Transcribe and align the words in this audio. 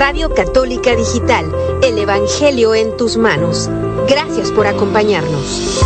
Radio 0.00 0.34
Católica 0.34 0.96
Digital, 0.96 1.54
el 1.82 1.96
Evangelio 1.98 2.74
en 2.74 2.96
tus 2.96 3.18
manos. 3.18 3.68
Gracias 4.08 4.50
por 4.50 4.66
acompañarnos. 4.66 5.78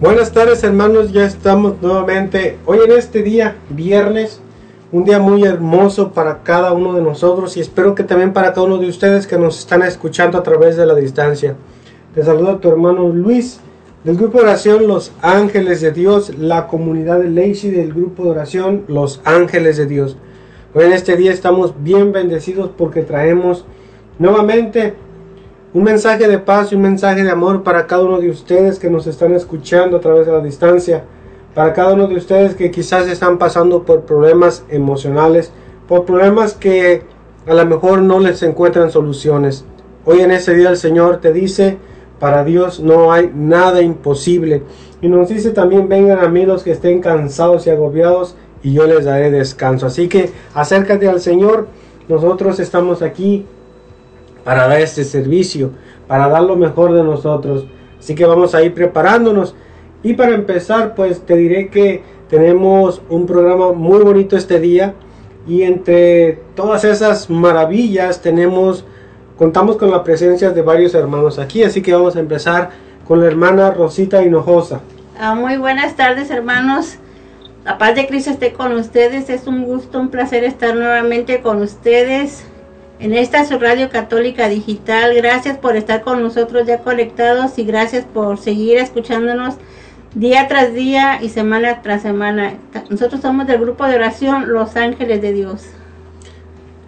Buenas 0.04 0.32
tardes 0.32 0.62
hermanos, 0.62 1.12
ya 1.12 1.24
estamos 1.24 1.80
nuevamente 1.80 2.58
hoy 2.66 2.80
en 2.84 2.92
este 2.92 3.22
día, 3.22 3.56
viernes, 3.70 4.38
un 4.92 5.04
día 5.04 5.18
muy 5.18 5.44
hermoso 5.44 6.12
para 6.12 6.42
cada 6.42 6.74
uno 6.74 6.92
de 6.92 7.00
nosotros 7.00 7.56
y 7.56 7.60
espero 7.60 7.94
que 7.94 8.04
también 8.04 8.34
para 8.34 8.52
cada 8.52 8.66
uno 8.66 8.76
de 8.76 8.86
ustedes 8.86 9.26
que 9.26 9.38
nos 9.38 9.58
están 9.60 9.80
escuchando 9.80 10.36
a 10.36 10.42
través 10.42 10.76
de 10.76 10.84
la 10.84 10.94
distancia. 10.94 11.56
Te 12.14 12.22
saluda 12.22 12.60
tu 12.60 12.68
hermano 12.68 13.08
Luis 13.08 13.60
del 14.04 14.18
grupo 14.18 14.36
de 14.36 14.44
oración 14.44 14.86
Los 14.86 15.10
Ángeles 15.22 15.80
de 15.80 15.92
Dios, 15.92 16.36
la 16.36 16.66
comunidad 16.66 17.20
de 17.20 17.30
Lacey 17.30 17.70
del 17.70 17.94
grupo 17.94 18.24
de 18.24 18.30
oración 18.32 18.84
Los 18.88 19.22
Ángeles 19.24 19.78
de 19.78 19.86
Dios. 19.86 20.18
Hoy 20.74 20.84
en 20.84 20.92
este 20.92 21.16
día 21.16 21.32
estamos 21.32 21.82
bien 21.82 22.12
bendecidos 22.12 22.68
porque 22.76 23.04
traemos 23.04 23.64
nuevamente 24.18 24.96
un 25.74 25.82
mensaje 25.82 26.28
de 26.28 26.38
paz 26.38 26.70
y 26.70 26.76
un 26.76 26.82
mensaje 26.82 27.24
de 27.24 27.30
amor 27.30 27.64
para 27.64 27.88
cada 27.88 28.04
uno 28.04 28.20
de 28.20 28.30
ustedes 28.30 28.78
que 28.78 28.88
nos 28.88 29.08
están 29.08 29.34
escuchando 29.34 29.96
a 29.96 30.00
través 30.00 30.24
de 30.24 30.32
la 30.32 30.40
distancia, 30.40 31.02
para 31.52 31.72
cada 31.72 31.94
uno 31.94 32.06
de 32.06 32.14
ustedes 32.14 32.54
que 32.54 32.70
quizás 32.70 33.08
están 33.08 33.38
pasando 33.38 33.82
por 33.82 34.02
problemas 34.02 34.64
emocionales, 34.68 35.50
por 35.88 36.04
problemas 36.04 36.54
que 36.54 37.02
a 37.44 37.54
lo 37.54 37.66
mejor 37.66 38.02
no 38.02 38.20
les 38.20 38.40
encuentran 38.44 38.92
soluciones. 38.92 39.64
Hoy 40.04 40.20
en 40.20 40.30
este 40.30 40.54
día 40.54 40.70
el 40.70 40.76
Señor 40.76 41.16
te 41.16 41.32
dice, 41.32 41.76
para 42.20 42.44
Dios 42.44 42.78
no 42.78 43.12
hay 43.12 43.32
nada 43.34 43.82
imposible. 43.82 44.62
Y 45.02 45.08
nos 45.08 45.28
dice 45.28 45.50
también, 45.50 45.88
vengan 45.88 46.20
a 46.20 46.28
mí 46.28 46.46
los 46.46 46.62
que 46.62 46.70
estén 46.70 47.00
cansados 47.00 47.66
y 47.66 47.70
agobiados 47.70 48.36
y 48.62 48.74
yo 48.74 48.86
les 48.86 49.06
daré 49.06 49.32
descanso. 49.32 49.86
Así 49.86 50.06
que 50.06 50.30
acércate 50.54 51.08
al 51.08 51.20
Señor. 51.20 51.66
Nosotros 52.08 52.60
estamos 52.60 53.02
aquí 53.02 53.44
para 54.44 54.68
dar 54.68 54.80
este 54.80 55.04
servicio, 55.04 55.70
para 56.06 56.28
dar 56.28 56.42
lo 56.42 56.56
mejor 56.56 56.92
de 56.92 57.02
nosotros. 57.02 57.66
Así 57.98 58.14
que 58.14 58.26
vamos 58.26 58.54
a 58.54 58.62
ir 58.62 58.74
preparándonos. 58.74 59.54
Y 60.02 60.14
para 60.14 60.34
empezar, 60.34 60.94
pues 60.94 61.22
te 61.22 61.34
diré 61.34 61.68
que 61.68 62.02
tenemos 62.28 63.00
un 63.08 63.26
programa 63.26 63.72
muy 63.72 64.00
bonito 64.04 64.36
este 64.36 64.60
día. 64.60 64.94
Y 65.46 65.62
entre 65.62 66.40
todas 66.54 66.84
esas 66.84 67.28
maravillas 67.30 68.20
tenemos, 68.20 68.84
contamos 69.38 69.76
con 69.76 69.90
la 69.90 70.04
presencia 70.04 70.50
de 70.50 70.62
varios 70.62 70.94
hermanos 70.94 71.38
aquí. 71.38 71.62
Así 71.62 71.80
que 71.80 71.94
vamos 71.94 72.16
a 72.16 72.20
empezar 72.20 72.70
con 73.08 73.20
la 73.20 73.26
hermana 73.26 73.70
Rosita 73.70 74.22
Hinojosa. 74.22 74.80
Ah, 75.18 75.34
muy 75.34 75.56
buenas 75.56 75.96
tardes 75.96 76.30
hermanos. 76.30 76.96
La 77.64 77.78
paz 77.78 77.94
de 77.94 78.06
Cristo 78.06 78.30
esté 78.30 78.52
con 78.52 78.72
ustedes. 78.72 79.30
Es 79.30 79.46
un 79.46 79.64
gusto, 79.64 79.98
un 79.98 80.10
placer 80.10 80.44
estar 80.44 80.74
nuevamente 80.74 81.40
con 81.40 81.62
ustedes 81.62 82.44
en 83.04 83.12
esta 83.12 83.44
su 83.44 83.58
radio 83.58 83.90
católica 83.90 84.48
digital. 84.48 85.14
Gracias 85.14 85.58
por 85.58 85.76
estar 85.76 86.00
con 86.00 86.22
nosotros 86.22 86.66
ya 86.66 86.78
conectados 86.78 87.58
y 87.58 87.64
gracias 87.64 88.06
por 88.06 88.38
seguir 88.38 88.78
escuchándonos 88.78 89.56
día 90.14 90.48
tras 90.48 90.72
día 90.72 91.22
y 91.22 91.28
semana 91.28 91.82
tras 91.82 92.00
semana. 92.00 92.54
Nosotros 92.88 93.20
somos 93.20 93.46
del 93.46 93.60
grupo 93.60 93.84
de 93.84 93.96
oración 93.96 94.50
Los 94.50 94.76
Ángeles 94.76 95.20
de 95.20 95.34
Dios. 95.34 95.66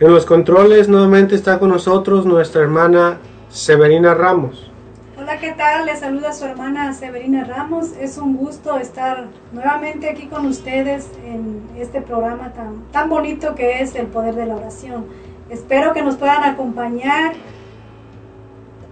En 0.01 0.11
los 0.11 0.25
controles 0.25 0.89
nuevamente 0.89 1.35
está 1.35 1.59
con 1.59 1.69
nosotros 1.69 2.25
nuestra 2.25 2.63
hermana 2.63 3.19
Severina 3.51 4.15
Ramos. 4.15 4.71
Hola, 5.19 5.39
¿qué 5.39 5.53
tal? 5.53 5.85
Les 5.85 5.99
saluda 6.01 6.33
su 6.33 6.47
hermana 6.47 6.95
Severina 6.95 7.45
Ramos. 7.45 7.93
Es 8.01 8.17
un 8.17 8.39
gusto 8.39 8.79
estar 8.79 9.27
nuevamente 9.53 10.09
aquí 10.09 10.29
con 10.29 10.47
ustedes 10.47 11.11
en 11.27 11.61
este 11.77 12.01
programa 12.01 12.55
tan, 12.55 12.85
tan 12.91 13.11
bonito 13.11 13.55
que 13.55 13.83
es 13.83 13.95
el 13.97 14.07
poder 14.07 14.35
de 14.35 14.47
la 14.47 14.57
oración. 14.57 15.05
Espero 15.51 15.93
que 15.93 16.03
nos 16.03 16.17
puedan 16.17 16.43
acompañar 16.43 17.35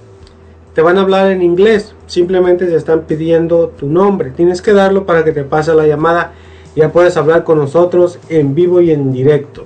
te 0.74 0.82
van 0.82 0.98
a 0.98 1.02
hablar 1.02 1.32
en 1.32 1.42
inglés. 1.42 1.96
Simplemente 2.08 2.66
te 2.66 2.76
están 2.76 3.02
pidiendo 3.02 3.70
tu 3.70 3.88
nombre. 3.88 4.32
Tienes 4.32 4.62
que 4.62 4.74
darlo 4.74 5.06
para 5.06 5.24
que 5.24 5.32
te 5.32 5.44
pase 5.44 5.74
la 5.74 5.88
llamada 5.88 6.34
ya 6.80 6.94
puedes 6.94 7.18
hablar 7.18 7.44
con 7.44 7.58
nosotros 7.58 8.20
en 8.30 8.56
vivo 8.56 8.80
y 8.80 8.92
en 8.92 9.12
directo. 9.12 9.66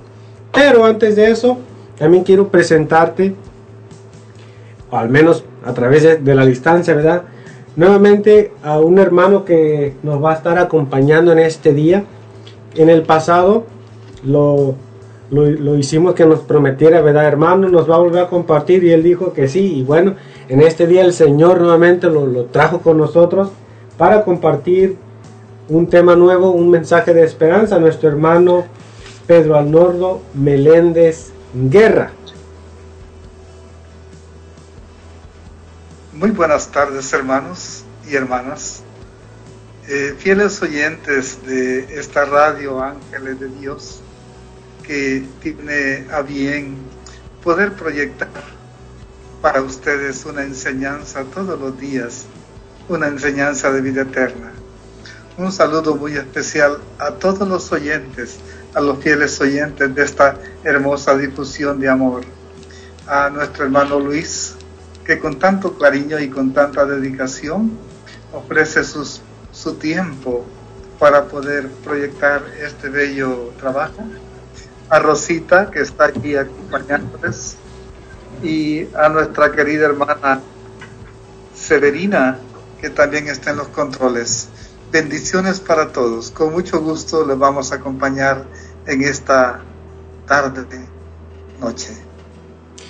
Pero 0.52 0.84
antes 0.84 1.14
de 1.14 1.30
eso, 1.30 1.58
también 1.96 2.24
quiero 2.24 2.48
presentarte, 2.48 3.36
al 4.90 5.08
menos 5.08 5.44
a 5.64 5.72
través 5.74 6.24
de, 6.24 6.34
la 6.34 6.44
distancia, 6.44 6.94
¿verdad? 6.94 7.22
Nuevamente 7.76 8.52
a 8.64 8.80
un 8.80 8.98
hermano 8.98 9.44
que 9.44 9.94
nos 10.02 10.22
va 10.22 10.32
a 10.32 10.34
estar 10.34 10.58
acompañando 10.58 11.30
en 11.30 11.38
este 11.38 11.72
día. 11.72 12.04
En 12.74 12.90
el 12.90 13.02
pasado 13.02 13.64
lo, 14.24 14.74
lo, 15.30 15.78
hicimos 15.78 16.14
que 16.14 16.26
nos 16.26 16.40
prometiera, 16.40 17.00
¿verdad, 17.00 17.26
hermano? 17.26 17.68
Nos 17.68 17.88
va 17.88 17.94
a 17.94 17.98
volver 17.98 18.24
a 18.24 18.28
compartir 18.28 18.82
y 18.82 18.90
él 18.90 19.04
dijo 19.04 19.32
que 19.32 19.46
sí. 19.46 19.78
Y 19.78 19.82
bueno, 19.84 20.14
en 20.48 20.62
este 20.62 20.88
día 20.88 21.04
el 21.04 21.12
Señor 21.12 21.60
nuevamente 21.60 22.08
lo 22.08 22.44
trajo 22.46 22.80
con 22.80 22.98
nosotros 22.98 23.50
para 23.96 24.24
compartir 24.24 24.96
un 25.68 25.88
tema 25.88 26.14
nuevo, 26.14 26.50
un 26.50 26.70
mensaje 26.70 27.14
de 27.14 27.24
esperanza 27.24 27.76
a 27.76 27.78
nuestro 27.78 28.08
hermano 28.08 28.66
Pedro 29.26 29.56
Alnordo 29.56 30.22
Meléndez 30.34 31.30
Guerra. 31.54 32.12
Muy 36.12 36.30
buenas 36.30 36.70
tardes 36.70 37.10
hermanos 37.12 37.84
y 38.06 38.14
hermanas, 38.14 38.82
eh, 39.88 40.14
fieles 40.18 40.60
oyentes 40.62 41.44
de 41.46 41.98
esta 41.98 42.26
radio 42.26 42.82
Ángeles 42.82 43.40
de 43.40 43.48
Dios 43.48 44.00
que 44.86 45.24
tiene 45.42 46.06
a 46.12 46.20
bien 46.20 46.76
poder 47.42 47.72
proyectar 47.72 48.28
para 49.40 49.62
ustedes 49.62 50.24
una 50.26 50.42
enseñanza 50.42 51.24
todos 51.24 51.58
los 51.58 51.78
días, 51.78 52.26
una 52.88 53.08
enseñanza 53.08 53.72
de 53.72 53.80
vida 53.80 54.02
eterna 54.02 54.52
un 55.36 55.50
saludo 55.50 55.96
muy 55.96 56.16
especial 56.16 56.78
a 56.98 57.10
todos 57.12 57.48
los 57.48 57.72
oyentes, 57.72 58.38
a 58.72 58.80
los 58.80 58.98
fieles 58.98 59.40
oyentes 59.40 59.94
de 59.94 60.04
esta 60.04 60.36
hermosa 60.62 61.16
difusión 61.16 61.80
de 61.80 61.88
amor. 61.88 62.22
A 63.06 63.30
nuestro 63.30 63.64
hermano 63.64 63.98
Luis, 63.98 64.54
que 65.04 65.18
con 65.18 65.38
tanto 65.38 65.76
cariño 65.76 66.18
y 66.20 66.30
con 66.30 66.52
tanta 66.52 66.84
dedicación 66.84 67.72
ofrece 68.32 68.82
su 68.84 69.74
tiempo 69.74 70.46
para 70.98 71.24
poder 71.24 71.68
proyectar 71.84 72.42
este 72.60 72.88
bello 72.88 73.52
trabajo. 73.58 74.04
A 74.88 74.98
Rosita, 75.00 75.70
que 75.70 75.80
está 75.80 76.06
aquí 76.06 76.36
acompañándoles. 76.36 77.56
Y 78.42 78.86
a 78.94 79.08
nuestra 79.08 79.50
querida 79.52 79.86
hermana 79.86 80.40
Severina, 81.54 82.38
que 82.80 82.90
también 82.90 83.28
está 83.28 83.50
en 83.50 83.56
los 83.58 83.68
controles. 83.68 84.48
Bendiciones 84.94 85.58
para 85.58 85.88
todos. 85.88 86.30
Con 86.30 86.52
mucho 86.52 86.80
gusto 86.80 87.26
les 87.26 87.36
vamos 87.36 87.72
a 87.72 87.74
acompañar 87.74 88.44
en 88.86 89.02
esta 89.02 89.60
tarde, 90.24 90.86
noche. 91.60 91.94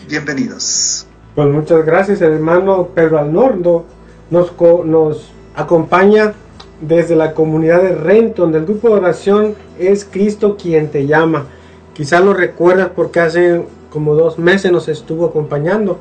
Bienvenidos. 0.07 1.07
Pues 1.35 1.49
muchas 1.49 1.87
gracias, 1.87 2.21
hermano 2.21 2.89
Pedro 2.95 3.19
Alnordo. 3.19 3.87
Nos, 4.29 4.53
nos 4.85 5.33
acompaña 5.57 6.35
desde 6.83 7.17
la 7.17 7.33
comunidad 7.33 7.81
de 7.81 7.95
Renton, 7.95 8.53
del 8.53 8.67
grupo 8.67 8.91
de 8.91 8.97
oración 8.97 9.55
Es 9.79 10.05
Cristo 10.05 10.59
quien 10.59 10.91
te 10.91 11.07
llama. 11.07 11.47
Quizás 11.95 12.23
lo 12.23 12.35
recuerdas 12.35 12.91
porque 12.95 13.21
hace 13.21 13.65
como 13.89 14.15
dos 14.15 14.39
meses 14.39 14.71
nos 14.71 14.89
estuvo 14.89 15.25
acompañando. 15.25 15.99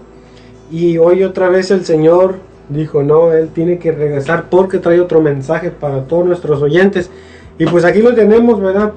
Y 0.69 0.97
hoy 0.97 1.23
otra 1.23 1.47
vez 1.47 1.71
el 1.71 1.85
Señor 1.85 2.39
dijo, 2.69 3.03
no, 3.03 3.31
él 3.33 3.49
tiene 3.49 3.77
que 3.77 3.91
regresar 3.91 4.49
porque 4.49 4.79
trae 4.79 4.99
otro 4.99 5.21
mensaje 5.21 5.71
para 5.71 6.03
todos 6.03 6.25
nuestros 6.25 6.61
oyentes. 6.61 7.09
Y 7.57 7.65
pues 7.65 7.85
aquí 7.85 8.01
lo 8.01 8.13
tenemos, 8.13 8.59
¿verdad? 8.59 8.93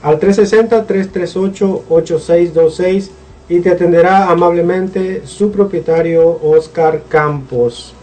al 0.02 0.20
360-338-8626 0.20 3.10
y 3.50 3.60
te 3.60 3.72
atenderá 3.72 4.30
amablemente 4.30 5.26
su 5.26 5.52
propietario 5.52 6.40
Oscar 6.44 7.04
Campos. 7.10 7.94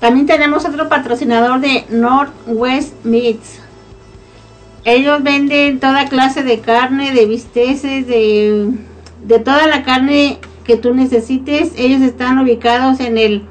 También 0.00 0.26
tenemos 0.26 0.64
otro 0.64 0.88
patrocinador 0.88 1.60
de 1.60 1.84
Northwest 1.88 2.94
Meats. 3.04 3.60
Ellos 4.84 5.22
venden 5.22 5.80
toda 5.80 6.08
clase 6.08 6.42
de 6.42 6.60
carne, 6.60 7.12
de 7.12 7.26
bisteces, 7.26 8.06
de, 8.06 8.70
de 9.24 9.38
toda 9.38 9.66
la 9.66 9.82
carne 9.82 10.38
que 10.64 10.76
tú 10.76 10.94
necesites. 10.94 11.72
Ellos 11.76 12.02
están 12.02 12.38
ubicados 12.38 13.00
en 13.00 13.16
el 13.18 13.46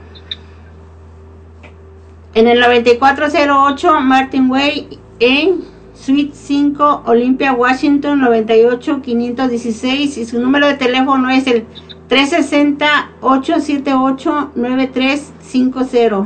en 2.35 2.47
el 2.47 2.59
9408 2.59 4.01
Martin 4.01 4.49
Way 4.49 4.99
en 5.19 5.61
Suite 5.93 6.31
5 6.33 7.03
Olympia 7.05 7.53
Washington 7.53 8.21
98516 8.21 10.17
y 10.17 10.25
su 10.25 10.39
número 10.39 10.67
de 10.67 10.73
teléfono 10.73 11.29
es 11.29 11.45
el 11.45 11.65
360 12.07 13.11
878 13.21 14.51
9350. 14.55 16.25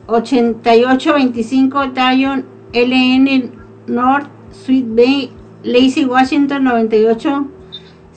8825 0.06 1.88
Dion 1.88 2.46
LN 2.72 3.52
North 3.86 4.30
Suite 4.52 4.88
Bay 4.88 5.30
Lacey 5.62 6.06
Washington 6.06 6.64
98 6.64 7.46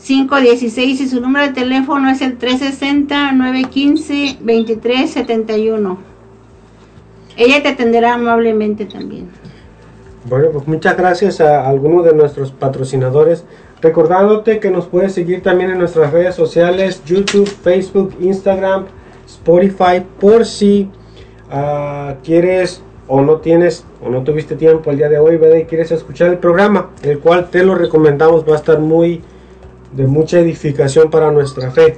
516 0.04 1.01
y 1.01 1.07
su 1.07 1.22
número 1.22 1.48
de 1.48 1.54
teléfono 1.54 2.10
es 2.10 2.22
el 2.22 2.38
360 2.38 3.34
915 3.34 4.38
2371. 4.40 5.98
Ella 7.38 7.62
te 7.62 7.69
atenderá 7.69 8.16
amablemente 8.16 8.86
también. 8.86 9.30
Bueno, 10.25 10.50
pues 10.51 10.68
muchas 10.68 10.98
gracias 10.98 11.42
a 11.42 11.68
algunos 11.68 12.06
de 12.06 12.13
nuestros 12.13 12.51
patrocinadores. 12.51 13.46
Recordándote 13.81 14.60
que 14.60 14.72
nos 14.72 14.88
puedes 14.88 15.13
seguir 15.13 15.42
también 15.42 15.72
en 15.72 15.80
nuestras 15.80 16.12
redes 16.12 16.36
sociales, 16.36 17.02
YouTube, 17.06 17.48
Facebook, 17.48 18.13
Instagram, 18.19 18.86
Spotify, 19.25 20.04
por 20.19 20.45
si 20.45 20.90
uh, 21.52 22.13
quieres 22.24 22.83
o 23.07 23.21
no 23.21 23.38
tienes 23.38 23.85
o 24.04 24.09
no 24.09 24.24
tuviste 24.24 24.56
tiempo 24.56 24.92
el 24.92 24.97
día 24.97 25.07
de 25.07 25.18
hoy, 25.18 25.38
¿verdad? 25.38 25.57
Y 25.57 25.64
quieres 25.66 25.92
escuchar 25.92 26.30
el 26.30 26.38
programa, 26.38 26.90
el 27.04 27.19
cual 27.19 27.50
te 27.50 27.64
lo 27.64 27.76
recomendamos, 27.76 28.47
va 28.47 28.54
a 28.54 28.57
estar 28.57 28.80
muy 28.80 29.21
de 29.92 30.08
mucha 30.08 30.40
edificación 30.40 31.10
para 31.10 31.31
nuestra 31.31 31.72
fe. 31.72 31.98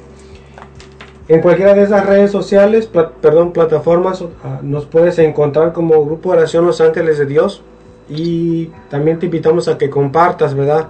En 1.27 1.41
cualquiera 1.41 1.73
de 1.73 1.83
esas 1.83 2.05
redes 2.05 2.31
sociales, 2.31 2.89
perdón, 3.21 3.53
plataformas, 3.53 4.23
ah, 4.43 4.59
nos 4.61 4.85
puedes 4.85 5.17
encontrar 5.19 5.71
como 5.71 6.03
Grupo 6.05 6.29
Oración 6.29 6.65
Los 6.65 6.81
Ángeles 6.81 7.17
de 7.17 7.25
Dios. 7.25 7.63
Y 8.09 8.71
también 8.89 9.19
te 9.19 9.27
invitamos 9.27 9.67
a 9.67 9.77
que 9.77 9.89
compartas, 9.89 10.53
¿verdad? 10.53 10.87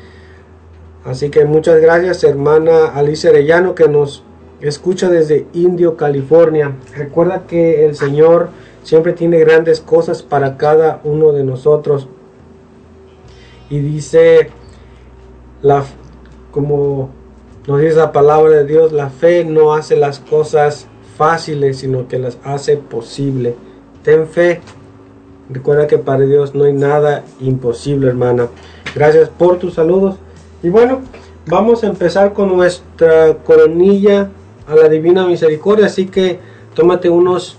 Así 1.04 1.30
que 1.30 1.44
muchas 1.46 1.82
gracias 1.82 2.24
hermana 2.24 2.88
Alicia 2.88 3.30
Arellano 3.30 3.76
que 3.76 3.88
nos 3.90 4.24
escucha 4.62 5.10
desde 5.10 5.48
Indio, 5.54 5.98
California. 5.98 6.76
Recuerda 6.96 7.46
que 7.46 7.86
el 7.86 7.96
Señor 7.96 8.50
siempre 8.90 9.14
tiene 9.14 9.38
grandes 9.38 9.82
cosas 9.82 10.24
para 10.24 10.58
cada 10.58 11.00
uno 11.04 11.32
de 11.32 11.44
nosotros. 11.44 12.08
Y 13.70 13.78
dice, 13.78 14.50
la, 15.62 15.84
como 16.50 17.12
nos 17.68 17.82
dice 17.82 17.98
la 17.98 18.12
palabra 18.12 18.50
de 18.54 18.66
Dios, 18.66 18.92
la 18.92 19.12
fe 19.12 19.46
no 19.46 19.76
hace 19.76 19.96
las 19.96 20.18
cosas 20.18 20.88
fáciles, 21.18 21.78
sino 21.78 22.08
que 22.08 22.18
las 22.18 22.40
hace 22.44 22.78
posible. 22.78 23.54
Ten 24.02 24.26
fe. 24.26 24.60
Recuerda 25.52 25.86
que 25.86 26.00
para 26.00 26.22
Dios 26.24 26.56
no 26.56 26.64
hay 26.64 26.74
nada 26.74 27.24
imposible, 27.40 28.08
hermana. 28.08 28.48
Gracias 28.96 29.30
por 29.30 29.60
tus 29.60 29.76
saludos. 29.76 30.16
Y 30.64 30.70
bueno, 30.70 31.02
vamos 31.46 31.84
a 31.84 31.88
empezar 31.88 32.34
con 32.34 32.58
nuestra 32.58 33.36
coronilla 33.36 34.32
a 34.68 34.74
la 34.74 34.90
Divina 34.90 35.28
Misericordia. 35.28 35.86
Así 35.86 36.08
que 36.08 36.40
tómate 36.74 37.12
unos 37.12 37.59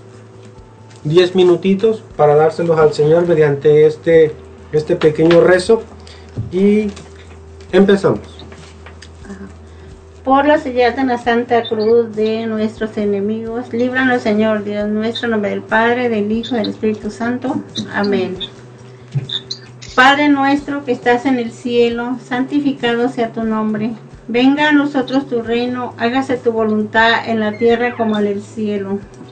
10 1.04 1.34
minutitos 1.34 2.02
para 2.16 2.34
dárselos 2.34 2.78
al 2.78 2.92
Señor 2.92 3.26
mediante 3.26 3.86
este, 3.86 4.34
este 4.72 4.96
pequeño 4.96 5.40
rezo. 5.40 5.82
Y 6.52 6.88
empezamos. 7.72 8.20
Por 10.24 10.46
la 10.46 10.58
señal 10.58 10.94
de 10.94 11.04
la 11.04 11.18
Santa 11.18 11.66
Cruz 11.66 12.14
de 12.14 12.46
nuestros 12.46 12.96
enemigos, 12.98 13.72
líbranos 13.72 14.22
Señor 14.22 14.64
Dios 14.64 14.86
nuestro, 14.88 15.24
en 15.24 15.30
nombre 15.32 15.50
del 15.50 15.62
Padre, 15.62 16.10
del 16.10 16.30
Hijo 16.30 16.54
y 16.54 16.58
del 16.58 16.70
Espíritu 16.70 17.10
Santo. 17.10 17.56
Amén. 17.94 18.36
Padre 19.94 20.28
nuestro 20.28 20.84
que 20.84 20.92
estás 20.92 21.24
en 21.24 21.38
el 21.38 21.52
cielo, 21.52 22.18
santificado 22.22 23.08
sea 23.08 23.32
tu 23.32 23.44
nombre. 23.44 23.92
Venga 24.28 24.68
a 24.68 24.72
nosotros 24.72 25.26
tu 25.26 25.42
reino, 25.42 25.94
hágase 25.98 26.36
tu 26.36 26.52
voluntad 26.52 27.26
en 27.26 27.40
la 27.40 27.58
tierra 27.58 27.96
como 27.96 28.18
en 28.18 28.26
el 28.26 28.42
cielo. 28.42 28.98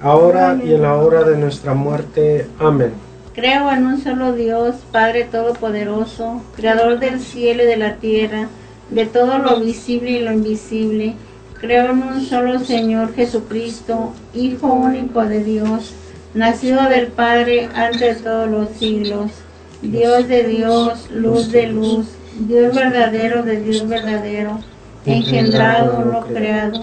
ahora 0.00 0.58
y 0.62 0.74
en 0.74 0.82
la 0.82 0.96
hora 0.96 1.22
de 1.24 1.36
nuestra 1.36 1.74
muerte. 1.74 2.46
Amén. 2.58 2.92
Creo 3.34 3.70
en 3.70 3.86
un 3.86 4.02
solo 4.02 4.32
Dios, 4.32 4.76
Padre 4.90 5.24
Todopoderoso, 5.24 6.42
Creador 6.56 6.98
del 6.98 7.20
cielo 7.20 7.62
y 7.62 7.66
de 7.66 7.76
la 7.76 7.96
tierra, 7.96 8.48
de 8.90 9.06
todo 9.06 9.38
lo 9.38 9.60
visible 9.60 10.10
y 10.10 10.20
lo 10.20 10.32
invisible. 10.32 11.14
Creo 11.60 11.92
en 11.92 12.02
un 12.02 12.20
solo 12.22 12.58
Señor 12.60 13.14
Jesucristo, 13.14 14.12
Hijo 14.34 14.72
único 14.72 15.24
de 15.24 15.44
Dios, 15.44 15.92
nacido 16.34 16.88
del 16.88 17.08
Padre 17.08 17.68
antes 17.74 18.18
de 18.18 18.22
todos 18.22 18.48
los 18.48 18.70
siglos, 18.70 19.30
Dios 19.82 20.26
de 20.28 20.44
Dios, 20.44 21.08
luz 21.12 21.52
de 21.52 21.68
luz, 21.68 22.08
Dios 22.40 22.74
verdadero 22.74 23.42
de 23.42 23.60
Dios 23.60 23.88
verdadero, 23.88 24.58
engendrado, 25.06 26.04
no 26.04 26.20
creado, 26.26 26.82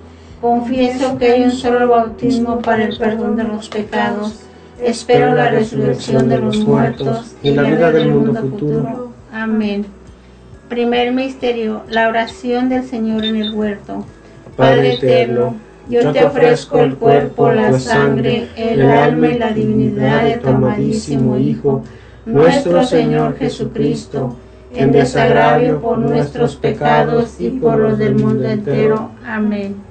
Confieso 0.41 1.19
que 1.19 1.31
hay 1.31 1.43
un 1.43 1.51
solo 1.51 1.87
bautismo 1.87 2.59
para 2.61 2.85
el 2.85 2.97
perdón 2.97 3.35
de 3.35 3.43
los 3.43 3.69
pecados. 3.69 4.41
Espero 4.81 5.35
la 5.35 5.49
resurrección 5.49 6.27
de 6.29 6.39
los 6.39 6.57
muertos 6.57 7.35
y 7.43 7.51
la 7.51 7.61
vida 7.61 7.91
del 7.91 8.09
mundo 8.09 8.41
futuro. 8.41 9.11
Amén. 9.31 9.85
Primer 10.67 11.11
misterio, 11.11 11.83
la 11.89 12.07
oración 12.07 12.69
del 12.69 12.85
Señor 12.85 13.23
en 13.23 13.35
el 13.35 13.53
huerto. 13.53 14.03
Padre 14.57 14.95
eterno, 14.95 15.55
yo 15.87 16.11
te 16.11 16.25
ofrezco 16.25 16.79
el 16.79 16.95
cuerpo, 16.95 17.51
la 17.51 17.79
sangre, 17.79 18.47
el 18.55 18.81
alma 18.81 19.27
y 19.27 19.37
la 19.37 19.51
divinidad 19.51 20.23
de 20.23 20.37
tu 20.37 20.47
amadísimo 20.47 21.37
Hijo, 21.37 21.83
nuestro 22.25 22.83
Señor 22.83 23.37
Jesucristo, 23.37 24.35
en 24.73 24.91
desagravio 24.91 25.79
por 25.79 25.99
nuestros 25.99 26.55
pecados 26.55 27.39
y 27.39 27.49
por 27.49 27.77
los 27.77 27.99
del 27.99 28.15
mundo 28.15 28.47
entero. 28.49 29.11
Amén. 29.23 29.90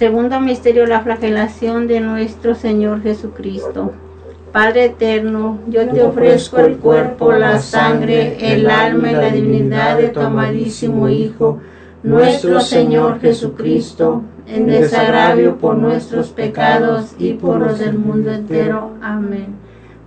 Segundo 0.00 0.40
misterio, 0.40 0.86
la 0.86 1.02
flagelación 1.02 1.86
de 1.86 2.00
nuestro 2.00 2.54
Señor 2.54 3.02
Jesucristo. 3.02 3.92
Padre 4.50 4.86
eterno, 4.86 5.58
yo 5.68 5.86
te 5.90 6.02
ofrezco 6.02 6.58
el 6.60 6.78
cuerpo, 6.78 7.32
la 7.32 7.58
sangre, 7.58 8.38
el 8.40 8.70
alma 8.70 9.10
y 9.10 9.14
la 9.14 9.28
divinidad 9.28 9.98
de 9.98 10.08
tu 10.08 10.20
amadísimo 10.20 11.06
Hijo, 11.10 11.60
nuestro 12.02 12.62
Señor 12.62 13.20
Jesucristo, 13.20 14.22
en 14.46 14.68
desagravio 14.68 15.58
por 15.58 15.76
nuestros 15.76 16.30
pecados 16.30 17.14
y 17.18 17.34
por 17.34 17.58
los 17.58 17.78
del 17.78 17.98
mundo 17.98 18.32
entero. 18.32 18.92
Amén. 19.02 19.59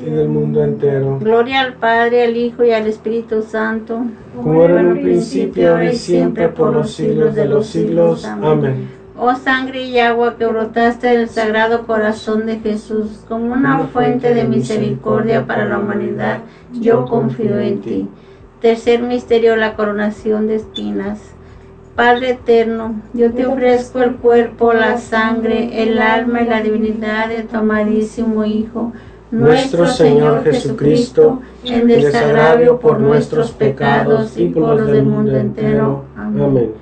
y 0.00 0.10
del 0.10 0.28
mundo 0.28 0.62
entero. 0.62 1.18
Gloria 1.18 1.60
al 1.60 1.74
Padre, 1.74 2.24
al 2.24 2.36
Hijo 2.36 2.62
y 2.62 2.72
al 2.72 2.86
Espíritu 2.86 3.42
Santo. 3.42 4.02
Como 4.36 4.62
era 4.64 4.80
en 4.80 4.86
un 4.88 5.02
principio, 5.02 5.70
ahora 5.70 5.92
y 5.92 5.96
siempre, 5.96 6.48
por 6.48 6.74
los 6.74 6.92
siglos 6.92 7.34
de 7.34 7.46
los 7.46 7.66
siglos. 7.68 8.24
Amén. 8.26 8.88
Oh 9.18 9.34
sangre 9.34 9.84
y 9.84 9.98
agua 9.98 10.36
que 10.36 10.46
brotaste 10.46 11.06
del 11.06 11.28
sagrado 11.28 11.86
corazón 11.86 12.44
de 12.44 12.58
Jesús, 12.58 13.24
como 13.28 13.52
una 13.54 13.78
fuente 13.86 14.34
de 14.34 14.44
misericordia 14.44 15.46
para 15.46 15.64
la 15.64 15.78
humanidad, 15.78 16.40
yo 16.72 17.06
confío 17.06 17.58
en 17.58 17.80
ti. 17.80 18.08
Tercer 18.60 19.02
misterio, 19.02 19.56
la 19.56 19.74
coronación 19.74 20.48
de 20.48 20.56
espinas. 20.56 21.18
Padre 21.96 22.30
eterno, 22.30 22.94
yo 23.12 23.32
te 23.32 23.46
ofrezco 23.46 24.02
el 24.02 24.16
cuerpo, 24.16 24.72
la 24.72 24.98
sangre, 24.98 25.82
el 25.82 25.98
alma 25.98 26.42
y 26.42 26.46
la 26.46 26.62
divinidad 26.62 27.28
de 27.28 27.42
tu 27.42 27.56
amadísimo 27.58 28.46
Hijo, 28.46 28.92
Nuestro 29.32 29.86
Señor 29.86 30.44
Jesucristo, 30.44 31.40
en 31.64 31.86
desagravio 31.86 32.78
por 32.78 33.00
nuestros 33.00 33.50
pecados 33.50 34.36
y 34.36 34.48
por 34.48 34.76
los 34.76 34.86
del 34.86 35.04
mundo 35.04 35.36
entero. 35.36 36.04
Amén. 36.16 36.81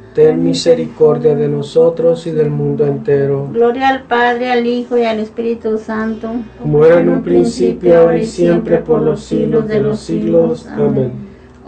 Ten 0.13 0.43
misericordia 0.43 1.35
de 1.35 1.47
nosotros 1.47 2.27
y 2.27 2.31
del 2.31 2.49
mundo 2.49 2.85
entero. 2.85 3.47
Gloria 3.53 3.87
al 3.87 4.03
Padre, 4.03 4.51
al 4.51 4.65
Hijo 4.65 4.97
y 4.97 5.05
al 5.05 5.19
Espíritu 5.19 5.77
Santo, 5.77 6.31
Como 6.61 6.85
era 6.85 6.99
en 6.99 7.07
un 7.07 7.23
principio, 7.23 7.97
ahora 7.97 8.17
y 8.17 8.25
siempre, 8.25 8.79
por 8.79 9.01
los 9.01 9.23
siglos 9.23 9.69
de 9.69 9.79
los 9.79 9.99
siglos. 10.01 10.67
Amén. 10.67 11.13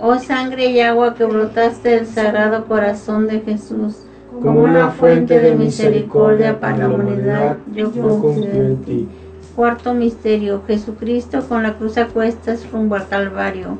Oh 0.02 0.20
sangre 0.20 0.65
y 0.65 0.82
agua 0.82 1.15
que 1.15 1.24
brotaste 1.24 1.89
del 1.89 2.06
sagrado 2.06 2.65
corazón 2.65 3.28
de 3.28 3.39
Jesús, 3.39 4.04
Como 4.41 4.63
una 4.63 4.89
fuente 4.89 5.39
de 5.39 5.56
misericordia 5.56 6.60
para 6.60 6.80
la 6.80 6.89
humanidad, 6.89 7.58
yo 7.74 7.89
confío 7.91 8.52
en 8.52 8.78
ti. 8.84 9.08
Cuarto 9.56 9.94
misterio, 9.94 10.63
Jesucristo 10.68 11.39
con 11.48 11.63
la 11.63 11.76
cruz 11.76 11.98
a 11.98 12.08
cuestas 12.08 12.70
rumbo 12.70 12.96
al 12.96 13.08
Calvario. 13.08 13.78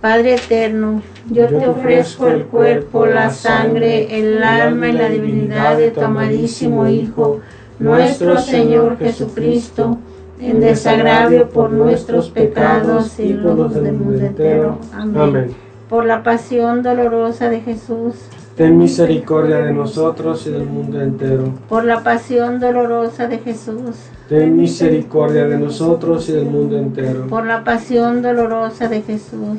Padre 0.00 0.34
eterno, 0.34 1.02
yo 1.30 1.46
te 1.46 1.66
ofrezco 1.68 2.28
el 2.28 2.44
cuerpo, 2.44 3.06
la 3.06 3.30
sangre, 3.30 4.18
el 4.18 4.42
alma 4.42 4.88
y 4.88 4.92
la 4.92 5.08
divinidad 5.08 5.78
de 5.78 5.90
tu 5.90 6.00
amadísimo 6.00 6.86
Hijo, 6.86 7.40
nuestro 7.78 8.38
Señor 8.38 8.98
Jesucristo, 8.98 9.98
en 10.40 10.60
desagravio 10.60 11.48
por 11.48 11.70
nuestros 11.70 12.28
pecados 12.30 13.18
y 13.18 13.32
los 13.32 13.74
del 13.74 13.94
mundo 13.94 14.24
entero. 14.26 14.78
Amén. 14.92 15.20
Amén. 15.20 15.54
Por 15.88 16.04
la 16.04 16.22
pasión 16.22 16.82
dolorosa 16.82 17.48
de 17.48 17.60
Jesús, 17.60 18.14
Ten 18.56 18.78
misericordia 18.78 19.58
de 19.58 19.72
nosotros 19.72 20.46
y 20.46 20.50
del 20.50 20.64
mundo 20.64 21.00
entero. 21.00 21.52
por 21.68 21.84
la 21.84 22.02
pasión 22.02 22.58
dolorosa 22.58 23.28
de 23.28 23.38
Jesús, 23.38 23.96
Ten 24.28 24.56
misericordia 24.56 25.46
de 25.46 25.58
nosotros 25.58 26.28
y 26.28 26.32
del 26.32 26.46
mundo 26.46 26.76
entero. 26.78 27.26
por 27.28 27.46
la 27.46 27.62
pasión 27.64 28.22
dolorosa 28.22 28.88
de 28.88 29.02
Jesús, 29.02 29.58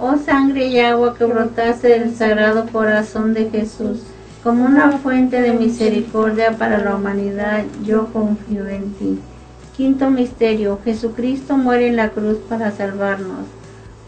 Oh 0.00 0.16
sangre 0.16 0.66
y 0.66 0.78
agua 0.78 1.16
que 1.16 1.24
brotaste 1.24 1.88
del 1.88 2.14
sagrado 2.14 2.66
corazón 2.70 3.34
de 3.34 3.50
Jesús, 3.50 4.04
como 4.44 4.64
una 4.64 4.92
fuente 4.92 5.42
de 5.42 5.52
misericordia 5.52 6.52
para 6.52 6.78
la 6.78 6.94
humanidad, 6.94 7.64
yo 7.84 8.06
confío 8.12 8.68
en 8.68 8.92
ti. 8.92 9.18
Quinto 9.76 10.08
misterio, 10.08 10.78
Jesucristo 10.84 11.56
muere 11.56 11.88
en 11.88 11.96
la 11.96 12.10
cruz 12.10 12.38
para 12.48 12.70
salvarnos. 12.70 13.46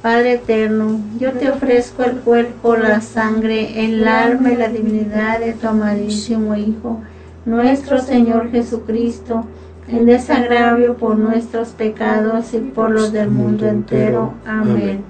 Padre 0.00 0.35
eterno, 0.35 1.00
yo 1.18 1.33
te 1.33 1.50
ofrezco 1.50 2.05
el 2.05 2.16
cuerpo, 2.18 2.76
la 2.76 3.00
sangre, 3.00 3.85
el 3.85 4.07
alma 4.07 4.53
y 4.53 4.57
la 4.57 4.68
divinidad 4.68 5.40
de 5.40 5.55
tu 5.55 5.66
amadísimo 5.66 6.55
Hijo, 6.55 7.00
nuestro 7.44 8.00
Señor 8.00 8.53
Jesucristo, 8.53 9.44
en 9.88 10.07
desagravio 10.07 10.94
por 10.94 11.18
nuestros 11.18 11.70
pecados 11.70 12.55
y 12.55 12.59
por 12.59 12.90
los 12.90 13.12
del 13.12 13.31
mundo 13.31 13.66
entero. 13.66 14.35
Amén. 14.46 15.10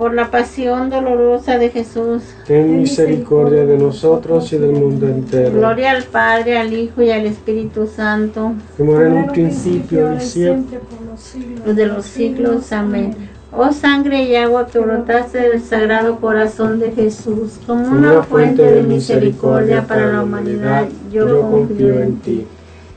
Por 0.00 0.14
la 0.14 0.30
pasión 0.30 0.88
dolorosa 0.88 1.58
de 1.58 1.68
Jesús, 1.68 2.22
ten 2.46 2.80
misericordia 2.80 3.66
de 3.66 3.76
nosotros 3.76 4.50
y 4.50 4.56
del 4.56 4.72
mundo 4.72 5.06
entero. 5.06 5.58
Gloria 5.58 5.90
al 5.90 6.04
Padre, 6.04 6.56
al 6.56 6.72
Hijo 6.72 7.02
y 7.02 7.10
al 7.10 7.26
Espíritu 7.26 7.86
Santo, 7.86 8.54
como 8.78 8.96
era 8.96 9.08
en 9.08 9.12
un 9.12 9.26
principio 9.26 10.14
y 10.14 10.20
siempre, 10.22 10.78
por 10.78 11.06
los 11.06 11.20
siglos. 11.20 11.66
los 11.66 11.76
de 11.76 11.86
los 11.86 12.06
siglos. 12.06 12.72
Amén. 12.72 13.14
Oh 13.52 13.70
sangre 13.72 14.22
y 14.22 14.36
agua 14.36 14.68
que 14.68 14.78
brotaste 14.78 15.36
del 15.36 15.60
sagrado 15.60 16.16
corazón 16.16 16.78
de 16.78 16.92
Jesús, 16.92 17.58
como 17.66 17.86
una 17.86 18.22
fuente 18.22 18.62
de 18.62 18.82
misericordia 18.82 19.86
para 19.86 20.10
la 20.10 20.22
humanidad, 20.22 20.86
yo 21.12 21.42
confío 21.42 22.00
en 22.00 22.16
ti. 22.20 22.46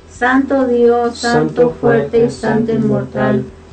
Santo 0.10 0.68
Dios, 0.68 1.18
Santo 1.18 1.72
fuerte 1.72 2.28
y 2.28 2.30
Santo 2.30 2.72
inmortal, 2.72 3.44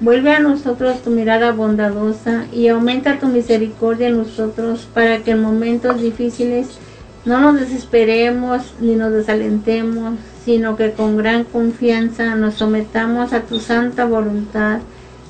vuelve 0.00 0.32
a 0.32 0.40
nosotros 0.40 1.02
tu 1.02 1.10
mirada 1.10 1.52
bondadosa 1.52 2.46
y 2.52 2.68
aumenta 2.68 3.18
tu 3.18 3.26
misericordia 3.26 4.08
en 4.08 4.18
nosotros 4.18 4.88
para 4.92 5.18
que 5.18 5.32
en 5.32 5.42
momentos 5.42 6.00
difíciles 6.00 6.78
no 7.26 7.38
nos 7.38 7.60
desesperemos 7.60 8.74
ni 8.80 8.96
nos 8.96 9.12
desalentemos, 9.12 10.14
sino 10.44 10.76
que 10.76 10.92
con 10.92 11.18
gran 11.18 11.44
confianza 11.44 12.34
nos 12.34 12.54
sometamos 12.54 13.34
a 13.34 13.42
tu 13.42 13.60
santa 13.60 14.06
voluntad, 14.06 14.80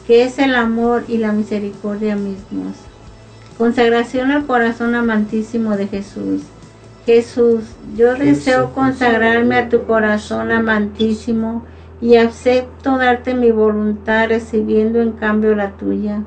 que 0.07 0.23
es 0.23 0.39
el 0.39 0.55
amor 0.55 1.05
y 1.09 1.19
la 1.19 1.33
misericordia 1.33 2.15
mismos. 2.15 2.77
Consagración 3.59 4.31
al 4.31 4.47
corazón 4.47 4.95
amantísimo 4.95 5.77
de 5.77 5.89
Jesús. 5.89 6.43
Jesús, 7.07 7.65
yo 7.97 8.15
deseo 8.15 8.73
consagrarme 8.73 9.57
a 9.57 9.69
tu 9.69 9.85
corazón 9.85 10.53
amantísimo 10.53 11.65
y 12.01 12.17
acepto 12.17 12.97
darte 12.97 13.35
mi 13.35 13.51
voluntad 13.51 14.29
recibiendo 14.29 15.01
en 15.01 15.13
cambio 15.13 15.55
la 15.55 15.73
tuya, 15.73 16.23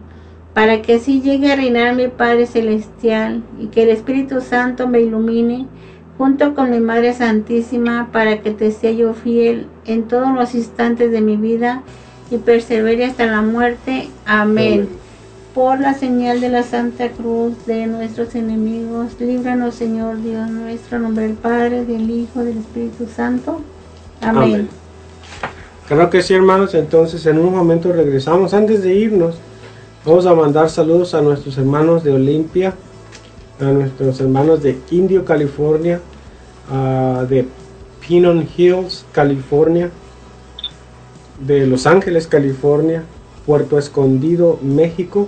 para 0.54 0.82
que 0.82 0.96
así 0.96 1.22
llegue 1.22 1.52
a 1.52 1.56
reinar 1.56 1.96
mi 1.96 2.08
Padre 2.08 2.46
Celestial 2.46 3.44
y 3.60 3.68
que 3.68 3.84
el 3.84 3.90
Espíritu 3.90 4.42
Santo 4.42 4.88
me 4.88 5.02
ilumine 5.02 5.68
junto 6.18 6.54
con 6.54 6.70
mi 6.70 6.80
Madre 6.80 7.14
Santísima 7.14 8.10
para 8.12 8.42
que 8.42 8.52
te 8.52 8.72
sea 8.72 8.92
yo 8.92 9.14
fiel 9.14 9.68
en 9.86 10.04
todos 10.04 10.34
los 10.34 10.54
instantes 10.54 11.12
de 11.12 11.22
mi 11.22 11.38
vida 11.38 11.82
y 12.30 12.38
persevere 12.38 13.06
hasta 13.06 13.26
la 13.26 13.42
muerte. 13.42 14.10
Amén. 14.26 14.90
Por 15.56 15.80
la 15.80 15.94
señal 15.94 16.42
de 16.42 16.50
la 16.50 16.64
Santa 16.64 17.10
Cruz 17.10 17.66
de 17.66 17.86
nuestros 17.86 18.34
enemigos, 18.34 19.20
líbranos 19.20 19.76
Señor 19.76 20.22
Dios 20.22 20.50
nuestro, 20.50 20.98
en 20.98 21.04
nombre 21.04 21.28
del 21.28 21.36
Padre, 21.36 21.86
del 21.86 22.10
Hijo, 22.10 22.44
del 22.44 22.58
Espíritu 22.58 23.08
Santo. 23.08 23.62
Amén. 24.22 24.44
Amén. 24.44 24.83
Claro 25.88 26.10
que 26.10 26.22
sí, 26.22 26.34
hermanos. 26.34 26.74
Entonces, 26.74 27.26
en 27.26 27.38
un 27.40 27.54
momento 27.54 27.92
regresamos. 27.92 28.54
Antes 28.54 28.84
de 28.84 28.96
irnos, 28.96 29.36
vamos 30.06 30.26
a 30.26 30.34
mandar 30.34 30.70
saludos 30.70 31.14
a 31.14 31.22
nuestros 31.22 31.58
hermanos 31.58 32.04
de 32.04 32.14
Olimpia, 32.14 32.74
a 33.60 33.66
nuestros 33.66 34.20
hermanos 34.22 34.64
de 34.64 34.78
Indio, 34.92 35.26
California, 35.26 36.00
de 37.28 37.46
Pinon 38.00 38.48
Hills, 38.56 39.06
California, 39.12 39.92
de 41.46 41.68
Los 41.68 41.86
Ángeles, 41.86 42.28
California, 42.28 43.04
Puerto 43.46 43.78
Escondido, 43.78 44.60
México, 44.62 45.28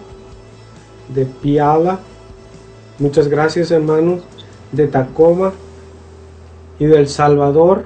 de 1.14 1.26
Piala. 1.26 2.00
Muchas 2.98 3.28
gracias, 3.28 3.72
hermanos, 3.72 4.22
de 4.72 4.88
Tacoma 4.88 5.52
y 6.80 6.86
del 6.86 7.10
Salvador 7.10 7.86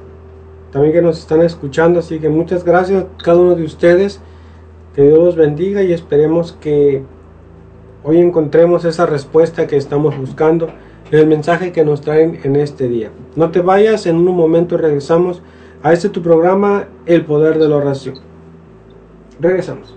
también 0.71 0.93
que 0.93 1.01
nos 1.01 1.19
están 1.19 1.41
escuchando. 1.41 1.99
Así 1.99 2.19
que 2.19 2.29
muchas 2.29 2.63
gracias 2.63 3.03
a 3.03 3.23
cada 3.23 3.39
uno 3.39 3.55
de 3.55 3.63
ustedes. 3.63 4.21
Que 4.95 5.03
Dios 5.03 5.19
los 5.19 5.35
bendiga 5.35 5.83
y 5.83 5.93
esperemos 5.93 6.53
que 6.53 7.03
hoy 8.03 8.19
encontremos 8.19 8.85
esa 8.85 9.05
respuesta 9.05 9.67
que 9.67 9.77
estamos 9.77 10.17
buscando 10.17 10.69
el 11.11 11.27
mensaje 11.27 11.71
que 11.71 11.83
nos 11.83 12.01
traen 12.01 12.39
en 12.43 12.55
este 12.55 12.87
día. 12.87 13.11
No 13.35 13.51
te 13.51 13.61
vayas, 13.61 14.05
en 14.05 14.17
un 14.17 14.35
momento 14.35 14.77
regresamos 14.77 15.41
a 15.81 15.93
este 15.93 16.09
tu 16.09 16.21
programa, 16.21 16.87
El 17.05 17.25
Poder 17.25 17.57
de 17.57 17.67
la 17.67 17.77
Oración. 17.77 18.15
Regresamos. 19.39 19.95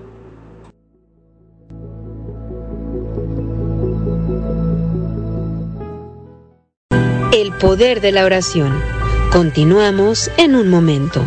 El 7.33 7.53
Poder 7.61 8.01
de 8.01 8.13
la 8.13 8.25
Oración. 8.25 9.02
Continuamos 9.33 10.31
en 10.37 10.55
un 10.55 10.69
momento. 10.69 11.25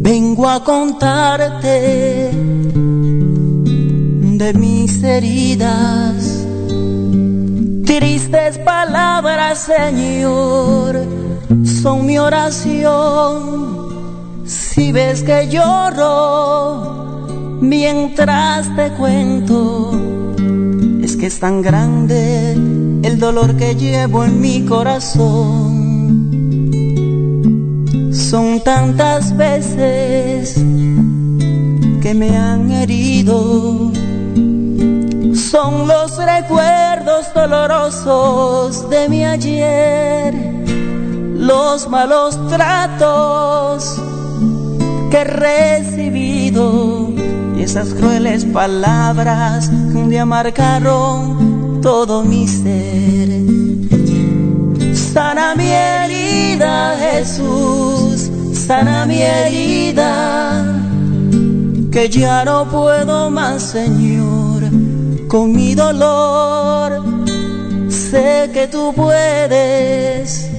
Vengo 0.00 0.48
a 0.48 0.62
contarte 0.62 2.30
de 4.38 4.54
mis 4.54 5.02
heridas, 5.02 6.46
tristes 7.84 8.58
palabras, 8.58 9.58
Señor, 9.58 11.04
son 11.64 12.06
mi 12.06 12.16
oración. 12.16 13.72
Si 14.46 14.92
ves 14.92 15.24
que 15.24 15.48
lloro, 15.48 16.91
mientras 17.62 18.74
te 18.74 18.90
cuento, 18.90 19.92
es 21.00 21.16
que 21.16 21.26
es 21.26 21.38
tan 21.38 21.62
grande 21.62 22.52
el 23.02 23.18
dolor 23.18 23.56
que 23.56 23.76
llevo 23.76 24.24
en 24.24 24.40
mi 24.40 24.64
corazón. 24.66 26.30
Son 28.12 28.60
tantas 28.60 29.36
veces 29.36 30.56
que 32.02 32.14
me 32.14 32.36
han 32.36 32.70
herido. 32.72 33.92
Son 35.34 35.86
los 35.86 36.16
recuerdos 36.16 37.32
dolorosos 37.34 38.90
de 38.90 39.08
mi 39.08 39.24
ayer, 39.24 40.34
los 41.36 41.88
malos 41.88 42.38
tratos 42.48 44.00
que 45.10 45.18
he 45.18 45.24
recibido 45.24 47.01
esas 47.72 47.94
crueles 47.94 48.44
palabras 48.44 49.70
un 49.70 50.10
día 50.10 50.26
marcaron 50.26 51.80
todo 51.80 52.22
mi 52.22 52.46
ser. 52.46 53.30
Sana 54.94 55.54
mi 55.54 55.70
herida, 55.70 56.94
Jesús, 56.98 58.30
sana 58.52 59.06
mi 59.06 59.22
herida, 59.22 60.66
que 61.90 62.10
ya 62.10 62.44
no 62.44 62.68
puedo 62.68 63.30
más, 63.30 63.62
Señor, 63.62 64.64
con 65.26 65.52
mi 65.52 65.74
dolor. 65.74 67.02
Sé 67.88 68.50
que 68.52 68.68
tú 68.68 68.92
puedes 68.94 70.50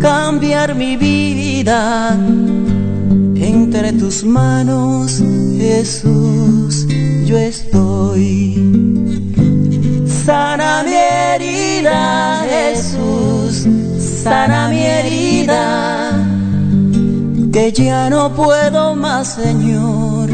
cambiar 0.00 0.74
mi 0.74 0.96
vida 0.96 2.18
entre 3.72 3.92
tus 3.92 4.24
manos, 4.24 5.22
Jesús, 5.58 6.31
yo 7.32 7.38
estoy. 7.38 8.54
Sana 10.26 10.82
mi 10.84 10.92
herida, 10.92 12.44
Jesús, 12.46 13.66
sana 14.22 14.68
mi 14.68 14.82
herida, 14.82 16.10
que 17.50 17.72
ya 17.72 18.10
no 18.10 18.34
puedo 18.34 18.94
más, 18.94 19.34
Señor, 19.42 20.28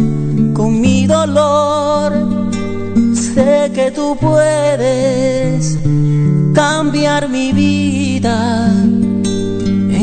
con 0.55 0.81
mi 0.81 1.07
dolor. 1.07 2.11
Sé 3.15 3.71
que 3.73 3.93
tú 3.93 4.17
puedes 4.21 5.79
cambiar 6.53 7.29
mi 7.29 7.53
vida 7.53 8.73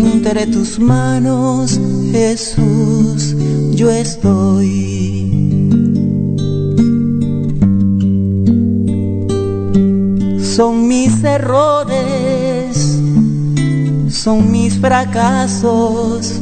entre 0.01 0.47
tus 0.47 0.79
manos, 0.79 1.77
Jesús, 2.13 3.35
yo 3.73 3.91
estoy. 3.91 5.24
Mis 11.15 11.23
errores, 11.23 12.99
son 14.09 14.51
mis 14.51 14.77
fracasos, 14.79 16.33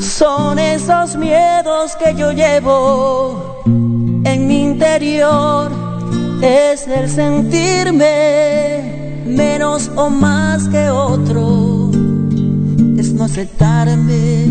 son 0.00 0.58
esos 0.58 1.16
miedos 1.16 1.94
que 1.96 2.14
yo 2.14 2.32
llevo 2.32 3.62
en 3.66 4.46
mi 4.46 4.62
interior. 4.62 5.70
Es 6.40 6.86
el 6.86 7.08
sentirme 7.08 8.02
menos 9.26 9.90
o 9.96 10.08
más 10.10 10.68
que 10.68 10.88
otro, 10.90 11.90
es 12.98 13.12
no 13.12 13.24
aceptarme 13.24 14.46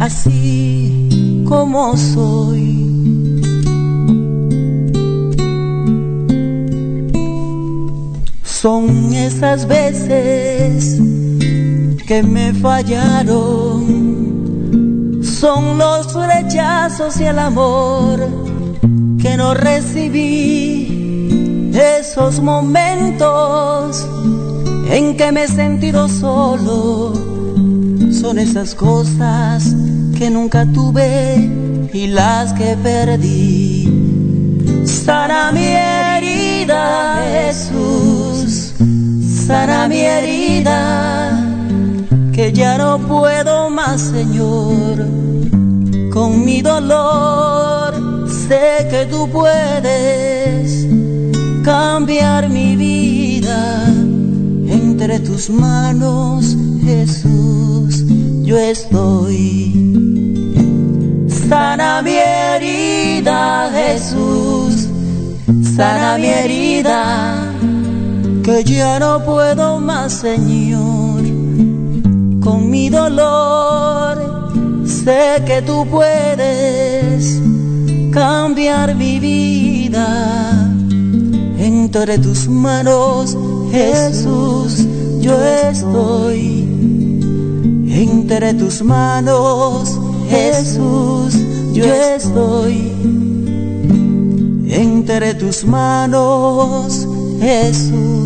así 0.00 1.44
como 1.48 1.96
soy. 1.96 2.85
Son 8.66 9.14
esas 9.14 9.68
veces 9.68 10.98
que 12.04 12.20
me 12.24 12.52
fallaron, 12.52 13.84
son 15.22 15.78
los 15.78 16.12
rechazos 16.12 17.20
y 17.20 17.26
el 17.26 17.38
amor 17.38 18.28
que 19.22 19.36
no 19.36 19.54
recibí, 19.54 20.90
esos 21.72 22.40
momentos 22.40 24.04
en 24.90 25.16
que 25.16 25.30
me 25.30 25.44
he 25.44 25.48
sentido 25.48 26.08
solo, 26.08 27.12
son 28.10 28.40
esas 28.40 28.74
cosas 28.74 29.76
que 30.18 30.28
nunca 30.28 30.66
tuve 30.66 31.36
y 31.92 32.08
las 32.08 32.52
que 32.54 32.76
perdí. 32.82 33.76
Sana 34.84 35.52
mi 35.52 35.66
herida, 35.66 37.22
Jesús, 37.32 37.85
sana 39.46 39.86
mi 39.86 40.00
herida, 40.00 41.40
que 42.32 42.52
ya 42.52 42.76
no 42.78 42.98
puedo 42.98 43.70
más, 43.70 44.00
Señor, 44.00 45.06
con 46.12 46.44
mi 46.44 46.62
dolor. 46.62 47.94
Sé 48.48 48.88
que 48.90 49.06
tú 49.08 49.28
puedes 49.30 50.86
cambiar 51.64 52.48
mi 52.48 52.74
vida 52.76 53.86
entre 54.68 55.20
tus 55.20 55.48
manos, 55.48 56.56
Jesús, 56.82 58.04
yo 58.42 58.58
estoy. 58.58 59.72
Sana 61.48 62.02
mi 62.02 62.16
herida, 62.16 63.70
Jesús, 63.72 64.88
sana 65.76 66.18
mi 66.18 66.26
herida, 66.26 67.45
que 68.46 68.62
ya 68.62 69.00
no 69.00 69.24
puedo 69.24 69.80
más, 69.80 70.12
Señor, 70.12 71.24
con 72.40 72.70
mi 72.70 72.88
dolor. 72.88 74.16
Sé 74.86 75.42
que 75.44 75.62
tú 75.62 75.84
puedes 75.90 77.40
cambiar 78.12 78.94
mi 78.94 79.18
vida 79.18 80.06
entre 81.58 82.18
tus 82.18 82.46
manos, 82.46 83.36
Jesús, 83.72 84.86
yo 85.20 85.34
estoy. 85.68 86.68
Entre 87.90 88.54
tus 88.54 88.80
manos, 88.80 89.98
Jesús, 90.30 91.34
yo 91.72 91.84
estoy. 91.84 92.92
Entre 94.68 95.34
tus 95.34 95.64
manos, 95.64 97.08
Jesús, 97.40 98.25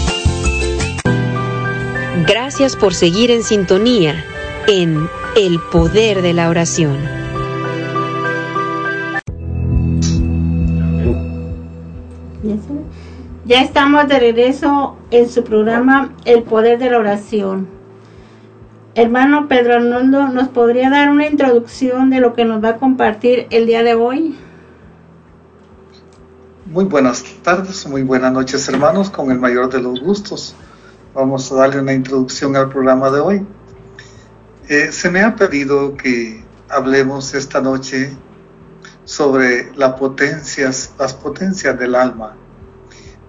Gracias 2.27 2.75
por 2.75 2.93
seguir 2.93 3.31
en 3.31 3.41
sintonía 3.41 4.23
en 4.67 5.09
El 5.35 5.59
Poder 5.71 6.21
de 6.21 6.33
la 6.33 6.49
Oración. 6.49 6.97
Ya 13.45 13.61
estamos 13.61 14.07
de 14.07 14.19
regreso 14.19 14.97
en 15.09 15.29
su 15.29 15.43
programa 15.43 16.13
El 16.25 16.43
Poder 16.43 16.77
de 16.77 16.91
la 16.91 16.99
Oración. 16.99 17.67
Hermano 18.93 19.47
Pedro 19.47 19.75
Arnoldo, 19.75 20.27
¿nos 20.27 20.49
podría 20.49 20.91
dar 20.91 21.09
una 21.09 21.25
introducción 21.25 22.11
de 22.11 22.19
lo 22.19 22.33
que 22.33 22.45
nos 22.45 22.63
va 22.63 22.69
a 22.69 22.77
compartir 22.77 23.47
el 23.49 23.65
día 23.65 23.81
de 23.81 23.95
hoy? 23.95 24.37
Muy 26.65 26.85
buenas 26.85 27.23
tardes, 27.41 27.87
muy 27.87 28.03
buenas 28.03 28.31
noches 28.31 28.69
hermanos, 28.69 29.09
con 29.09 29.31
el 29.31 29.39
mayor 29.39 29.71
de 29.71 29.81
los 29.81 29.99
gustos. 30.01 30.55
Vamos 31.13 31.51
a 31.51 31.55
darle 31.55 31.81
una 31.81 31.91
introducción 31.91 32.55
al 32.55 32.69
programa 32.69 33.09
de 33.11 33.19
hoy. 33.19 33.45
Eh, 34.69 34.93
se 34.93 35.11
me 35.11 35.21
ha 35.21 35.35
pedido 35.35 35.97
que 35.97 36.41
hablemos 36.69 37.33
esta 37.33 37.59
noche 37.59 38.15
sobre 39.03 39.71
potencias, 39.99 40.93
las 40.97 41.13
potencias 41.13 41.77
del 41.77 41.95
alma. 41.95 42.37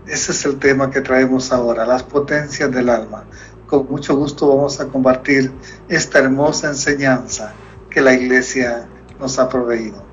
Ese 0.07 0.31
es 0.31 0.45
el 0.45 0.61
tema 0.61 0.91
que 0.93 1.01
traemos 1.01 1.51
ahora, 1.51 1.85
las 1.85 2.05
potencias 2.05 2.71
del 2.71 2.89
alma. 2.89 3.25
Con 3.67 3.89
mucho 3.91 4.15
gusto 4.15 4.49
vamos 4.49 4.79
a 4.81 4.87
compartir 4.87 5.51
esta 5.89 6.21
hermosa 6.21 6.69
enseñanza 6.69 7.53
que 7.91 8.01
la 8.01 8.15
iglesia 8.15 8.87
nos 9.19 9.41
ha 9.41 9.49
proveído. 9.49 10.05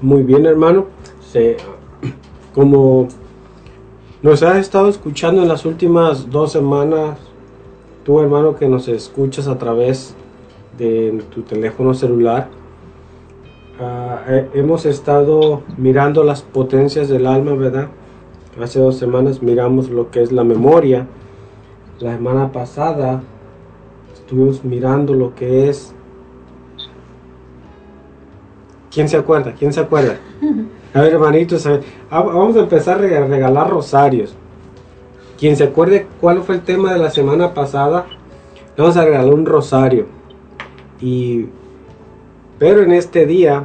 Muy 0.00 0.24
bien, 0.24 0.44
hermano. 0.44 0.86
Como 2.52 3.06
nos 4.22 4.42
has 4.42 4.56
estado 4.58 4.88
escuchando 4.88 5.42
en 5.42 5.48
las 5.48 5.66
últimas 5.66 6.30
dos 6.30 6.52
semanas, 6.52 7.18
tú, 8.04 8.20
hermano, 8.20 8.54
que 8.54 8.68
nos 8.68 8.86
escuchas 8.86 9.48
a 9.48 9.58
través 9.58 10.14
de 10.78 11.22
tu 11.34 11.42
teléfono 11.42 11.92
celular, 11.92 12.48
uh, 13.80 14.56
hemos 14.56 14.86
estado 14.86 15.62
mirando 15.76 16.22
las 16.22 16.42
potencias 16.42 17.08
del 17.08 17.26
alma, 17.26 17.54
¿verdad? 17.54 17.88
Hace 18.62 18.78
dos 18.78 18.96
semanas 18.96 19.42
miramos 19.42 19.90
lo 19.90 20.10
que 20.10 20.22
es 20.22 20.30
la 20.30 20.44
memoria. 20.44 21.06
La 21.98 22.14
semana 22.14 22.52
pasada 22.52 23.22
estuvimos 24.14 24.64
mirando 24.64 25.14
lo 25.14 25.34
que 25.34 25.68
es 25.68 25.94
¿Quién 28.92 29.08
se 29.08 29.16
acuerda? 29.16 29.54
¿Quién 29.58 29.72
se 29.72 29.80
acuerda? 29.80 30.18
A 30.94 31.00
ver, 31.00 31.14
hermanitos. 31.14 31.66
Ah, 31.66 32.20
vamos 32.20 32.56
a 32.56 32.60
empezar 32.60 32.98
a 32.98 33.26
regalar 33.26 33.70
rosarios. 33.70 34.34
Quien 35.38 35.56
se 35.56 35.64
acuerde 35.64 36.06
cuál 36.20 36.42
fue 36.42 36.56
el 36.56 36.62
tema 36.62 36.92
de 36.92 36.98
la 36.98 37.10
semana 37.10 37.54
pasada, 37.54 38.06
vamos 38.76 38.96
a 38.96 39.04
regalar 39.04 39.32
un 39.32 39.46
rosario. 39.46 40.06
Y 41.00 41.46
pero 42.58 42.82
en 42.82 42.92
este 42.92 43.26
día 43.26 43.64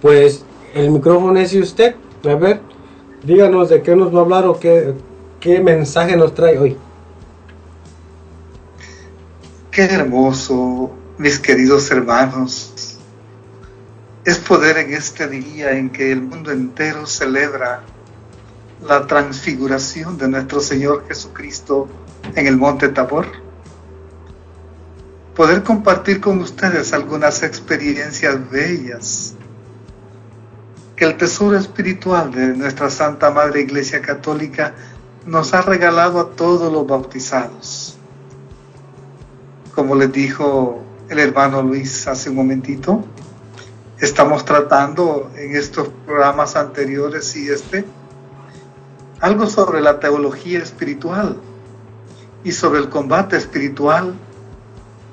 pues 0.00 0.46
el 0.74 0.90
micrófono 0.90 1.38
es 1.38 1.52
de 1.52 1.60
usted. 1.60 1.96
A 2.24 2.34
ver, 2.34 2.60
díganos 3.22 3.68
de 3.68 3.82
qué 3.82 3.94
nos 3.94 4.14
va 4.14 4.20
a 4.20 4.22
hablar 4.22 4.46
o 4.46 4.58
qué 4.58 4.94
mensaje 5.62 6.16
nos 6.16 6.32
trae 6.34 6.58
hoy. 6.58 6.78
Qué 9.70 9.84
hermoso, 9.84 10.90
mis 11.18 11.38
queridos 11.38 11.90
hermanos, 11.90 12.72
es 14.28 14.36
poder 14.36 14.76
en 14.76 14.92
este 14.92 15.26
día 15.26 15.70
en 15.70 15.88
que 15.88 16.12
el 16.12 16.20
mundo 16.20 16.50
entero 16.50 17.06
celebra 17.06 17.80
la 18.86 19.06
transfiguración 19.06 20.18
de 20.18 20.28
nuestro 20.28 20.60
Señor 20.60 21.06
Jesucristo 21.08 21.88
en 22.34 22.46
el 22.46 22.58
monte 22.58 22.90
Tabor, 22.90 23.26
poder 25.34 25.62
compartir 25.62 26.20
con 26.20 26.40
ustedes 26.42 26.92
algunas 26.92 27.42
experiencias 27.42 28.50
bellas 28.50 29.34
que 30.94 31.06
el 31.06 31.16
tesoro 31.16 31.56
espiritual 31.56 32.30
de 32.30 32.48
nuestra 32.48 32.90
Santa 32.90 33.30
Madre 33.30 33.62
Iglesia 33.62 34.02
Católica 34.02 34.74
nos 35.24 35.54
ha 35.54 35.62
regalado 35.62 36.20
a 36.20 36.32
todos 36.32 36.70
los 36.70 36.86
bautizados. 36.86 37.96
Como 39.74 39.94
les 39.94 40.12
dijo 40.12 40.84
el 41.08 41.18
hermano 41.18 41.62
Luis 41.62 42.06
hace 42.06 42.28
un 42.28 42.36
momentito, 42.36 43.06
estamos 44.00 44.44
tratando 44.44 45.30
en 45.36 45.56
estos 45.56 45.88
programas 46.06 46.56
anteriores 46.56 47.34
y 47.36 47.48
este 47.48 47.84
algo 49.20 49.46
sobre 49.46 49.80
la 49.80 49.98
teología 49.98 50.60
espiritual 50.60 51.36
y 52.44 52.52
sobre 52.52 52.78
el 52.78 52.88
combate 52.88 53.36
espiritual 53.36 54.14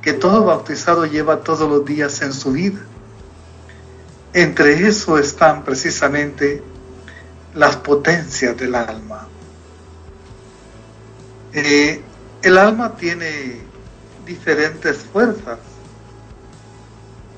que 0.02 0.14
todo 0.14 0.46
bautizado 0.46 1.06
lleva 1.06 1.40
todos 1.40 1.68
los 1.68 1.84
días 1.84 2.22
en 2.22 2.32
su 2.32 2.52
vida. 2.52 2.80
Entre 4.34 4.88
eso 4.88 5.18
están 5.18 5.64
precisamente 5.64 6.62
las 7.56 7.78
potencias 7.78 8.56
del 8.56 8.76
alma. 8.76 9.28
Eh, 11.54 12.02
el 12.44 12.58
alma 12.60 12.96
tiene 12.96 13.58
diferentes 14.26 14.98
fuerzas. 14.98 15.58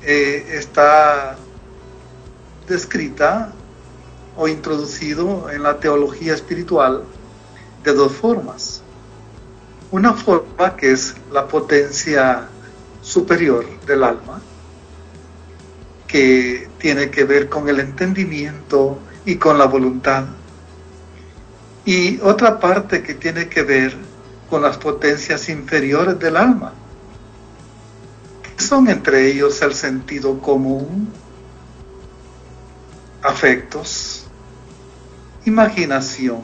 Eh, 0.04 0.46
está 0.58 1.38
descrita 2.68 3.52
o 4.36 4.48
introducido 4.48 5.50
en 5.50 5.64
la 5.64 5.80
teología 5.80 6.34
espiritual 6.34 7.04
de 7.84 7.94
dos 7.94 8.12
formas. 8.14 8.82
Una 9.90 10.14
forma 10.14 10.76
que 10.76 10.92
es 10.92 11.16
la 11.32 11.48
potencia 11.48 12.48
superior 13.02 13.66
del 13.86 14.04
alma, 14.04 14.42
que 16.08 16.70
tiene 16.78 17.10
que 17.10 17.24
ver 17.24 17.50
con 17.50 17.68
el 17.70 17.80
entendimiento 17.80 19.00
y 19.26 19.38
con 19.38 19.58
la 19.58 19.66
voluntad. 19.66 20.26
Y 21.86 22.20
otra 22.20 22.60
parte 22.60 23.02
que 23.02 23.14
tiene 23.14 23.48
que 23.48 23.64
ver 23.64 23.96
con 24.50 24.62
las 24.62 24.78
potencias 24.78 25.50
inferiores 25.50 26.20
del 26.20 26.38
alma, 26.38 26.74
son 28.58 28.90
entre 28.90 29.28
ellos 29.28 29.62
el 29.62 29.74
sentido 29.74 30.40
común, 30.40 31.10
afectos, 33.22 34.26
imaginación, 35.46 36.42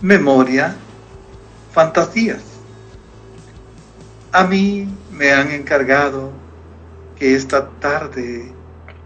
memoria, 0.00 0.76
fantasías. 1.72 2.42
A 4.32 4.44
mí 4.44 4.88
me 5.10 5.32
han 5.32 5.50
encargado 5.50 6.30
que 7.18 7.34
esta 7.34 7.70
tarde 7.80 8.52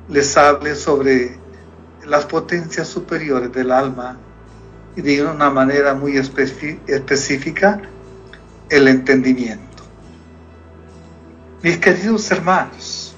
les 0.09 0.37
hable 0.37 0.75
sobre 0.75 1.39
las 2.05 2.27
potencias 2.27 2.89
superiores 2.89 3.53
del 3.53 3.71
alma 3.71 4.19
y 4.97 5.03
de 5.03 5.25
una 5.25 5.51
manera 5.51 5.95
muy 5.95 6.17
específica 6.17 7.81
el 8.69 8.89
entendimiento. 8.89 9.70
Mis 11.63 11.77
queridos 11.77 12.31
hermanos, 12.31 13.15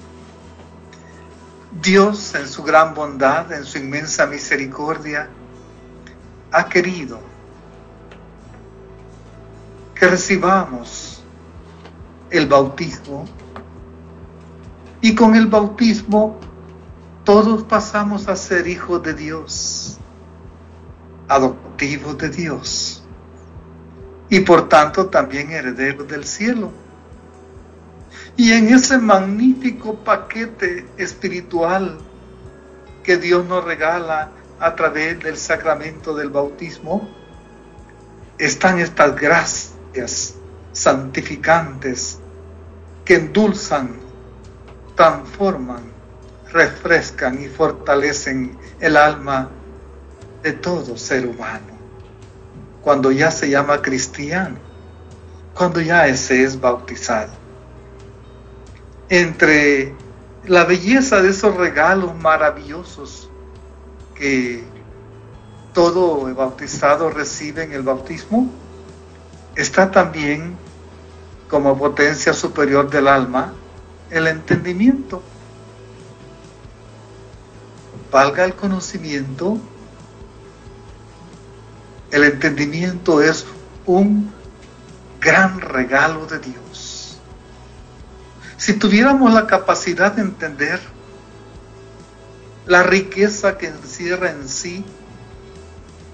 Dios 1.81 2.35
en 2.35 2.45
su 2.47 2.61
gran 2.61 2.93
bondad, 2.93 3.53
en 3.53 3.63
su 3.63 3.77
inmensa 3.77 4.25
misericordia, 4.25 5.29
ha 6.51 6.67
querido 6.67 7.21
que 9.95 10.07
recibamos 10.07 11.23
el 12.29 12.45
bautismo 12.47 13.25
y 14.99 15.15
con 15.15 15.35
el 15.35 15.47
bautismo 15.47 16.37
todos 17.23 17.63
pasamos 17.63 18.27
a 18.27 18.35
ser 18.35 18.67
hijos 18.67 19.01
de 19.03 19.13
Dios, 19.13 19.97
adoptivos 21.29 22.17
de 22.17 22.29
Dios 22.29 23.03
y 24.29 24.41
por 24.41 24.67
tanto 24.67 25.05
también 25.05 25.51
herederos 25.51 26.09
del 26.09 26.25
cielo. 26.25 26.82
Y 28.35 28.51
en 28.53 28.73
ese 28.73 28.97
magnífico 28.97 29.95
paquete 29.95 30.87
espiritual 30.97 31.99
que 33.03 33.17
Dios 33.17 33.45
nos 33.45 33.63
regala 33.63 34.31
a 34.59 34.75
través 34.75 35.19
del 35.19 35.37
sacramento 35.37 36.15
del 36.15 36.29
bautismo, 36.29 37.07
están 38.39 38.79
estas 38.79 39.15
gracias 39.15 40.35
santificantes 40.71 42.19
que 43.05 43.15
endulzan, 43.15 43.99
transforman, 44.95 45.83
refrescan 46.51 47.43
y 47.43 47.47
fortalecen 47.49 48.57
el 48.79 48.97
alma 48.97 49.49
de 50.41 50.53
todo 50.53 50.97
ser 50.97 51.27
humano. 51.27 51.77
Cuando 52.81 53.11
ya 53.11 53.29
se 53.29 53.47
llama 53.47 53.81
cristiano, 53.81 54.57
cuando 55.53 55.81
ya 55.81 56.07
ese 56.07 56.43
es 56.43 56.59
bautizado 56.59 57.42
entre 59.09 59.95
la 60.45 60.65
belleza 60.65 61.21
de 61.21 61.29
esos 61.29 61.55
regalos 61.55 62.15
maravillosos 62.15 63.29
que 64.15 64.63
todo 65.73 66.33
bautizado 66.35 67.09
recibe 67.09 67.63
en 67.63 67.73
el 67.73 67.81
bautismo, 67.81 68.49
está 69.55 69.89
también 69.91 70.55
como 71.49 71.77
potencia 71.77 72.33
superior 72.33 72.89
del 72.89 73.07
alma 73.07 73.53
el 74.09 74.27
entendimiento. 74.27 75.21
Valga 78.11 78.45
el 78.45 78.53
conocimiento, 78.53 79.57
el 82.11 82.23
entendimiento 82.25 83.21
es 83.21 83.45
un 83.87 84.31
gran 85.19 85.59
regalo 85.59 86.27
de 86.27 86.39
Dios. 86.39 86.62
Si 88.63 88.71
tuviéramos 88.71 89.33
la 89.33 89.45
capacidad 89.45 90.13
de 90.13 90.21
entender 90.21 90.79
la 92.65 92.81
riqueza 92.81 93.57
que 93.57 93.67
encierra 93.67 94.31
en 94.31 94.47
sí 94.47 94.85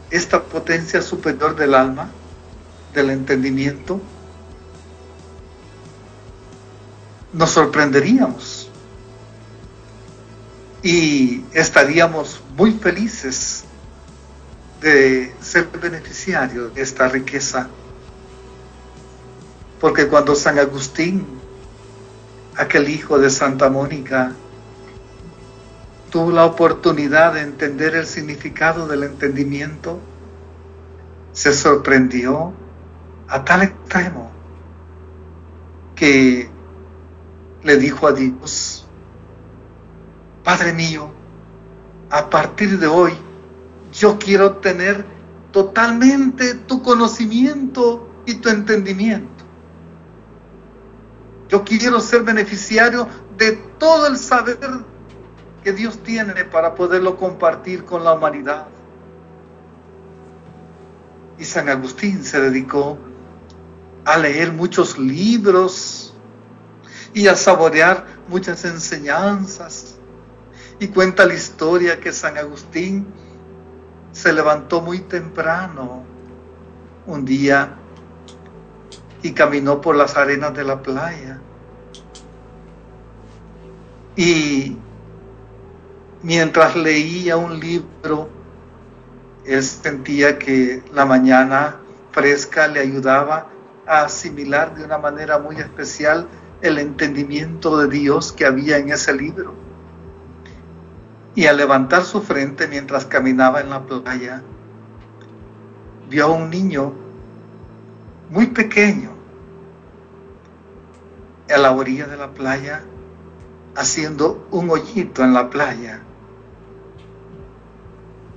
esta 0.09 0.41
potencia 0.41 1.03
superior 1.03 1.55
del 1.55 1.75
alma, 1.75 2.09
del 2.91 3.11
entendimiento, 3.11 4.01
nos 7.33 7.51
sorprenderíamos 7.51 8.71
y 10.81 11.45
estaríamos 11.53 12.41
muy 12.57 12.71
felices 12.71 13.65
de 14.81 15.35
ser 15.39 15.67
beneficiarios 15.67 16.73
de 16.73 16.81
esta 16.81 17.07
riqueza. 17.09 17.69
Porque 19.79 20.07
cuando 20.07 20.33
San 20.33 20.57
Agustín 20.57 21.38
aquel 22.59 22.89
hijo 22.89 23.17
de 23.17 23.29
Santa 23.29 23.69
Mónica 23.69 24.33
tuvo 26.11 26.31
la 26.31 26.45
oportunidad 26.45 27.33
de 27.33 27.41
entender 27.41 27.95
el 27.95 28.05
significado 28.05 28.85
del 28.85 29.03
entendimiento, 29.03 29.99
se 31.31 31.53
sorprendió 31.53 32.51
a 33.29 33.45
tal 33.45 33.61
extremo 33.61 34.29
que 35.95 36.49
le 37.63 37.77
dijo 37.77 38.07
a 38.07 38.11
Dios, 38.11 38.85
Padre 40.43 40.73
mío, 40.73 41.09
a 42.09 42.29
partir 42.29 42.77
de 42.77 42.87
hoy 42.87 43.13
yo 43.93 44.19
quiero 44.19 44.57
tener 44.57 45.05
totalmente 45.53 46.55
tu 46.55 46.81
conocimiento 46.81 48.09
y 48.25 48.35
tu 48.35 48.49
entendimiento. 48.49 49.38
Yo 51.49 51.63
quiero 51.65 51.99
ser 51.99 52.21
beneficiario 52.21 53.07
de 53.35 53.53
todo 53.79 54.05
el 54.05 54.17
saber 54.17 54.59
que 55.63 55.73
Dios 55.73 55.97
tiene 56.03 56.45
para 56.45 56.75
poderlo 56.75 57.17
compartir 57.17 57.83
con 57.85 58.03
la 58.03 58.13
humanidad. 58.13 58.67
Y 61.39 61.45
San 61.45 61.67
Agustín 61.67 62.23
se 62.23 62.39
dedicó 62.39 62.99
a 64.05 64.17
leer 64.17 64.53
muchos 64.53 64.99
libros 64.99 66.13
y 67.13 67.27
a 67.27 67.35
saborear 67.35 68.05
muchas 68.27 68.63
enseñanzas. 68.65 69.97
Y 70.79 70.89
cuenta 70.89 71.25
la 71.25 71.33
historia 71.33 71.99
que 71.99 72.13
San 72.13 72.37
Agustín 72.37 73.07
se 74.11 74.31
levantó 74.33 74.81
muy 74.81 74.99
temprano 74.99 76.03
un 77.07 77.25
día 77.25 77.78
y 79.21 79.33
caminó 79.33 79.81
por 79.81 79.95
las 79.95 80.15
arenas 80.17 80.53
de 80.53 80.63
la 80.63 80.81
playa. 80.81 81.39
Y 84.15 84.77
mientras 86.21 86.75
leía 86.75 87.37
un 87.37 87.59
libro, 87.59 88.29
él 89.45 89.63
sentía 89.63 90.37
que 90.37 90.83
la 90.93 91.05
mañana 91.05 91.77
fresca 92.11 92.67
le 92.67 92.79
ayudaba 92.79 93.47
a 93.87 94.01
asimilar 94.03 94.75
de 94.75 94.83
una 94.83 94.97
manera 94.97 95.39
muy 95.39 95.57
especial 95.57 96.27
el 96.61 96.77
entendimiento 96.77 97.77
de 97.77 97.87
Dios 97.87 98.31
que 98.31 98.45
había 98.45 98.77
en 98.77 98.89
ese 98.89 99.13
libro. 99.13 99.53
Y 101.35 101.45
al 101.45 101.57
levantar 101.57 102.03
su 102.03 102.21
frente 102.21 102.67
mientras 102.67 103.05
caminaba 103.05 103.61
en 103.61 103.69
la 103.69 103.83
playa, 103.83 104.41
vio 106.09 106.25
a 106.25 106.27
un 106.27 106.49
niño 106.49 106.93
muy 108.29 108.47
pequeño 108.47 109.09
a 111.53 111.57
la 111.57 111.71
orilla 111.71 112.05
de 112.05 112.15
la 112.15 112.31
playa 112.31 112.83
haciendo 113.75 114.47
un 114.51 114.69
hoyito 114.69 115.23
en 115.23 115.33
la 115.33 115.49
playa. 115.49 116.01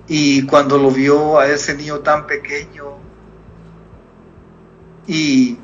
Y 0.09 0.47
cuando 0.47 0.78
lo 0.78 0.90
vio 0.90 1.38
a 1.38 1.47
ese 1.47 1.74
niño 1.74 2.01
tan 2.01 2.26
pequeño 2.26 2.97
y 5.07 5.59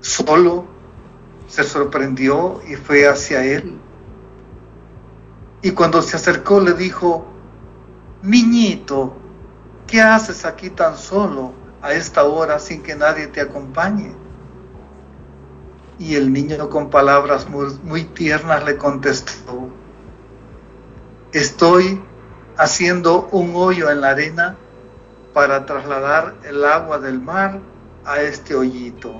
solo, 0.00 0.64
se 1.48 1.64
sorprendió 1.64 2.60
y 2.66 2.76
fue 2.76 3.06
hacia 3.06 3.44
él. 3.44 3.78
Y 5.62 5.70
cuando 5.72 6.02
se 6.02 6.16
acercó 6.16 6.60
le 6.60 6.74
dijo, 6.74 7.26
niñito, 8.22 9.14
¿qué 9.86 10.00
haces 10.00 10.44
aquí 10.44 10.70
tan 10.70 10.96
solo 10.96 11.65
a 11.86 11.92
esta 11.92 12.24
hora 12.24 12.58
sin 12.58 12.82
que 12.82 12.96
nadie 12.96 13.28
te 13.28 13.40
acompañe? 13.40 14.12
Y 15.98 16.16
el 16.16 16.32
niño 16.32 16.68
con 16.68 16.90
palabras 16.90 17.46
muy, 17.48 18.04
tiernas 18.04 18.64
le 18.64 18.76
contestó, 18.76 19.70
estoy 21.32 22.02
haciendo 22.56 23.28
un 23.30 23.52
hoyo 23.54 23.88
en 23.90 24.00
la 24.00 24.10
arena 24.10 24.56
para 25.32 25.64
trasladar 25.64 26.34
el 26.44 26.64
agua 26.64 26.98
del 26.98 27.20
mar 27.20 27.60
a 28.04 28.20
este 28.20 28.54
hoyito. 28.56 29.14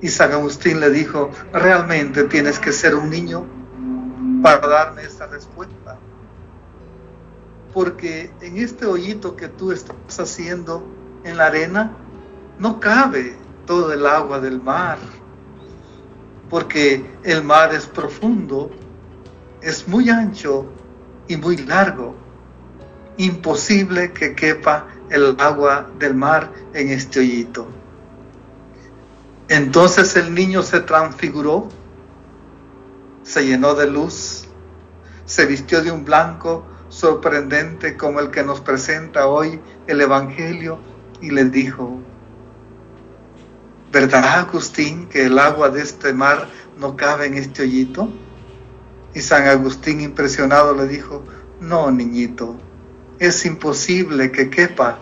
Y 0.00 0.08
San 0.08 0.32
Agustín 0.32 0.80
le 0.80 0.90
dijo, 0.90 1.30
realmente 1.52 2.24
tienes 2.24 2.58
que 2.58 2.72
ser 2.72 2.96
un 2.96 3.08
niño 3.08 3.46
para 4.42 4.66
darme 4.66 5.02
esta 5.04 5.26
respuesta. 5.26 5.74
Porque 7.72 8.30
en 8.40 8.58
este 8.58 8.86
hoyito 8.86 9.36
que 9.36 9.48
tú 9.48 9.72
estás 9.72 10.18
haciendo 10.18 10.86
en 11.24 11.36
la 11.36 11.46
arena, 11.46 11.92
no 12.58 12.80
cabe 12.80 13.36
todo 13.66 13.92
el 13.92 14.06
agua 14.06 14.40
del 14.40 14.60
mar, 14.60 14.98
porque 16.50 17.04
el 17.22 17.42
mar 17.42 17.74
es 17.74 17.86
profundo, 17.86 18.70
es 19.62 19.88
muy 19.88 20.10
ancho 20.10 20.66
y 21.28 21.36
muy 21.36 21.56
largo. 21.56 22.14
Imposible 23.16 24.12
que 24.12 24.34
quepa 24.34 24.86
el 25.10 25.36
agua 25.38 25.88
del 25.98 26.14
mar 26.14 26.50
en 26.74 26.88
este 26.88 27.20
hoyito. 27.20 27.66
Entonces 29.48 30.16
el 30.16 30.34
niño 30.34 30.62
se 30.62 30.80
transfiguró, 30.80 31.68
se 33.22 33.46
llenó 33.46 33.74
de 33.74 33.90
luz, 33.90 34.44
se 35.26 35.46
vistió 35.46 35.82
de 35.82 35.90
un 35.90 36.04
blanco 36.04 36.64
sorprendente 36.92 37.96
como 37.96 38.20
el 38.20 38.30
que 38.30 38.44
nos 38.44 38.60
presenta 38.60 39.26
hoy 39.26 39.58
el 39.86 40.02
Evangelio 40.02 40.78
y 41.22 41.30
le 41.30 41.46
dijo, 41.46 41.98
¿verdad 43.90 44.40
Agustín 44.40 45.08
que 45.08 45.24
el 45.24 45.38
agua 45.38 45.70
de 45.70 45.80
este 45.80 46.12
mar 46.12 46.48
no 46.78 46.94
cabe 46.94 47.26
en 47.26 47.38
este 47.38 47.62
hoyito? 47.62 48.12
Y 49.14 49.22
San 49.22 49.48
Agustín 49.48 50.02
impresionado 50.02 50.74
le 50.74 50.86
dijo, 50.86 51.24
no, 51.60 51.90
niñito, 51.90 52.56
es 53.18 53.46
imposible 53.46 54.30
que 54.30 54.50
quepa 54.50 54.98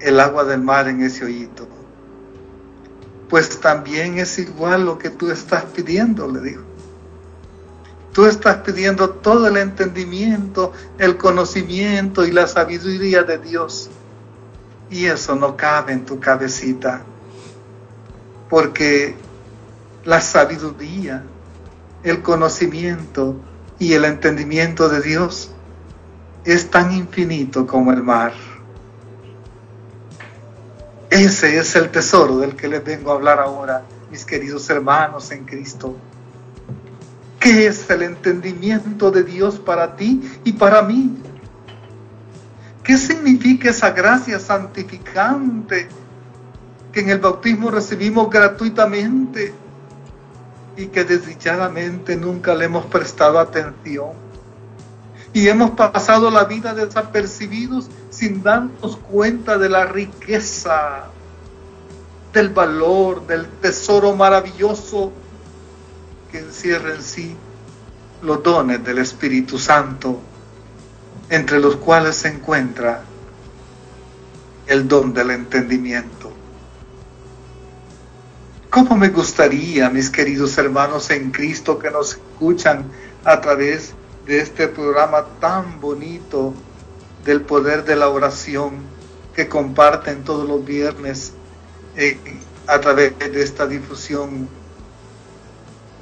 el 0.00 0.18
agua 0.18 0.42
del 0.42 0.60
mar 0.60 0.88
en 0.88 1.02
ese 1.02 1.24
hoyito. 1.24 1.68
Pues 3.28 3.60
también 3.60 4.18
es 4.18 4.40
igual 4.40 4.86
lo 4.86 4.98
que 4.98 5.10
tú 5.10 5.30
estás 5.30 5.66
pidiendo, 5.66 6.26
le 6.26 6.40
dijo. 6.40 6.69
Tú 8.12 8.26
estás 8.26 8.56
pidiendo 8.58 9.10
todo 9.10 9.46
el 9.46 9.56
entendimiento, 9.56 10.72
el 10.98 11.16
conocimiento 11.16 12.24
y 12.24 12.32
la 12.32 12.46
sabiduría 12.46 13.22
de 13.22 13.38
Dios. 13.38 13.88
Y 14.90 15.06
eso 15.06 15.36
no 15.36 15.56
cabe 15.56 15.92
en 15.92 16.04
tu 16.04 16.18
cabecita 16.18 17.04
porque 18.50 19.14
la 20.04 20.20
sabiduría, 20.20 21.22
el 22.02 22.20
conocimiento 22.20 23.36
y 23.78 23.94
el 23.94 24.04
entendimiento 24.04 24.88
de 24.88 25.00
Dios 25.00 25.52
es 26.44 26.68
tan 26.68 26.92
infinito 26.92 27.66
como 27.66 27.92
el 27.92 28.02
mar. 28.02 28.32
Ese 31.08 31.58
es 31.58 31.76
el 31.76 31.90
tesoro 31.90 32.38
del 32.38 32.56
que 32.56 32.68
les 32.68 32.84
vengo 32.84 33.12
a 33.12 33.14
hablar 33.14 33.38
ahora, 33.38 33.84
mis 34.10 34.24
queridos 34.24 34.68
hermanos 34.68 35.30
en 35.30 35.44
Cristo. 35.44 35.96
¿Qué 37.40 37.66
es 37.66 37.88
el 37.90 38.02
entendimiento 38.02 39.10
de 39.10 39.24
Dios 39.24 39.58
para 39.58 39.96
ti 39.96 40.20
y 40.44 40.52
para 40.52 40.82
mí? 40.82 41.16
¿Qué 42.84 42.96
significa 42.96 43.70
esa 43.70 43.90
gracia 43.90 44.38
santificante 44.38 45.88
que 46.92 47.00
en 47.00 47.10
el 47.10 47.18
bautismo 47.18 47.70
recibimos 47.70 48.30
gratuitamente 48.30 49.54
y 50.76 50.86
que 50.86 51.04
desdichadamente 51.04 52.16
nunca 52.16 52.54
le 52.54 52.66
hemos 52.66 52.86
prestado 52.86 53.38
atención. 53.38 54.10
Y 55.32 55.48
hemos 55.48 55.70
pasado 55.72 56.30
la 56.30 56.44
vida 56.44 56.74
desapercibidos 56.74 57.88
sin 58.10 58.42
darnos 58.42 58.96
cuenta 58.96 59.58
de 59.58 59.68
la 59.68 59.84
riqueza, 59.84 61.04
del 62.32 62.48
valor, 62.48 63.26
del 63.26 63.46
tesoro 63.46 64.14
maravilloso 64.16 65.12
que 66.30 66.38
encierra 66.38 66.94
en 66.94 67.02
sí 67.02 67.36
los 68.22 68.42
dones 68.42 68.84
del 68.84 68.98
Espíritu 68.98 69.58
Santo, 69.58 70.20
entre 71.28 71.58
los 71.58 71.76
cuales 71.76 72.16
se 72.16 72.28
encuentra 72.28 73.02
el 74.66 74.86
don 74.86 75.12
del 75.12 75.30
entendimiento. 75.30 76.32
¿Cómo 78.68 78.96
me 78.96 79.08
gustaría, 79.08 79.90
mis 79.90 80.10
queridos 80.10 80.56
hermanos 80.58 81.10
en 81.10 81.32
Cristo 81.32 81.78
que 81.78 81.90
nos 81.90 82.12
escuchan 82.12 82.84
a 83.24 83.40
través 83.40 83.94
de 84.26 84.40
este 84.40 84.68
programa 84.68 85.24
tan 85.40 85.80
bonito 85.80 86.54
del 87.24 87.40
poder 87.40 87.84
de 87.84 87.96
la 87.96 88.08
oración 88.08 88.74
que 89.34 89.48
comparten 89.48 90.22
todos 90.22 90.48
los 90.48 90.64
viernes 90.64 91.32
eh, 91.96 92.18
a 92.66 92.80
través 92.80 93.18
de 93.18 93.42
esta 93.42 93.66
difusión? 93.66 94.59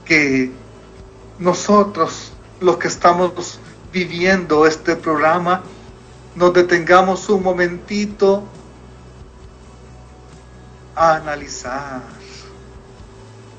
Que 0.08 0.50
nosotros, 1.38 2.32
los 2.60 2.78
que 2.78 2.88
estamos 2.88 3.60
viviendo 3.92 4.66
este 4.66 4.96
programa, 4.96 5.62
nos 6.34 6.52
detengamos 6.52 7.28
un 7.28 7.44
momentito 7.44 8.42
a 10.96 11.14
analizar 11.14 12.18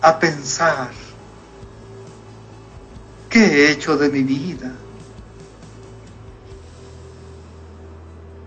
a 0.02 0.18
pensar, 0.18 0.90
¿qué 3.30 3.40
he 3.40 3.72
hecho 3.72 3.98
de 3.98 4.10
mi 4.10 4.24
vida? 4.24 4.72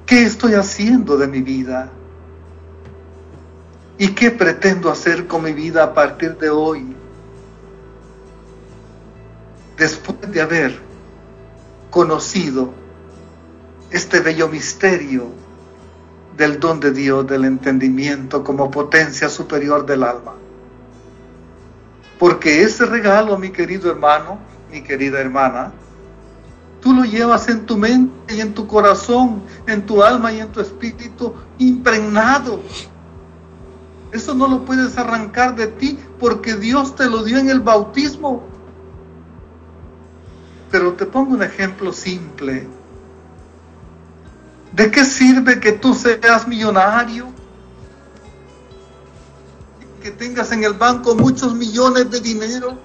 ¿Qué 0.07 0.25
estoy 0.25 0.55
haciendo 0.55 1.17
de 1.17 1.27
mi 1.27 1.41
vida? 1.41 1.91
¿Y 3.99 4.09
qué 4.09 4.31
pretendo 4.31 4.91
hacer 4.91 5.27
con 5.27 5.43
mi 5.43 5.53
vida 5.53 5.85
a 5.85 5.95
partir 5.95 6.37
de 6.39 6.51
hoy? 6.51 6.92
Después 9.83 10.31
de 10.31 10.41
haber 10.41 10.81
conocido 11.91 12.73
este 13.91 14.21
bello 14.21 14.49
misterio 14.49 15.27
del 16.37 16.61
don 16.61 16.79
de 16.79 16.93
Dios, 16.93 17.27
del 17.27 17.45
entendimiento 17.45 18.45
como 18.45 18.71
potencia 18.71 19.29
superior 19.29 19.85
del 19.85 20.05
alma. 20.05 20.35
Porque 22.17 22.63
ese 22.63 22.87
regalo, 22.87 23.37
mi 23.37 23.51
querido 23.51 23.91
hermano, 23.91 24.39
mi 24.71 24.83
querida 24.83 25.19
hermana, 25.19 25.73
tú 26.81 26.95
lo 26.95 27.03
llevas 27.03 27.49
en 27.49 27.67
tu 27.67 27.77
mente 27.77 28.37
y 28.37 28.41
en 28.41 28.55
tu 28.55 28.69
corazón, 28.69 29.43
en 29.67 29.85
tu 29.85 30.01
alma 30.05 30.33
y 30.33 30.39
en 30.39 30.53
tu 30.53 30.61
espíritu 30.61 31.35
impregnado. 31.59 32.61
Eso 34.13 34.33
no 34.33 34.47
lo 34.47 34.65
puedes 34.65 34.97
arrancar 34.97 35.57
de 35.57 35.67
ti 35.67 35.99
porque 36.21 36.55
Dios 36.55 36.95
te 36.95 37.11
lo 37.11 37.25
dio 37.25 37.39
en 37.39 37.51
el 37.51 37.59
bautismo. 37.59 38.52
Pero 40.73 40.95
te 40.95 41.07
pongo 41.07 41.35
un 41.35 41.43
ejemplo 41.43 41.93
simple. 41.93 42.67
¿De 44.73 44.91
qué 44.91 45.05
sirve 45.05 45.61
que 45.61 45.73
tú 45.73 45.95
seas 45.95 46.49
millonario? 46.49 47.29
Que 50.03 50.11
tengas 50.11 50.51
en 50.51 50.65
el 50.65 50.73
banco 50.73 51.15
muchos 51.15 51.55
millones 51.55 52.11
de 52.11 52.21
dinero 52.21 52.79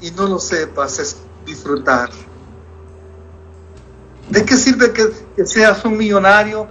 y 0.00 0.10
no 0.12 0.26
lo 0.26 0.38
sepas 0.38 1.16
disfrutar. 1.44 2.08
¿De 4.30 4.44
qué 4.44 4.56
sirve 4.56 4.92
que, 4.92 5.44
seas 5.44 5.84
un 5.84 5.98
millonario 5.98 6.66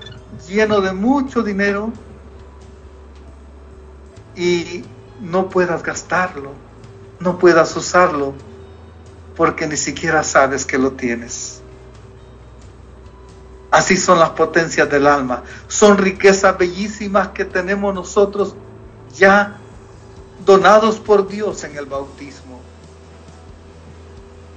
lleno 0.48 0.82
de 0.82 0.92
mucho 0.92 1.44
dinero 1.44 1.94
y 4.36 4.84
no 5.22 5.50
puedas 5.50 5.84
gastarlo, 5.84 6.54
no 7.20 7.38
puedas 7.38 7.76
usarlo, 7.76 8.34
porque 9.40 9.66
ni 9.68 9.78
siquiera 9.78 10.22
sabes 10.22 10.66
que 10.66 10.78
lo 10.78 10.92
tienes? 10.92 11.62
Así 13.72 13.96
son 13.96 14.20
las 14.20 14.32
potencias 14.32 14.90
del 14.90 15.08
alma. 15.08 15.44
Son 15.70 15.98
riquezas 15.98 16.58
bellísimas 16.58 17.30
que 17.30 17.46
tenemos 17.46 17.96
nosotros 17.96 18.54
ya 19.16 19.58
donados 20.46 21.00
por 21.00 21.26
Dios 21.30 21.64
en 21.64 21.78
el 21.78 21.86
bautismo. 21.86 22.60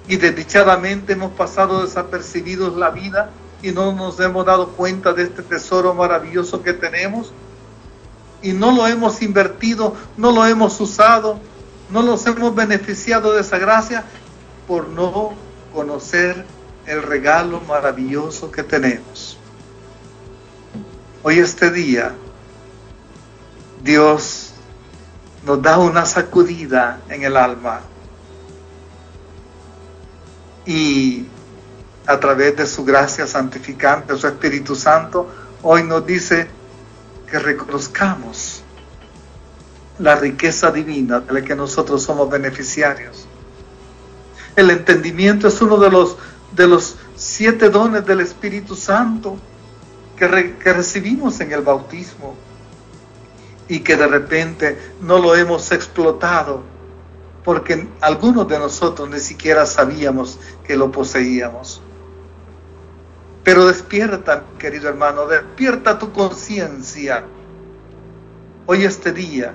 Y 0.08 0.16
desdichadamente 0.16 1.12
hemos 1.12 1.30
pasado 1.30 1.86
desapercibidos 1.86 2.76
la 2.76 2.90
vida 2.90 3.30
y 3.62 3.70
no 3.70 3.92
nos 3.92 4.18
hemos 4.18 4.44
dado 4.44 4.70
cuenta 4.70 5.12
de 5.12 5.22
este 5.22 5.44
tesoro 5.44 5.94
maravilloso 5.94 6.60
que 6.60 6.72
tenemos. 6.72 7.32
Y 8.42 8.52
no 8.52 8.72
lo 8.72 8.84
hemos 8.88 9.22
invertido, 9.22 9.94
no 10.16 10.32
lo 10.32 10.44
hemos 10.44 10.80
usado, 10.80 11.38
no 11.88 12.02
nos 12.02 12.26
hemos 12.26 12.52
beneficiado 12.52 13.32
de 13.34 13.42
esa 13.42 13.58
gracia 13.58 14.04
por 14.66 14.88
no 14.88 15.32
conocer 15.72 16.44
el 16.86 17.02
regalo 17.02 17.60
maravilloso 17.60 18.50
que 18.50 18.62
tenemos. 18.62 19.38
Hoy 21.22 21.38
este 21.38 21.70
día, 21.70 22.12
Dios 23.82 24.54
nos 25.44 25.62
da 25.62 25.78
una 25.78 26.04
sacudida 26.06 27.00
en 27.08 27.22
el 27.22 27.36
alma 27.36 27.80
y 30.64 31.26
a 32.06 32.18
través 32.18 32.56
de 32.56 32.66
su 32.66 32.84
gracia 32.84 33.26
santificante, 33.26 34.16
su 34.16 34.26
Espíritu 34.26 34.74
Santo, 34.74 35.28
hoy 35.62 35.84
nos 35.84 36.04
dice 36.04 36.48
que 37.30 37.38
reconozcamos 37.38 38.62
la 39.98 40.16
riqueza 40.16 40.70
divina 40.70 41.20
de 41.20 41.32
la 41.32 41.42
que 41.42 41.54
nosotros 41.54 42.02
somos 42.02 42.28
beneficiarios. 42.28 43.28
El 44.56 44.70
entendimiento 44.70 45.48
es 45.48 45.60
uno 45.62 45.78
de 45.78 45.90
los 45.90 46.16
de 46.54 46.66
los 46.66 46.96
siete 47.16 47.70
dones 47.70 48.06
del 48.06 48.20
Espíritu 48.20 48.74
Santo 48.74 49.36
que, 50.16 50.28
recibimos 50.72 51.40
en 51.40 51.52
el 51.52 51.62
bautismo 51.62 52.36
y 53.68 53.80
que 53.80 53.96
de 53.96 54.06
repente 54.06 54.78
no 55.00 55.18
lo 55.18 55.34
hemos 55.34 55.72
explotado 55.72 56.62
porque 57.44 57.88
algunos 58.00 58.46
de 58.46 58.58
nosotros 58.58 59.08
ni 59.10 59.18
siquiera 59.18 59.66
sabíamos 59.66 60.38
que 60.64 60.76
lo 60.76 60.92
poseíamos. 60.92 61.82
Pero 63.42 63.66
despierta, 63.66 64.44
querido 64.58 64.88
hermano, 64.88 65.26
despierta 65.26 65.98
tu 65.98 66.12
conciencia. 66.12 67.24
Hoy 68.66 68.84
este 68.84 69.10
día 69.10 69.52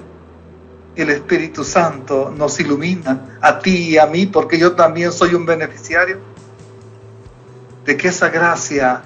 el 0.97 1.11
Espíritu 1.11 1.63
Santo 1.63 2.33
nos 2.35 2.59
ilumina 2.59 3.37
a 3.39 3.59
ti 3.59 3.89
y 3.89 3.97
a 3.97 4.07
mí 4.07 4.25
porque 4.25 4.57
yo 4.57 4.73
también 4.73 5.11
soy 5.11 5.35
un 5.35 5.45
beneficiario 5.45 6.19
de 7.85 7.95
que 7.95 8.07
esa 8.07 8.29
gracia, 8.29 9.03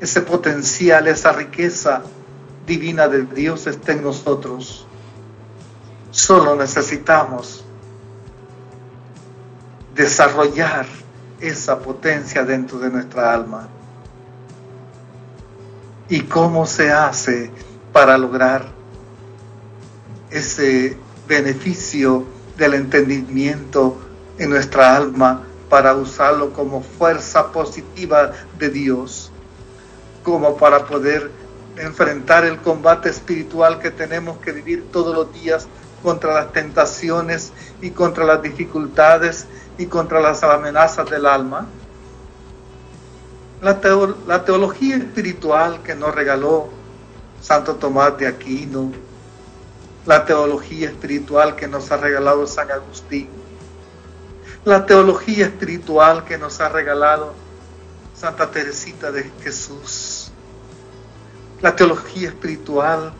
ese 0.00 0.20
potencial, 0.20 1.08
esa 1.08 1.32
riqueza 1.32 2.02
divina 2.66 3.08
de 3.08 3.24
Dios 3.24 3.66
esté 3.66 3.92
en 3.92 4.02
nosotros. 4.02 4.86
Solo 6.10 6.54
necesitamos 6.54 7.64
desarrollar 9.94 10.86
esa 11.40 11.78
potencia 11.78 12.44
dentro 12.44 12.78
de 12.78 12.90
nuestra 12.90 13.32
alma. 13.32 13.68
¿Y 16.08 16.20
cómo 16.22 16.66
se 16.66 16.92
hace 16.92 17.50
para 17.92 18.16
lograr 18.18 18.66
ese 20.30 20.96
beneficio 21.26 22.24
del 22.56 22.74
entendimiento 22.74 23.98
en 24.38 24.50
nuestra 24.50 24.96
alma 24.96 25.44
para 25.68 25.94
usarlo 25.94 26.52
como 26.52 26.82
fuerza 26.82 27.50
positiva 27.50 28.32
de 28.58 28.68
Dios, 28.68 29.30
como 30.22 30.56
para 30.56 30.86
poder 30.86 31.30
enfrentar 31.76 32.44
el 32.44 32.58
combate 32.58 33.08
espiritual 33.08 33.78
que 33.78 33.90
tenemos 33.90 34.38
que 34.38 34.52
vivir 34.52 34.84
todos 34.92 35.14
los 35.14 35.32
días 35.32 35.66
contra 36.02 36.34
las 36.34 36.52
tentaciones 36.52 37.52
y 37.80 37.90
contra 37.90 38.24
las 38.24 38.42
dificultades 38.42 39.46
y 39.78 39.86
contra 39.86 40.20
las 40.20 40.42
amenazas 40.42 41.08
del 41.08 41.26
alma. 41.26 41.66
La, 43.62 43.80
teología 44.44 44.96
espiritual 44.96 45.82
que 45.82 45.94
nos 45.94 46.12
regaló 46.14 46.68
Santo 47.40 47.76
Tomás 47.76 48.18
de 48.18 48.26
Aquino, 48.26 48.90
la 50.06 50.24
teología 50.24 50.88
espiritual 50.88 51.54
que 51.56 51.68
nos 51.68 51.90
ha 51.92 51.96
regalado 51.96 52.46
San 52.46 52.70
Agustín, 52.70 53.28
la 54.64 54.86
teología 54.86 55.46
espiritual 55.46 56.24
que 56.24 56.38
nos 56.38 56.60
ha 56.60 56.68
regalado 56.68 57.34
Santa 58.14 58.50
Teresita 58.50 59.12
de 59.12 59.30
Jesús, 59.42 60.32
la 61.60 61.76
teología 61.76 62.28
espiritual 62.28 63.12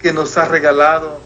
que 0.00 0.12
nos 0.12 0.36
ha 0.38 0.46
regalado 0.46 1.20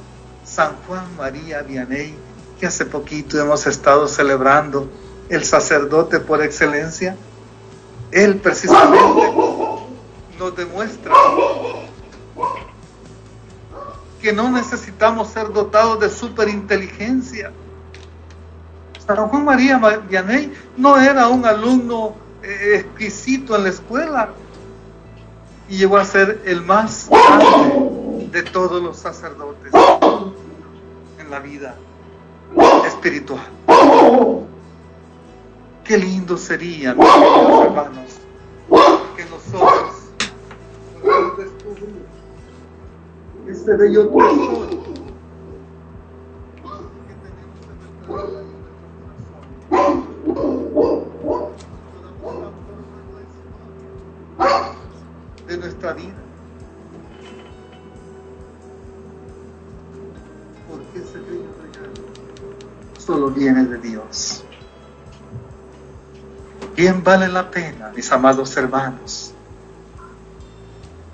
San 0.45 0.77
Juan 0.87 1.05
María 1.17 1.63
Vianney, 1.63 2.15
que 2.59 2.67
hace 2.67 2.85
poquito 2.85 3.41
hemos 3.41 3.67
estado 3.67 4.09
celebrando 4.09 4.89
el 5.29 5.45
sacerdote 5.45 6.21
por 6.21 6.43
excelencia. 6.43 7.17
Él 8.11 8.37
precisamente 8.37 9.33
nos 10.39 10.57
demuestra 10.57 11.13
que 14.21 14.33
no 14.33 14.51
necesitamos 14.51 15.29
ser 15.29 15.53
dotados 15.53 16.01
de 16.01 16.11
superinteligencia 16.11 17.53
San 19.09 19.29
Juan 19.29 19.45
María 19.47 19.79
Vianney 19.79 20.53
no 20.77 21.01
era 21.01 21.29
un 21.29 21.47
alumno 21.47 22.15
eh, 22.43 22.85
exquisito 22.85 23.57
en 23.57 23.63
la 23.63 23.71
escuela 23.71 24.29
y 25.67 25.79
llegó 25.79 25.97
a 25.97 26.05
ser 26.05 26.43
el 26.45 26.63
más 26.63 27.09
grande 27.09 28.29
de 28.31 28.43
todos 28.43 28.83
los 28.83 28.99
sacerdotes 28.99 29.73
en 31.19 31.31
la 31.31 31.39
vida 31.39 31.75
espiritual. 32.87 33.41
Qué 35.85 35.97
lindo 35.97 36.37
sería, 36.37 36.95
mis 36.95 37.09
hermanos, 37.09 38.21
que 39.17 39.25
nosotros 39.25 39.95
podamos 41.01 41.39
descubrir 41.39 42.05
este 43.49 43.77
bello 43.77 44.09
tesoro 44.09 44.69
de 55.47 55.57
nuestra 55.57 55.93
vida. 55.95 56.15
Porque 60.69 60.99
ese 60.99 61.19
bello 61.21 61.49
regalo 61.63 61.93
solo 62.99 63.31
viene 63.31 63.65
de 63.65 63.79
Dios. 63.79 64.45
Bien 66.77 67.03
vale 67.03 67.29
la 67.29 67.51
pena, 67.51 67.91
mis 67.97 68.13
amados 68.13 68.57
hermanos, 68.57 69.33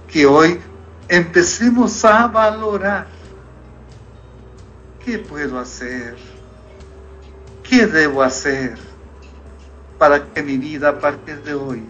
que 0.09 0.27
hoy 0.27 0.61
empecemos 1.17 2.05
a 2.05 2.27
valorar 2.27 3.07
qué 5.05 5.19
puedo 5.19 5.59
hacer, 5.59 6.17
qué 7.63 7.87
debo 7.87 8.23
hacer 8.23 8.77
para 9.99 10.33
que 10.33 10.43
mi 10.43 10.59
vida 10.59 10.89
a 10.89 10.99
partir 10.99 11.41
de 11.43 11.55
hoy 11.55 11.85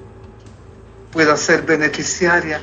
pueda 1.11 1.37
ser 1.37 1.63
beneficiaria 1.63 2.61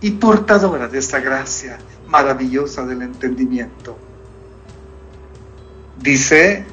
y 0.00 0.12
portadora 0.12 0.88
de 0.88 0.98
esta 0.98 1.20
gracia 1.20 1.78
maravillosa 2.06 2.86
del 2.86 3.02
entendimiento. 3.02 3.98
Dice 5.98 6.64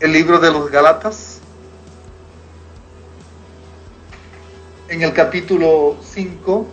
el 0.00 0.12
libro 0.12 0.40
de 0.40 0.50
los 0.50 0.70
Galatas, 0.70 1.33
en 4.88 5.02
el 5.02 5.12
capítulo 5.12 5.96
5 6.02 6.66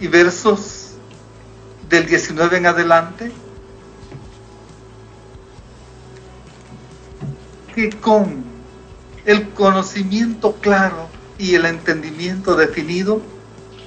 y 0.00 0.06
versos 0.06 0.92
del 1.88 2.06
19 2.06 2.58
en 2.58 2.66
adelante, 2.66 3.32
que 7.74 7.90
con 7.90 8.44
el 9.24 9.50
conocimiento 9.50 10.54
claro 10.54 11.08
y 11.38 11.54
el 11.54 11.66
entendimiento 11.66 12.54
definido, 12.54 13.20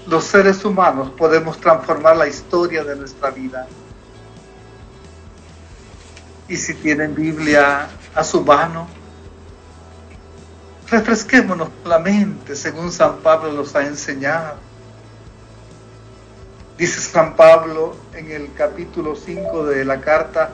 los 0.07 0.25
seres 0.25 0.63
humanos 0.65 1.11
podemos 1.17 1.59
transformar 1.59 2.17
la 2.17 2.27
historia 2.27 2.83
de 2.83 2.95
nuestra 2.95 3.29
vida. 3.31 3.67
Y 6.47 6.57
si 6.57 6.73
tienen 6.73 7.15
Biblia 7.15 7.87
a 8.15 8.23
su 8.23 8.43
mano, 8.43 8.87
refresquémonos 10.89 11.69
la 11.85 11.99
mente 11.99 12.55
según 12.55 12.91
San 12.91 13.17
Pablo 13.17 13.51
los 13.51 13.75
ha 13.75 13.85
enseñado. 13.85 14.55
Dice 16.77 16.99
San 17.01 17.35
Pablo 17.35 17.95
en 18.13 18.31
el 18.31 18.53
capítulo 18.53 19.15
5 19.15 19.65
de 19.65 19.85
la 19.85 20.01
carta 20.01 20.51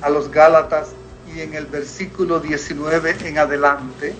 a 0.00 0.08
los 0.08 0.30
Gálatas 0.30 0.90
y 1.34 1.40
en 1.40 1.54
el 1.54 1.66
versículo 1.66 2.40
19 2.40 3.16
en 3.24 3.38
adelante, 3.38 4.14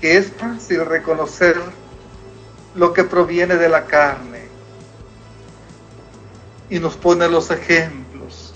que 0.00 0.16
es 0.16 0.32
fácil 0.32 0.84
reconocer 0.86 1.60
lo 2.74 2.92
que 2.92 3.04
proviene 3.04 3.56
de 3.56 3.68
la 3.68 3.84
carne 3.84 4.48
y 6.70 6.80
nos 6.80 6.96
pone 6.96 7.28
los 7.28 7.50
ejemplos, 7.50 8.54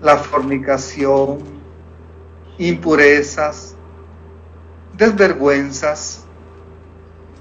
la 0.00 0.16
fornicación, 0.16 1.38
impurezas, 2.58 3.75
desvergüenzas, 4.96 6.24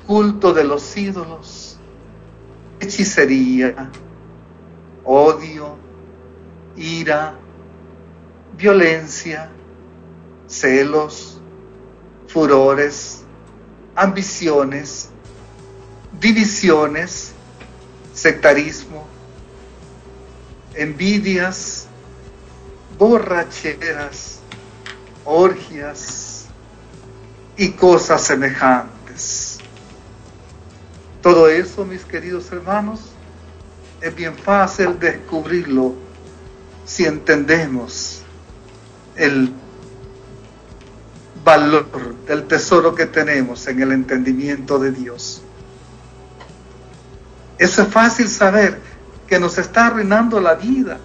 culto 0.05 0.53
de 0.53 0.63
los 0.63 0.95
ídolos, 0.97 1.77
hechicería, 2.79 3.89
odio, 5.03 5.77
ira, 6.75 7.35
violencia, 8.57 9.49
celos, 10.47 11.41
furores, 12.27 13.23
ambiciones, 13.95 15.09
divisiones, 16.19 17.31
sectarismo, 18.13 19.05
envidias, 20.73 21.87
borracheras, 22.97 24.39
orgias 25.23 26.24
y 27.57 27.71
cosas 27.71 28.21
semejantes. 28.21 29.59
Todo 31.21 31.47
eso, 31.47 31.85
mis 31.85 32.03
queridos 32.05 32.51
hermanos, 32.51 32.99
es 34.01 34.15
bien 34.15 34.35
fácil 34.35 34.99
descubrirlo 34.99 35.95
si 36.85 37.05
entendemos 37.05 38.21
el 39.15 39.51
valor 41.43 42.15
del 42.27 42.43
tesoro 42.45 42.93
que 42.93 43.05
tenemos 43.05 43.65
en 43.67 43.81
el 43.81 43.91
entendimiento 43.91 44.77
de 44.79 44.91
Dios. 44.91 45.41
Eso 47.57 47.83
es 47.83 47.87
fácil 47.87 48.27
saber 48.27 48.79
que 49.27 49.39
nos 49.39 49.57
está 49.57 49.87
arruinando 49.87 50.39
la 50.39 50.55
vida 50.55 50.99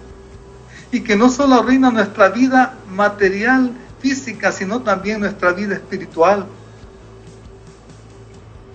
y 0.91 1.01
que 1.01 1.15
no 1.15 1.29
solo 1.29 1.55
arruina 1.55 1.89
nuestra 1.91 2.29
vida 2.29 2.75
material, 2.89 3.71
física, 4.01 4.51
sino 4.51 4.81
también 4.81 5.19
nuestra 5.19 5.53
vida 5.53 5.75
espiritual. 5.75 6.45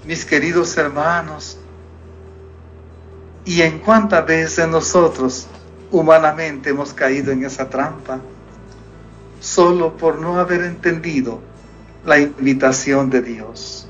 Mis 0.05 0.25
queridos 0.25 0.77
hermanos, 0.77 1.59
y 3.45 3.63
en 3.63 3.79
cuántas 3.79 4.27
veces 4.27 4.69
nosotros 4.69 5.47
humanamente 5.91 6.71
hemos 6.71 6.93
caído 6.93 7.33
en 7.33 7.45
esa 7.45 7.69
trampa, 7.69 8.21
solo 9.41 9.97
por 9.97 10.19
no 10.19 10.39
haber 10.39 10.63
entendido 10.63 11.41
la 12.05 12.19
invitación 12.19 13.09
de 13.11 13.23
Dios. 13.23 13.89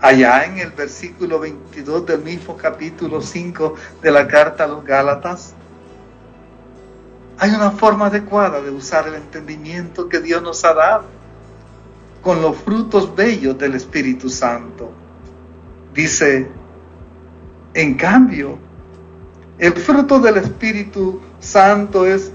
Allá 0.00 0.44
en 0.44 0.58
el 0.58 0.70
versículo 0.70 1.40
22 1.40 2.06
del 2.06 2.22
mismo 2.22 2.56
capítulo 2.56 3.20
5 3.20 3.74
de 4.00 4.10
la 4.12 4.28
carta 4.28 4.64
a 4.64 4.68
los 4.68 4.84
Gálatas, 4.84 5.54
hay 7.38 7.50
una 7.50 7.70
forma 7.70 8.06
adecuada 8.06 8.60
de 8.60 8.70
usar 8.70 9.06
el 9.08 9.14
entendimiento 9.14 10.08
que 10.08 10.20
Dios 10.20 10.42
nos 10.42 10.64
ha 10.64 10.74
dado 10.74 11.04
con 12.22 12.42
los 12.42 12.56
frutos 12.56 13.14
bellos 13.14 13.56
del 13.58 13.74
Espíritu 13.74 14.28
Santo. 14.28 14.90
Dice, 15.94 16.48
en 17.74 17.94
cambio, 17.94 18.58
el 19.58 19.72
fruto 19.74 20.18
del 20.18 20.38
Espíritu 20.38 21.20
Santo 21.40 22.06
es 22.06 22.30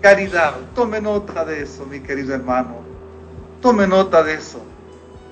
caridad. 0.00 0.54
Tome 0.74 1.00
nota 1.00 1.44
de 1.44 1.62
eso, 1.62 1.86
mi 1.86 2.00
querido 2.00 2.34
hermano. 2.34 2.76
Tome 3.60 3.86
nota 3.86 4.22
de 4.22 4.34
eso. 4.34 4.62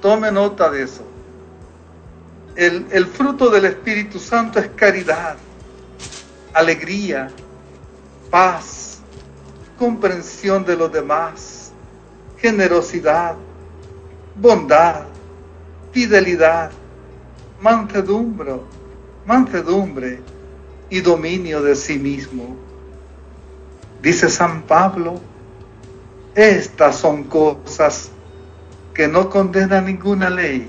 Tome 0.00 0.32
nota 0.32 0.70
de 0.70 0.82
eso. 0.84 1.04
El, 2.56 3.06
fruto 3.06 3.48
del 3.48 3.64
Espíritu 3.64 4.18
Santo 4.18 4.58
es 4.58 4.68
caridad, 4.76 5.36
alegría, 6.52 7.30
paz, 8.30 8.89
comprensión 9.80 10.62
de 10.66 10.76
los 10.76 10.92
demás, 10.92 11.72
generosidad, 12.36 13.34
bondad, 14.36 15.06
fidelidad, 15.90 16.70
mansedumbre, 17.62 18.56
mansedumbre 19.24 20.20
y 20.90 21.00
dominio 21.00 21.62
de 21.62 21.74
sí 21.74 21.98
mismo. 21.98 22.58
Dice 24.02 24.28
San 24.28 24.60
Pablo, 24.64 25.18
estas 26.34 26.96
son 26.96 27.24
cosas 27.24 28.10
que 28.92 29.08
no 29.08 29.30
condena 29.30 29.80
ninguna 29.80 30.28
ley 30.28 30.68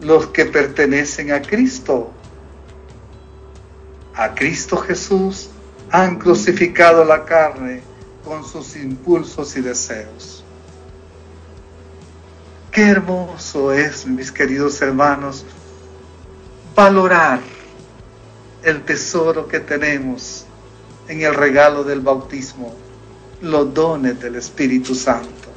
los 0.00 0.26
que 0.26 0.44
pertenecen 0.46 1.30
a 1.30 1.40
Cristo. 1.40 2.10
A 4.16 4.34
Cristo 4.34 4.76
Jesús 4.76 5.50
han 5.94 6.16
crucificado 6.16 7.04
la 7.04 7.24
carne 7.24 7.80
con 8.24 8.44
sus 8.44 8.74
impulsos 8.74 9.56
y 9.56 9.60
deseos. 9.60 10.42
Qué 12.72 12.88
hermoso 12.88 13.72
es, 13.72 14.04
mis 14.04 14.32
queridos 14.32 14.82
hermanos, 14.82 15.46
valorar 16.74 17.38
el 18.64 18.82
tesoro 18.82 19.46
que 19.46 19.60
tenemos 19.60 20.46
en 21.06 21.22
el 21.22 21.32
regalo 21.32 21.84
del 21.84 22.00
bautismo, 22.00 22.74
los 23.40 23.72
dones 23.72 24.20
del 24.20 24.34
Espíritu 24.34 24.96
Santo, 24.96 25.48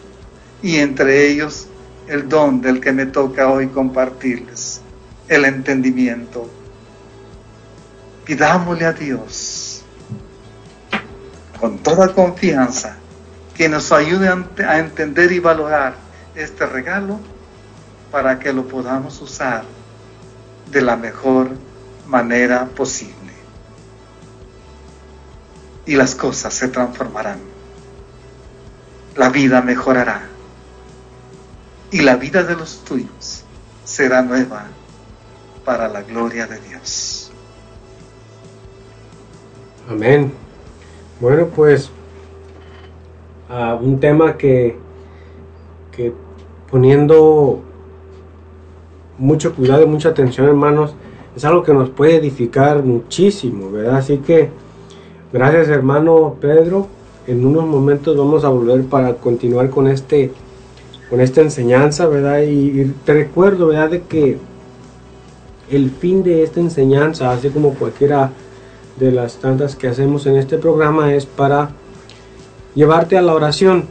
y 0.62 0.76
entre 0.76 1.32
ellos 1.32 1.66
el 2.08 2.30
don 2.30 2.62
del 2.62 2.80
que 2.80 2.92
me 2.92 3.08
toca 3.08 3.50
hoy 3.50 3.70
compartirles, 3.70 4.82
el 5.30 5.46
entendimiento. 5.46 6.48
Pidámosle 8.24 8.86
a 8.86 8.94
Dios 8.94 9.67
con 11.60 11.80
toda 11.80 12.14
confianza 12.14 12.98
que 13.56 13.70
nos 13.70 13.92
ayude 13.92 14.30
a 14.30 14.80
entender 14.80 15.32
y 15.32 15.40
valorar 15.40 15.96
este 16.36 16.66
regalo 16.66 17.20
para 18.12 18.40
que 18.40 18.54
lo 18.54 18.68
podamos 18.68 19.22
usar 19.22 19.64
de 20.72 20.82
la 20.82 20.96
mejor 20.96 21.50
manera 22.08 22.66
posible. 22.66 23.14
Y 25.86 25.96
las 25.96 26.16
cosas 26.16 26.54
se 26.54 26.68
transformarán. 26.68 27.40
La 29.16 29.30
vida 29.30 29.62
mejorará. 29.62 30.22
Y 31.92 32.02
la 32.02 32.18
vida 32.18 32.44
de 32.44 32.56
los 32.56 32.84
tuyos 32.84 33.44
será 33.86 34.22
nueva 34.22 34.66
para 35.64 35.88
la 35.88 36.02
gloria 36.02 36.46
de 36.46 36.60
Dios. 36.60 37.32
Amén. 39.90 40.47
Bueno, 41.20 41.48
pues 41.56 41.90
uh, 43.50 43.84
un 43.84 44.00
tema 44.00 44.38
que, 44.38 44.78
que 45.92 46.14
poniendo 46.70 47.62
mucho 49.18 49.56
cuidado 49.56 49.84
y 49.84 49.88
mucha 49.88 50.10
atención, 50.10 50.48
hermanos, 50.48 50.94
es 51.36 51.44
algo 51.46 51.64
que 51.64 51.74
nos 51.74 51.90
puede 51.90 52.18
edificar 52.18 52.84
muchísimo, 52.84 53.72
¿verdad? 53.72 53.98
Así 53.98 54.18
que 54.18 54.50
gracias 55.34 55.70
hermano 55.70 56.36
Pedro. 56.40 56.88
En 57.26 57.46
unos 57.46 57.66
momentos 57.66 58.16
vamos 58.16 58.46
a 58.46 58.50
volver 58.50 58.86
para 58.86 59.16
continuar 59.16 59.70
con 59.70 59.88
este 59.88 60.32
con 61.10 61.22
esta 61.22 61.42
enseñanza, 61.42 62.08
¿verdad? 62.08 62.42
Y, 62.42 62.94
te 63.06 63.14
recuerdo, 63.14 63.68
¿verdad? 63.68 63.92
De 63.92 64.02
que 64.02 64.38
el 65.70 65.90
fin 65.90 66.24
de 66.24 66.44
esta 66.44 66.60
enseñanza, 66.60 67.32
así 67.32 67.50
como 67.50 67.74
cualquiera 67.74 68.32
de 69.00 69.12
las 69.12 69.38
tantas 69.38 69.76
que 69.76 69.88
hacemos 69.88 70.26
en 70.26 70.38
este 70.38 70.58
programa, 70.58 71.14
es 71.14 71.26
para 71.26 71.70
llevarte 72.76 73.18
a 73.18 73.22
la 73.22 73.34
oración. 73.34 73.86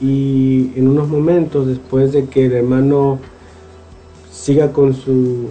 Y 0.00 0.72
en 0.76 0.88
unos 0.88 1.08
momentos, 1.08 1.66
después 1.66 2.12
de 2.12 2.26
que 2.26 2.46
el 2.46 2.52
hermano 2.52 3.18
siga 4.30 4.72
con 4.72 4.94
su, 4.94 5.48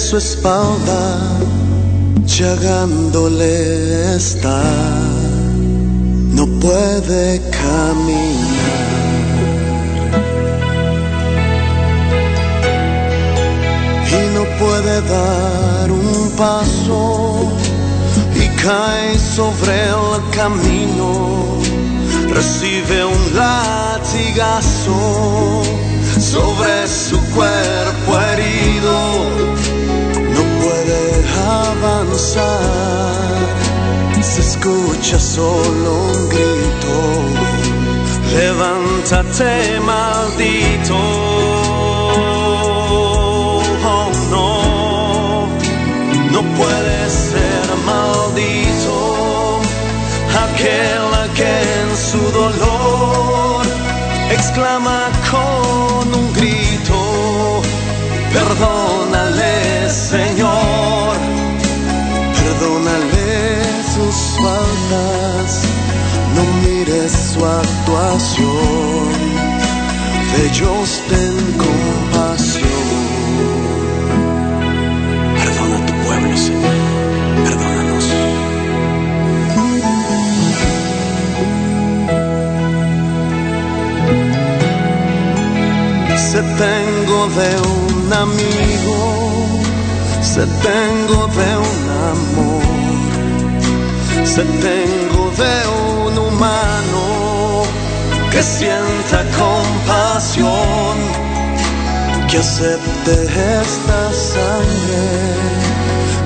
Su 0.09 0.17
espalda, 0.17 1.19
llagándole 2.25 4.17
está, 4.17 4.63
no 6.33 6.47
puede 6.61 7.43
caminar. 7.51 8.89
Y 14.11 14.35
no 14.35 14.45
puede 14.59 15.03
dar 15.03 15.93
un 15.93 16.31
paso. 16.39 17.59
Cae 18.63 19.17
sobre 19.17 19.73
el 19.73 20.31
camino, 20.37 21.59
recibe 22.35 23.05
un 23.05 23.37
latigazo 23.37 24.99
sobre 26.19 26.89
su 26.89 27.19
cuerpo 27.37 28.19
herido, 28.19 28.97
avanzar, 31.49 33.33
se 34.21 34.41
escucha 34.41 35.19
solo 35.19 35.91
un 36.13 36.29
grito, 36.29 36.95
levántate 38.37 39.81
maldito. 39.81 40.97
Oh, 43.85 44.11
no, 44.31 44.49
no 46.35 46.41
puede 46.59 46.99
ser 47.09 47.67
maldito. 47.87 48.97
Aquel 50.47 51.09
que 51.39 51.55
en 51.81 51.91
su 51.97 52.23
dolor 52.33 53.65
exclama 54.31 55.01
con 55.31 56.15
un 56.21 56.33
grito, 56.33 57.63
perdónale 58.33 59.89
Señor, 59.89 60.58
sus 63.99 64.17
faltas, 64.41 65.63
no 66.35 66.43
mires 66.63 67.13
su 67.33 67.45
actuación, 67.45 69.09
de 70.33 70.47
ellos 70.49 71.03
ten 71.09 71.37
compasión. 71.65 72.89
Perdona 75.43 75.77
a 75.77 75.87
tu 75.87 75.95
pueblo, 76.05 76.37
Señor. 76.37 76.79
Se 86.33 86.43
tengo 86.43 87.19
de 87.41 87.51
un 87.77 88.13
amigo, 88.13 88.97
se 90.21 90.45
tengo 90.69 91.19
de 91.39 91.51
un 91.71 91.81
amor, 92.15 92.58
se 94.39 94.45
tengo 94.45 95.33
de 95.43 95.57
un 96.07 96.17
humano 96.17 97.65
que 98.31 98.41
sienta 98.41 99.25
compasión, 99.37 100.97
que 102.29 102.39
acepte 102.39 103.15
esta 103.63 104.13
sangre 104.13 105.07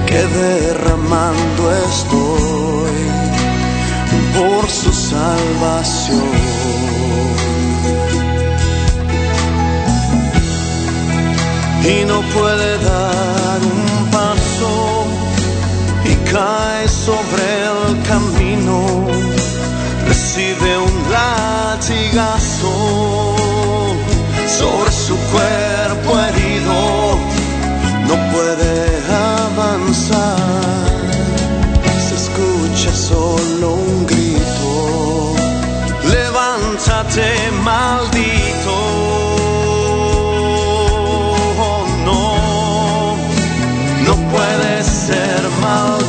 que 0.07 0.23
derramando 0.43 1.63
estoy 1.89 2.99
por 4.37 4.69
su 4.69 4.93
salvación. 4.93 6.53
y 11.85 12.05
no 12.05 12.21
puede 12.37 12.79
dar 12.79 13.59
un 13.61 14.11
paso 14.13 15.07
y 16.05 16.15
cae 16.31 16.87
sobre 16.89 17.72
el 17.89 18.03
camino, 18.03 19.07
recibe 20.07 20.79
un 20.79 20.95
latigazo 21.11 22.75
sobre 24.59 24.93
su 24.93 25.17
cuerpo 25.33 26.19
herido, 26.21 27.19
no 28.09 28.15
puede 28.33 28.75
avanzar, 29.47 30.37
se 32.09 32.15
escucha 32.15 32.95
solo 32.95 33.75
un 33.75 34.07
grito, 34.07 35.35
levántate 36.09 37.51
maldito. 37.63 38.43
Ser 44.83 45.49
maldito 45.61 46.02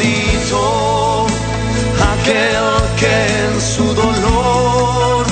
aquel 2.23 2.65
que 2.99 3.15
en 3.45 3.61
su 3.61 3.93
dolor 3.93 5.25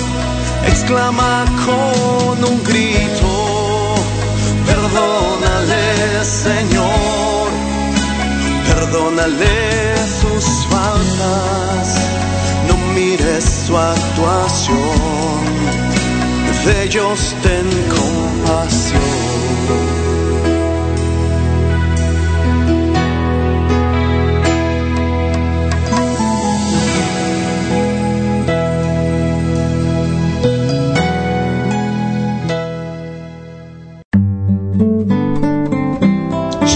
exclama 0.67 1.45
con 1.65 2.43
un 2.43 2.63
grito, 2.63 3.95
perdónale 4.65 6.23
Señor, 6.23 7.49
perdónale 8.67 9.95
sus 10.21 10.45
faltas, 10.69 11.95
no 12.67 12.75
mires 12.93 13.45
su 13.67 13.77
actuación, 13.77 14.77
de 16.65 16.83
ellos 16.83 17.35
ten 17.41 17.69
compasión. 17.95 19.00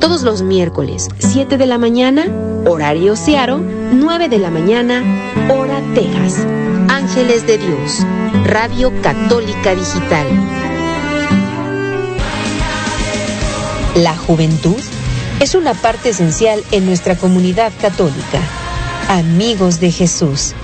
todos 0.00 0.22
los 0.22 0.42
miércoles, 0.42 1.08
7 1.18 1.58
de 1.58 1.66
la 1.66 1.76
mañana, 1.76 2.26
horario 2.66 3.16
Searo, 3.16 3.58
9 3.58 4.28
de 4.28 4.38
la 4.38 4.50
mañana, 4.50 5.04
hora 5.50 5.80
Texas. 5.94 6.46
Ángeles 6.88 7.46
de 7.46 7.58
Dios, 7.58 8.06
Radio 8.44 8.92
Católica 9.02 9.74
Digital. 9.74 10.26
La 13.96 14.16
juventud 14.16 14.80
es 15.40 15.54
una 15.54 15.74
parte 15.74 16.10
esencial 16.10 16.64
en 16.72 16.86
nuestra 16.86 17.16
comunidad 17.16 17.72
católica. 17.80 18.40
Amigos 19.08 19.80
de 19.80 19.92
Jesús, 19.92 20.54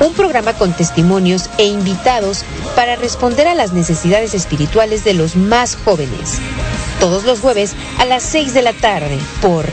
un 0.00 0.14
programa 0.14 0.52
con 0.54 0.72
testimonios 0.72 1.50
e 1.58 1.66
invitados 1.66 2.44
para 2.76 2.96
responder 2.96 3.48
a 3.48 3.54
las 3.54 3.72
necesidades 3.72 4.34
espirituales 4.34 5.04
de 5.04 5.14
los 5.14 5.36
más 5.36 5.76
jóvenes. 5.76 6.40
Todos 7.04 7.24
los 7.24 7.40
jueves 7.40 7.76
a 7.98 8.06
las 8.06 8.22
6 8.22 8.54
de 8.54 8.62
la 8.62 8.72
tarde 8.72 9.18
por 9.42 9.66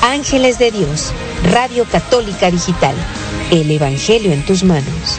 Ángeles 0.00 0.58
de 0.58 0.70
Dios, 0.70 1.12
Radio 1.52 1.84
Católica 1.84 2.50
Digital. 2.50 2.94
El 3.50 3.70
Evangelio 3.70 4.32
en 4.32 4.42
tus 4.46 4.64
manos. 4.64 5.18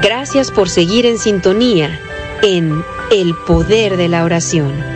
Gracias 0.00 0.52
por 0.52 0.68
seguir 0.68 1.06
en 1.06 1.18
sintonía 1.18 2.00
en 2.44 2.84
El 3.10 3.34
Poder 3.34 3.96
de 3.96 4.06
la 4.06 4.22
Oración. 4.22 4.93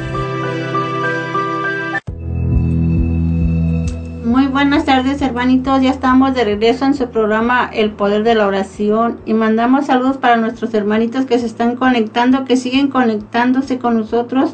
Hermanitos, 5.49 5.81
ya 5.81 5.91
estamos 5.91 6.35
de 6.35 6.45
regreso 6.45 6.85
en 6.85 6.93
su 6.93 7.09
programa 7.09 7.71
El 7.73 7.93
Poder 7.93 8.23
de 8.23 8.35
la 8.35 8.47
Oración 8.47 9.19
y 9.25 9.33
mandamos 9.33 9.87
saludos 9.87 10.19
para 10.19 10.37
nuestros 10.37 10.75
hermanitos 10.75 11.25
que 11.25 11.39
se 11.39 11.47
están 11.47 11.75
conectando, 11.75 12.45
que 12.45 12.59
siguen 12.59 12.89
conectándose 12.89 13.79
con 13.79 13.97
nosotros 13.97 14.53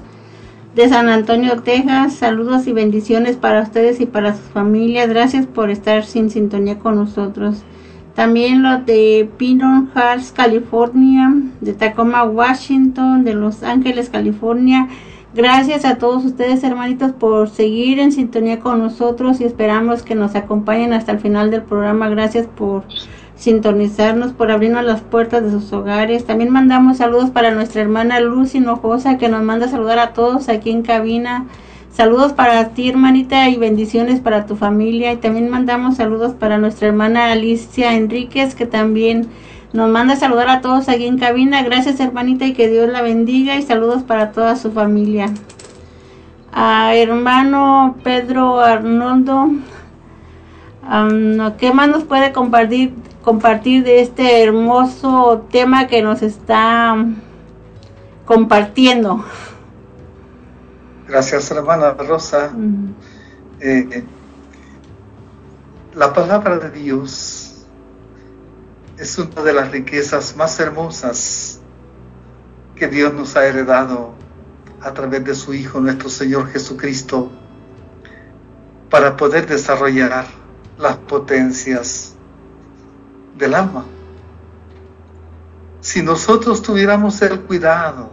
de 0.77 0.89
San 0.89 1.09
Antonio, 1.09 1.63
Texas. 1.63 2.13
Saludos 2.13 2.69
y 2.69 2.73
bendiciones 2.73 3.35
para 3.35 3.63
ustedes 3.63 4.01
y 4.01 4.07
para 4.07 4.37
sus 4.37 4.47
familias. 4.47 5.09
Gracias 5.09 5.47
por 5.47 5.71
estar 5.71 6.05
sin 6.05 6.31
sintonía 6.31 6.79
con 6.79 6.95
nosotros. 6.95 7.65
También 8.15 8.63
los 8.63 8.87
de 8.87 9.29
Pinon 9.37 9.91
Hearts, 9.97 10.31
California, 10.31 11.35
de 11.61 11.73
Tacoma, 11.73 12.23
Washington, 12.23 13.25
de 13.25 13.35
Los 13.35 13.65
Ángeles, 13.65 14.11
California. 14.11 14.87
Gracias 15.35 15.85
a 15.85 15.99
todos 15.99 16.25
ustedes, 16.25 16.63
hermanitos, 16.63 17.11
por 17.11 17.51
seguir 17.51 17.99
en 17.99 18.13
sintonía 18.13 18.61
con 18.61 18.79
nosotros 18.79 19.41
y 19.41 19.45
esperamos 19.45 20.05
que 20.05 20.15
nos 20.15 20.37
acompañen 20.37 20.93
hasta 20.93 21.11
el 21.11 21.19
final 21.19 21.51
del 21.51 21.63
programa. 21.63 22.09
Gracias 22.09 22.47
por 22.47 22.85
sintonizarnos, 23.35 24.33
por 24.33 24.53
abrirnos 24.53 24.85
las 24.85 25.01
puertas 25.01 25.43
de 25.43 25.51
sus 25.51 25.73
hogares. 25.73 26.25
También 26.25 26.51
mandamos 26.51 26.99
saludos 26.99 27.31
para 27.31 27.51
nuestra 27.51 27.83
hermana 27.83 28.21
Lucy 28.21 28.59
Hinojosa, 28.59 29.19
que 29.19 29.29
nos 29.29 29.43
manda 29.43 29.67
saludar 29.67 29.99
a 29.99 30.13
todos 30.13 30.49
aquí 30.49 30.71
en 30.71 30.83
cabina. 30.83 31.47
Saludos 31.91 32.33
para 32.33 32.69
ti, 32.69 32.89
hermanita, 32.89 33.49
y 33.49 33.57
bendiciones 33.57 34.21
para 34.21 34.47
tu 34.47 34.55
familia. 34.55 35.13
Y 35.13 35.17
también 35.17 35.51
mandamos 35.51 35.97
saludos 35.97 36.35
para 36.35 36.59
nuestra 36.59 36.87
hermana 36.87 37.33
Alicia 37.33 37.97
Enríquez, 37.97 38.55
que 38.55 38.67
también 38.67 39.27
nos 39.75 39.91
manda 39.91 40.15
saludar 40.15 40.49
a 40.49 40.61
todos 40.61 40.89
aquí 40.89 41.05
en 41.05 41.19
cabina. 41.19 41.65
Gracias, 41.65 41.99
hermanita, 41.99 42.47
y 42.47 42.53
que 42.53 42.69
Dios 42.69 42.89
la 42.89 43.03
bendiga. 43.03 43.57
Y 43.57 43.63
saludos 43.63 44.05
para 44.05 44.31
toda 44.31 44.55
su 44.55 44.71
familia. 44.71 45.35
A 46.53 46.95
hermano 46.95 47.97
Pedro 48.05 48.61
Arnoldo, 48.61 49.51
¿qué 51.59 51.73
más 51.73 51.89
nos 51.89 52.05
puede 52.05 52.33
compartir, 52.33 52.95
compartir 53.25 53.83
de 53.83 54.01
este 54.01 54.45
hermoso 54.45 55.45
tema 55.51 55.89
que 55.89 56.03
nos 56.03 56.23
está 56.23 56.95
compartiendo? 58.25 59.25
Gracias, 61.09 61.51
hermana 61.51 61.91
Rosa. 61.95 62.53
Eh, 63.59 64.05
la 65.97 66.13
palabra 66.13 66.59
de 66.59 66.71
Dios 66.71 67.44
es 68.99 69.19
una 69.19 69.43
de 69.43 69.53
las 69.53 69.71
riquezas 69.71 70.37
más 70.37 70.59
hermosas 70.61 71.61
que 72.77 72.89
Dios 72.89 73.13
nos 73.13 73.37
ha 73.37 73.47
heredado 73.47 74.15
a 74.81 74.93
través 74.93 75.25
de 75.25 75.35
su 75.35 75.55
Hijo, 75.55 75.81
nuestro 75.81 76.09
Señor 76.09 76.49
Jesucristo, 76.49 77.31
para 78.91 79.17
poder 79.17 79.47
desarrollar 79.47 80.27
las 80.79 80.97
potencias 80.97 82.15
del 83.37 83.55
alma. 83.55 83.85
Si 85.81 86.03
nosotros 86.03 86.63
tuviéramos 86.63 87.21
el 87.23 87.41
cuidado 87.41 88.11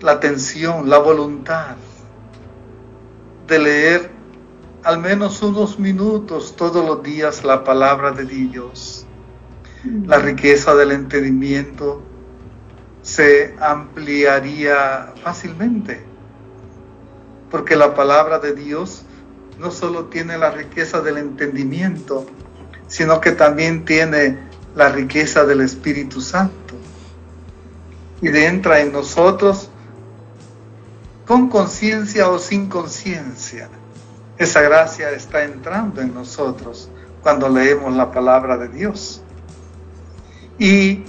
la 0.00 0.12
atención, 0.12 0.88
la 0.88 0.98
voluntad 0.98 1.76
de 3.46 3.58
leer 3.58 4.10
al 4.82 4.98
menos 4.98 5.42
unos 5.42 5.78
minutos 5.78 6.54
todos 6.56 6.84
los 6.84 7.02
días 7.02 7.44
la 7.44 7.64
palabra 7.64 8.12
de 8.12 8.24
Dios. 8.24 9.05
La 9.84 10.18
riqueza 10.18 10.74
del 10.74 10.92
entendimiento 10.92 12.02
se 13.02 13.54
ampliaría 13.60 15.12
fácilmente, 15.22 16.02
porque 17.50 17.76
la 17.76 17.94
palabra 17.94 18.38
de 18.38 18.54
Dios 18.54 19.04
no 19.58 19.70
solo 19.70 20.06
tiene 20.06 20.38
la 20.38 20.50
riqueza 20.50 21.00
del 21.00 21.18
entendimiento, 21.18 22.26
sino 22.88 23.20
que 23.20 23.32
también 23.32 23.84
tiene 23.84 24.38
la 24.74 24.88
riqueza 24.88 25.44
del 25.44 25.60
Espíritu 25.60 26.20
Santo. 26.20 26.74
Y 28.20 28.28
entra 28.28 28.80
en 28.80 28.92
nosotros 28.92 29.70
con 31.26 31.48
conciencia 31.48 32.28
o 32.28 32.38
sin 32.38 32.68
conciencia. 32.68 33.68
Esa 34.38 34.60
gracia 34.62 35.10
está 35.10 35.44
entrando 35.44 36.00
en 36.00 36.14
nosotros 36.14 36.90
cuando 37.22 37.48
leemos 37.48 37.94
la 37.94 38.10
palabra 38.12 38.56
de 38.56 38.68
Dios. 38.68 39.22
Y 40.58 41.04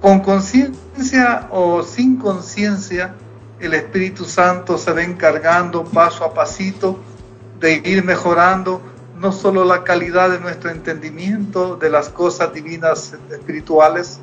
con 0.00 0.20
conciencia 0.20 1.48
o 1.50 1.82
sin 1.82 2.16
conciencia, 2.16 3.14
el 3.60 3.74
Espíritu 3.74 4.24
Santo 4.24 4.78
se 4.78 4.92
va 4.92 5.02
encargando 5.02 5.84
paso 5.84 6.24
a 6.24 6.34
pasito 6.34 6.98
de 7.60 7.80
ir 7.84 8.04
mejorando 8.04 8.80
no 9.18 9.32
solo 9.32 9.64
la 9.64 9.84
calidad 9.84 10.30
de 10.30 10.40
nuestro 10.40 10.70
entendimiento 10.70 11.76
de 11.76 11.88
las 11.88 12.08
cosas 12.08 12.52
divinas 12.52 13.14
espirituales, 13.30 14.18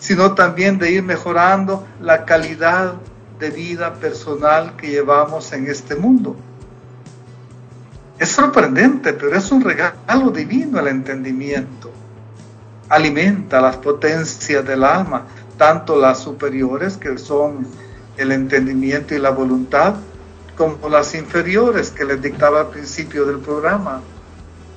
sino 0.00 0.34
también 0.34 0.78
de 0.78 0.90
ir 0.90 1.02
mejorando 1.02 1.86
la 2.00 2.24
calidad 2.24 2.94
de 3.38 3.50
vida 3.50 3.94
personal 3.94 4.76
que 4.76 4.88
llevamos 4.88 5.52
en 5.52 5.66
este 5.68 5.96
mundo. 5.96 6.36
Es 8.18 8.30
sorprendente, 8.30 9.12
pero 9.12 9.36
es 9.36 9.50
un 9.50 9.62
regalo 9.62 10.30
divino 10.30 10.78
el 10.78 10.88
entendimiento. 10.88 11.83
Alimenta 12.88 13.60
las 13.60 13.76
potencias 13.76 14.64
del 14.64 14.84
alma, 14.84 15.26
tanto 15.56 15.96
las 15.96 16.20
superiores, 16.20 16.96
que 16.96 17.16
son 17.18 17.66
el 18.16 18.32
entendimiento 18.32 19.14
y 19.14 19.18
la 19.18 19.30
voluntad, 19.30 19.94
como 20.56 20.88
las 20.88 21.14
inferiores 21.14 21.90
que 21.90 22.04
les 22.04 22.20
dictaba 22.22 22.60
al 22.60 22.68
principio 22.68 23.24
del 23.24 23.38
programa, 23.38 24.00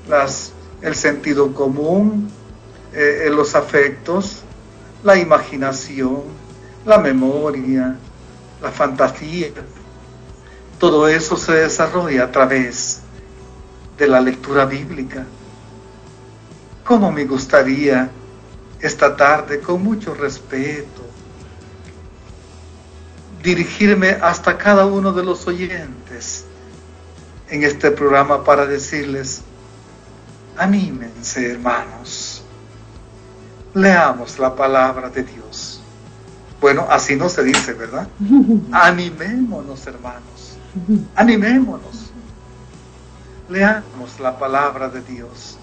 las, 0.07 0.53
el 0.81 0.95
sentido 0.95 1.53
común, 1.53 2.29
eh, 2.93 3.29
los 3.31 3.53
afectos, 3.55 4.43
la 5.03 5.17
imaginación, 5.17 6.23
la 6.85 6.97
memoria, 6.97 7.95
la 8.61 8.71
fantasía, 8.71 9.49
todo 10.79 11.07
eso 11.07 11.37
se 11.37 11.53
desarrolla 11.53 12.23
a 12.23 12.31
través 12.31 13.01
de 13.97 14.07
la 14.07 14.21
lectura 14.21 14.65
bíblica. 14.65 15.25
¿Cómo 16.87 17.11
me 17.11 17.25
gustaría 17.25 18.09
esta 18.79 19.13
tarde, 19.13 19.59
con 19.59 19.83
mucho 19.83 20.15
respeto, 20.15 21.01
dirigirme 23.43 24.11
hasta 24.11 24.57
cada 24.57 24.85
uno 24.85 25.11
de 25.11 25.21
los 25.21 25.45
oyentes 25.47 26.45
en 27.49 27.63
este 27.63 27.91
programa 27.91 28.41
para 28.41 28.65
decirles, 28.65 29.41
anímense 30.55 31.51
hermanos, 31.51 32.41
leamos 33.73 34.39
la 34.39 34.55
palabra 34.55 35.09
de 35.09 35.23
Dios. 35.23 35.81
Bueno, 36.61 36.87
así 36.89 37.17
no 37.17 37.27
se 37.27 37.43
dice, 37.43 37.73
¿verdad? 37.73 38.07
Animémonos, 38.71 39.85
hermanos. 39.87 40.57
Animémonos. 41.15 42.11
Leamos 43.49 44.21
la 44.21 44.39
palabra 44.39 44.87
de 44.87 45.01
Dios. 45.01 45.56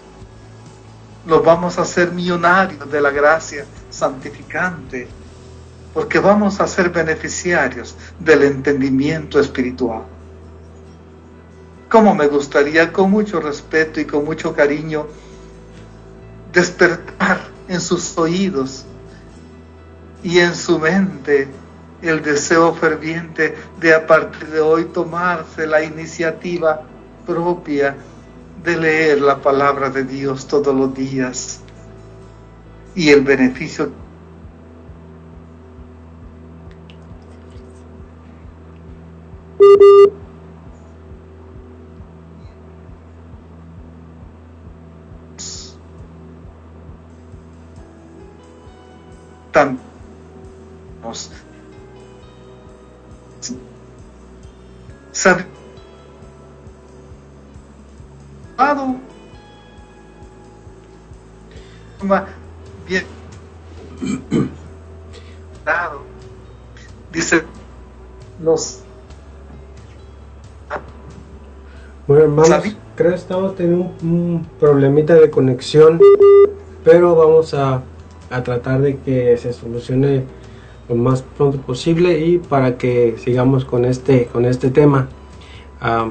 Los 1.26 1.44
vamos 1.44 1.78
a 1.78 1.82
hacer 1.82 2.12
millonarios 2.12 2.90
de 2.90 3.00
la 3.00 3.10
gracia 3.10 3.64
santificante, 3.90 5.08
porque 5.94 6.18
vamos 6.18 6.60
a 6.60 6.66
ser 6.66 6.90
beneficiarios 6.90 7.96
del 8.18 8.42
entendimiento 8.42 9.40
espiritual. 9.40 10.02
Como 11.88 12.14
me 12.14 12.26
gustaría, 12.26 12.92
con 12.92 13.10
mucho 13.10 13.40
respeto 13.40 14.00
y 14.00 14.04
con 14.04 14.24
mucho 14.24 14.54
cariño, 14.54 15.06
despertar 16.52 17.40
en 17.68 17.80
sus 17.80 18.18
oídos 18.18 18.84
y 20.22 20.40
en 20.40 20.54
su 20.54 20.78
mente 20.78 21.48
el 22.02 22.22
deseo 22.22 22.74
ferviente 22.74 23.54
de 23.80 23.94
a 23.94 24.06
partir 24.06 24.48
de 24.48 24.60
hoy 24.60 24.84
tomarse 24.86 25.66
la 25.66 25.82
iniciativa 25.82 26.82
propia 27.26 27.96
de 28.64 28.78
leer 28.78 29.20
la 29.20 29.42
palabra 29.42 29.90
de 29.90 30.04
Dios 30.04 30.46
todos 30.48 30.74
los 30.74 30.94
días 30.94 31.60
y 32.94 33.10
el 33.10 33.20
beneficio 33.20 33.92
estamos 73.54 73.56
teniendo 73.56 73.94
un, 74.02 74.10
un 74.10 74.46
problemita 74.58 75.14
de 75.14 75.30
conexión 75.30 76.00
pero 76.84 77.14
vamos 77.14 77.54
a 77.54 77.82
a 78.30 78.42
tratar 78.42 78.80
de 78.80 78.96
que 78.98 79.36
se 79.36 79.52
solucione 79.52 80.24
lo 80.88 80.96
más 80.96 81.22
pronto 81.22 81.58
posible 81.58 82.18
y 82.18 82.38
para 82.38 82.76
que 82.76 83.16
sigamos 83.22 83.64
con 83.64 83.84
este 83.84 84.26
con 84.26 84.44
este 84.44 84.70
tema 84.70 85.08
uh, 85.82 86.10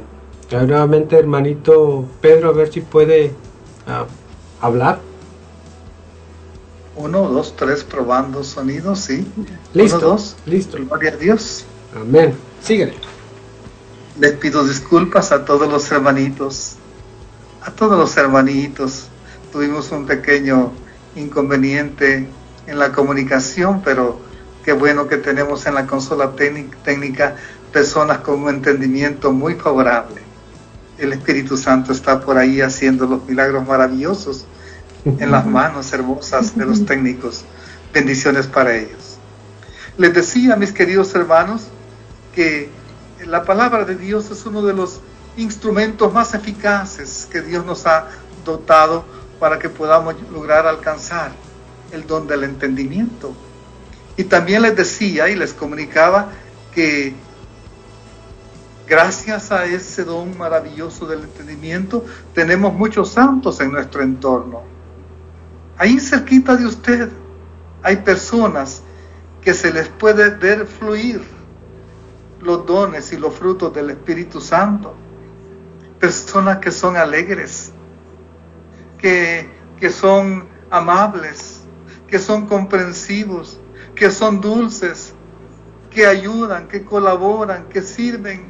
nuevamente 0.55 1.17
hermanito 1.17 2.05
Pedro 2.21 2.49
a 2.49 2.53
ver 2.53 2.71
si 2.71 2.81
puede 2.81 3.31
uh, 3.87 4.65
hablar 4.65 4.99
uno, 6.95 7.27
dos, 7.27 7.55
tres, 7.57 7.83
probando 7.83 8.43
sonido, 8.43 8.95
sí. 8.95 9.25
Listo, 9.73 9.97
Uno, 9.97 10.07
dos. 10.09 10.35
listo. 10.45 10.77
Gloria 10.77 11.13
a 11.13 11.15
Dios. 11.17 11.65
Amén. 11.99 12.35
Síguele. 12.61 12.93
Les 14.19 14.33
pido 14.33 14.63
disculpas 14.63 15.31
a 15.31 15.43
todos 15.43 15.67
los 15.67 15.91
hermanitos, 15.91 16.75
a 17.65 17.71
todos 17.71 17.97
los 17.97 18.15
hermanitos. 18.17 19.07
Tuvimos 19.51 19.91
un 19.91 20.05
pequeño 20.05 20.71
inconveniente 21.15 22.27
en 22.67 22.79
la 22.79 22.91
comunicación, 22.91 23.81
pero 23.83 24.19
qué 24.63 24.73
bueno 24.73 25.07
que 25.07 25.17
tenemos 25.17 25.65
en 25.65 25.75
la 25.75 25.85
consola 25.85 26.31
técnica 26.31 27.35
personas 27.71 28.19
con 28.19 28.43
un 28.43 28.49
entendimiento 28.49 29.31
muy 29.31 29.55
favorable. 29.55 30.21
El 30.97 31.13
Espíritu 31.13 31.57
Santo 31.57 31.91
está 31.91 32.19
por 32.19 32.37
ahí 32.37 32.61
haciendo 32.61 33.05
los 33.05 33.25
milagros 33.25 33.67
maravillosos 33.67 34.45
en 35.05 35.31
las 35.31 35.45
manos 35.59 35.91
hermosas 35.93 36.55
de 36.57 36.65
los 36.65 36.85
técnicos. 36.85 37.45
Bendiciones 37.93 38.47
para 38.47 38.75
ellos. 38.75 39.17
Les 39.97 40.13
decía, 40.13 40.55
mis 40.55 40.71
queridos 40.71 41.13
hermanos, 41.15 41.67
que 42.33 42.69
la 43.25 43.43
palabra 43.43 43.85
de 43.85 43.95
Dios 43.95 44.31
es 44.31 44.45
uno 44.45 44.63
de 44.63 44.73
los 44.73 45.01
instrumentos 45.37 46.13
más 46.13 46.33
eficaces 46.33 47.27
que 47.31 47.41
Dios 47.41 47.65
nos 47.65 47.85
ha 47.85 48.07
dotado 48.45 49.05
para 49.39 49.59
que 49.59 49.69
podamos 49.69 50.15
lograr 50.31 50.67
alcanzar 50.67 51.31
el 51.91 52.05
don 52.07 52.27
del 52.27 52.43
entendimiento. 52.43 53.33
Y 54.15 54.25
también 54.25 54.61
les 54.61 54.75
decía 54.75 55.29
y 55.29 55.35
les 55.35 55.53
comunicaba 55.53 56.29
que 56.73 57.13
gracias 58.87 59.51
a 59.51 59.65
ese 59.65 60.03
don 60.03 60.37
maravilloso 60.37 61.05
del 61.05 61.23
entendimiento 61.23 62.05
tenemos 62.33 62.73
muchos 62.73 63.09
santos 63.09 63.59
en 63.59 63.71
nuestro 63.71 64.01
entorno. 64.01 64.61
Ahí 65.77 65.99
cerquita 65.99 66.55
de 66.55 66.65
usted 66.65 67.09
hay 67.81 67.97
personas 67.97 68.81
que 69.41 69.53
se 69.53 69.73
les 69.73 69.89
puede 69.89 70.29
ver 70.29 70.67
fluir 70.67 71.21
los 72.39 72.65
dones 72.65 73.11
y 73.11 73.17
los 73.17 73.33
frutos 73.33 73.73
del 73.73 73.89
Espíritu 73.89 74.39
Santo. 74.39 74.93
Personas 76.03 76.57
que 76.57 76.69
son 76.69 76.97
alegres, 76.97 77.71
que, 78.97 79.49
que 79.79 79.89
son 79.89 80.49
amables, 80.69 81.61
que 82.09 82.19
son 82.19 82.45
comprensivos, 82.45 83.57
que 83.95 84.11
son 84.11 84.41
dulces, 84.41 85.13
que 85.89 86.05
ayudan, 86.05 86.67
que 86.67 86.83
colaboran, 86.83 87.69
que 87.69 87.81
sirven, 87.81 88.47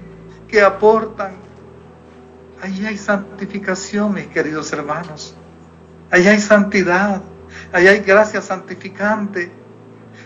que 0.48 0.64
aportan. 0.64 1.34
Ahí 2.60 2.88
hay 2.88 2.98
santificación, 2.98 4.16
mis 4.16 4.26
queridos 4.30 4.74
hermanos. 4.74 5.36
Ahí 6.10 6.28
hay 6.28 6.40
santidad. 6.40 7.22
Ahí 7.72 7.86
hay 7.86 8.00
gracia 8.00 8.42
santificante. 8.42 9.52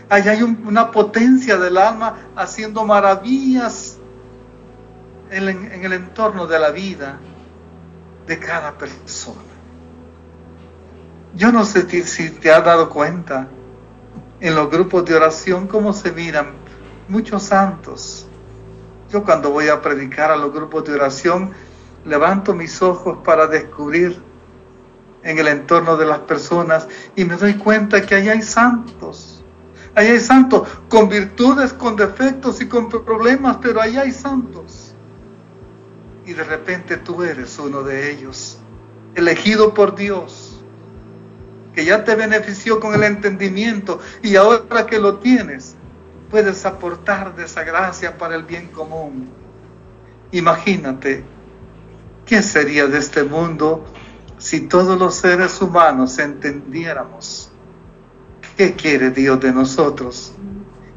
Ahí 0.08 0.30
hay 0.30 0.44
un, 0.44 0.64
una 0.66 0.92
potencia 0.92 1.58
del 1.58 1.76
alma 1.76 2.30
haciendo 2.38 2.86
maravillas 2.86 3.97
en, 5.32 5.84
el 5.84 5.94
entorno 5.94 6.48
de 6.48 6.60
la 6.60 6.72
vida 6.72 7.20
de 8.26 8.40
cada 8.40 8.78
persona. 8.78 9.42
Yo 11.36 11.52
no 11.52 11.66
sé 11.66 11.88
si 12.06 12.30
te 12.32 12.52
has 12.52 12.64
dado 12.64 12.90
cuenta 12.90 13.48
en 14.40 14.56
los 14.56 14.70
grupos 14.70 15.06
de 15.06 15.16
oración 15.16 15.68
cómo 15.68 15.94
se 15.94 16.12
miran 16.12 16.48
muchos 17.08 17.44
santos. 17.44 18.28
Yo 19.10 19.24
cuando 19.24 19.52
voy 19.52 19.70
a 19.70 19.82
predicar 19.82 20.32
a 20.32 20.36
los 20.36 20.54
grupos 20.54 20.84
de 20.86 20.96
oración 20.96 21.52
levanto 22.06 22.54
mis 22.54 22.82
ojos 22.82 23.20
para 23.24 23.48
descubrir 23.48 24.20
en 25.24 25.40
el 25.40 25.48
entorno 25.48 25.98
de 25.98 26.06
las 26.06 26.20
personas 26.20 26.88
y 27.16 27.26
me 27.26 27.36
doy 27.36 27.56
cuenta 27.56 28.02
que 28.06 28.16
ahí 28.16 28.30
hay 28.30 28.42
santos. 28.42 29.44
Ahí 29.96 30.08
hay 30.08 30.20
santos 30.20 30.68
con 30.90 31.10
virtudes, 31.10 31.74
con 31.74 31.96
defectos 31.96 32.62
y 32.62 32.68
con 32.68 32.88
problemas, 32.90 33.58
pero 33.62 33.82
ahí 33.82 33.98
hay 33.98 34.12
santos. 34.12 34.77
Y 36.28 36.34
de 36.34 36.44
repente 36.44 36.98
tú 36.98 37.24
eres 37.24 37.58
uno 37.58 37.84
de 37.84 38.12
ellos, 38.12 38.58
elegido 39.16 39.74
por 39.74 39.96
Dios, 39.96 40.60
que 41.74 41.86
ya 41.86 42.04
te 42.04 42.16
benefició 42.16 42.82
con 42.82 42.94
el 42.94 43.04
entendimiento 43.04 44.02
y 44.22 44.36
ahora 44.36 44.86
que 44.86 45.00
lo 45.00 45.20
tienes, 45.20 45.76
puedes 46.30 46.66
aportar 46.66 47.34
de 47.34 47.46
esa 47.46 47.64
gracia 47.64 48.18
para 48.18 48.36
el 48.36 48.44
bien 48.44 48.68
común. 48.68 49.30
Imagínate, 50.32 51.24
¿qué 52.26 52.44
sería 52.44 52.88
de 52.88 52.98
este 52.98 53.24
mundo 53.24 53.86
si 54.38 54.68
todos 54.68 55.00
los 55.00 55.16
seres 55.16 55.62
humanos 55.62 56.20
entendiéramos 56.20 57.50
qué 58.58 58.74
quiere 58.74 59.12
Dios 59.12 59.40
de 59.40 59.54
nosotros 59.54 60.34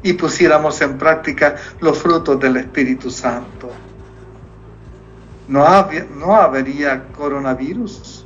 y 0.03 0.15
pusiéramos 0.15 0.81
en 0.81 0.99
práctica 0.99 1.55
los 1.81 1.99
frutos 1.99 2.41
del 2.41 2.57
Espíritu 2.57 3.13
Santo? 3.13 3.71
No, 5.51 5.65
no 6.17 6.37
habría 6.37 7.09
coronavirus, 7.09 8.25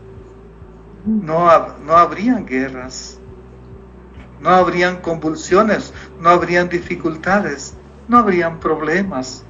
no, 1.07 1.49
no 1.87 1.97
habrían 1.97 2.45
guerras, 2.45 3.19
no 4.43 4.51
habrían 4.51 5.01
convulsiones, 5.01 5.95
no 6.21 6.29
habrían 6.29 6.69
dificultades, 6.69 7.73
no 8.09 8.19
habrían 8.19 8.61
problemas, 8.61 9.43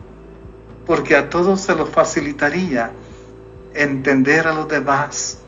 porque 0.86 1.16
a 1.16 1.28
todos 1.28 1.62
se 1.62 1.74
los 1.74 1.88
facilitaría 1.88 2.92
entender 3.74 4.46
a 4.46 4.54
los 4.54 4.68
demás, 4.68 5.40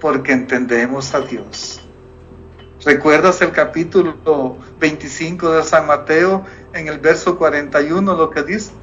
porque 0.00 0.32
entendemos 0.32 1.14
a 1.14 1.20
Dios. 1.20 1.80
¿Recuerdas 2.84 3.40
el 3.40 3.52
capítulo 3.52 4.56
25 4.80 5.52
de 5.52 5.62
San 5.62 5.86
Mateo 5.86 6.44
en 6.72 6.88
el 6.88 6.98
verso 6.98 7.38
41 7.38 8.16
lo 8.16 8.30
que 8.30 8.42
dice? 8.42 8.81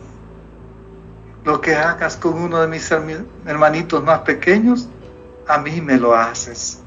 Lo 1.45 1.61
que 1.61 1.75
hagas 1.75 2.17
con 2.17 2.33
uno 2.33 2.59
de 2.61 2.67
mis 2.67 2.91
hermanitos 2.91 4.03
más 4.03 4.19
pequeños, 4.19 4.89
a 5.47 5.57
mí 5.57 5.81
me 5.81 5.97
lo 5.97 6.13
haces. 6.15 6.81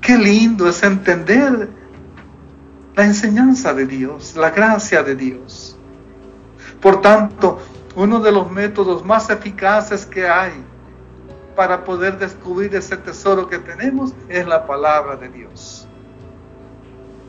Qué 0.00 0.16
lindo 0.16 0.68
es 0.68 0.82
entender 0.82 1.68
la 2.94 3.04
enseñanza 3.04 3.72
de 3.74 3.86
Dios, 3.86 4.36
la 4.36 4.50
gracia 4.50 5.02
de 5.02 5.14
Dios. 5.16 5.76
Por 6.80 7.00
tanto, 7.00 7.60
uno 7.94 8.20
de 8.20 8.32
los 8.32 8.50
métodos 8.50 9.04
más 9.04 9.30
eficaces 9.30 10.06
que 10.06 10.26
hay 10.28 10.52
para 11.54 11.84
poder 11.84 12.18
descubrir 12.18 12.74
ese 12.74 12.96
tesoro 12.96 13.48
que 13.48 13.58
tenemos 13.58 14.12
es 14.28 14.46
la 14.46 14.66
palabra 14.66 15.16
de 15.16 15.28
Dios. 15.28 15.86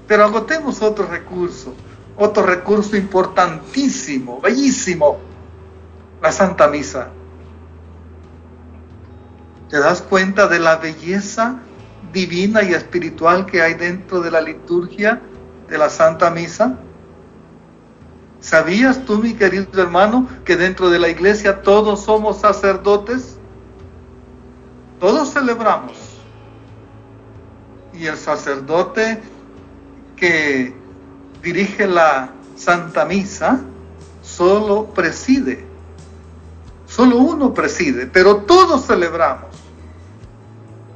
Pero 0.07 0.25
agotemos 0.25 0.81
otro 0.81 1.05
recurso, 1.07 1.73
otro 2.17 2.43
recurso 2.43 2.95
importantísimo, 2.95 4.39
bellísimo, 4.41 5.17
la 6.23 6.31
Santa 6.31 6.69
Misa. 6.69 7.09
¿Te 9.69 9.77
das 9.77 10.01
cuenta 10.01 10.47
de 10.47 10.57
la 10.57 10.77
belleza 10.77 11.59
divina 12.13 12.63
y 12.63 12.73
espiritual 12.73 13.45
que 13.45 13.61
hay 13.61 13.73
dentro 13.73 14.21
de 14.21 14.31
la 14.31 14.39
liturgia 14.39 15.21
de 15.67 15.77
la 15.77 15.89
Santa 15.89 16.29
Misa? 16.29 16.77
¿Sabías 18.39 19.03
tú, 19.03 19.17
mi 19.17 19.33
querido 19.33 19.81
hermano, 19.81 20.29
que 20.45 20.55
dentro 20.55 20.89
de 20.89 20.97
la 20.97 21.09
iglesia 21.09 21.61
todos 21.61 22.05
somos 22.05 22.39
sacerdotes? 22.39 23.37
Todos 25.01 25.33
celebramos. 25.33 25.97
Y 27.91 28.05
el 28.05 28.15
sacerdote 28.15 29.21
que 30.15 30.73
dirige 31.41 31.85
la 31.85 32.29
Santa 32.55 33.03
Misa 33.03 33.59
solo 34.21 34.85
preside. 34.85 35.72
Solo 36.93 37.17
uno 37.17 37.55
preside, 37.55 38.05
pero 38.05 38.43
todos 38.43 38.85
celebramos. 38.85 39.49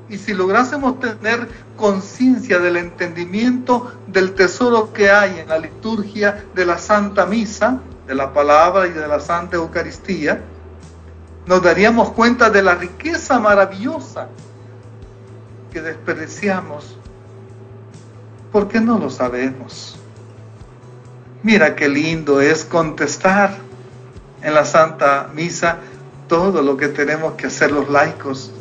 Y 0.08 0.20
si 0.20 0.36
lográsemos 0.36 1.00
tener 1.00 1.48
conciencia 1.76 2.60
del 2.60 2.78
entendimiento 2.78 3.93
del 4.06 4.36
tesoro 4.36 4.93
que 4.93 5.10
hay 5.10 5.39
en 5.39 5.50
la 5.50 5.58
liturgia 5.58 6.45
de 6.54 6.68
la 6.68 6.78
Santa 6.78 7.26
Misa, 7.26 7.80
de 8.06 8.14
la 8.14 8.32
palabra 8.32 8.86
y 8.86 8.91
de 8.91 9.08
la 9.08 9.20
Santa 9.20 9.56
Eucaristía, 9.56 10.39
nos 11.48 11.64
daríamos 11.64 12.12
cuenta 12.12 12.52
de 12.52 12.62
la 12.62 12.76
riqueza 12.76 13.39
maravillosa 13.39 14.28
que 15.74 15.82
desperdiciamos 15.82 16.95
porque 18.52 18.80
no 18.80 19.00
lo 19.00 19.10
sabemos. 19.10 19.98
Mira 21.41 21.76
qué 21.76 21.89
lindo 21.89 22.39
es 22.39 22.66
contestar 22.66 23.66
en 24.48 24.54
la 24.54 24.64
Santa 24.64 25.30
Misa 25.34 25.80
todo 26.30 26.62
lo 26.62 26.78
que 26.78 26.88
tenemos 26.88 27.34
que 27.34 27.48
hacer 27.48 27.70
los 27.70 27.89
laicos. 27.89 28.54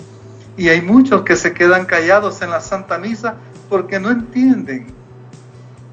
Y 0.56 0.68
hay 0.68 0.82
muchos 0.82 1.22
que 1.22 1.36
se 1.36 1.54
quedan 1.54 1.86
callados 1.86 2.42
en 2.42 2.50
la 2.50 2.60
Santa 2.60 2.98
Misa 2.98 3.36
porque 3.68 4.00
no 4.00 4.10
entienden, 4.10 4.88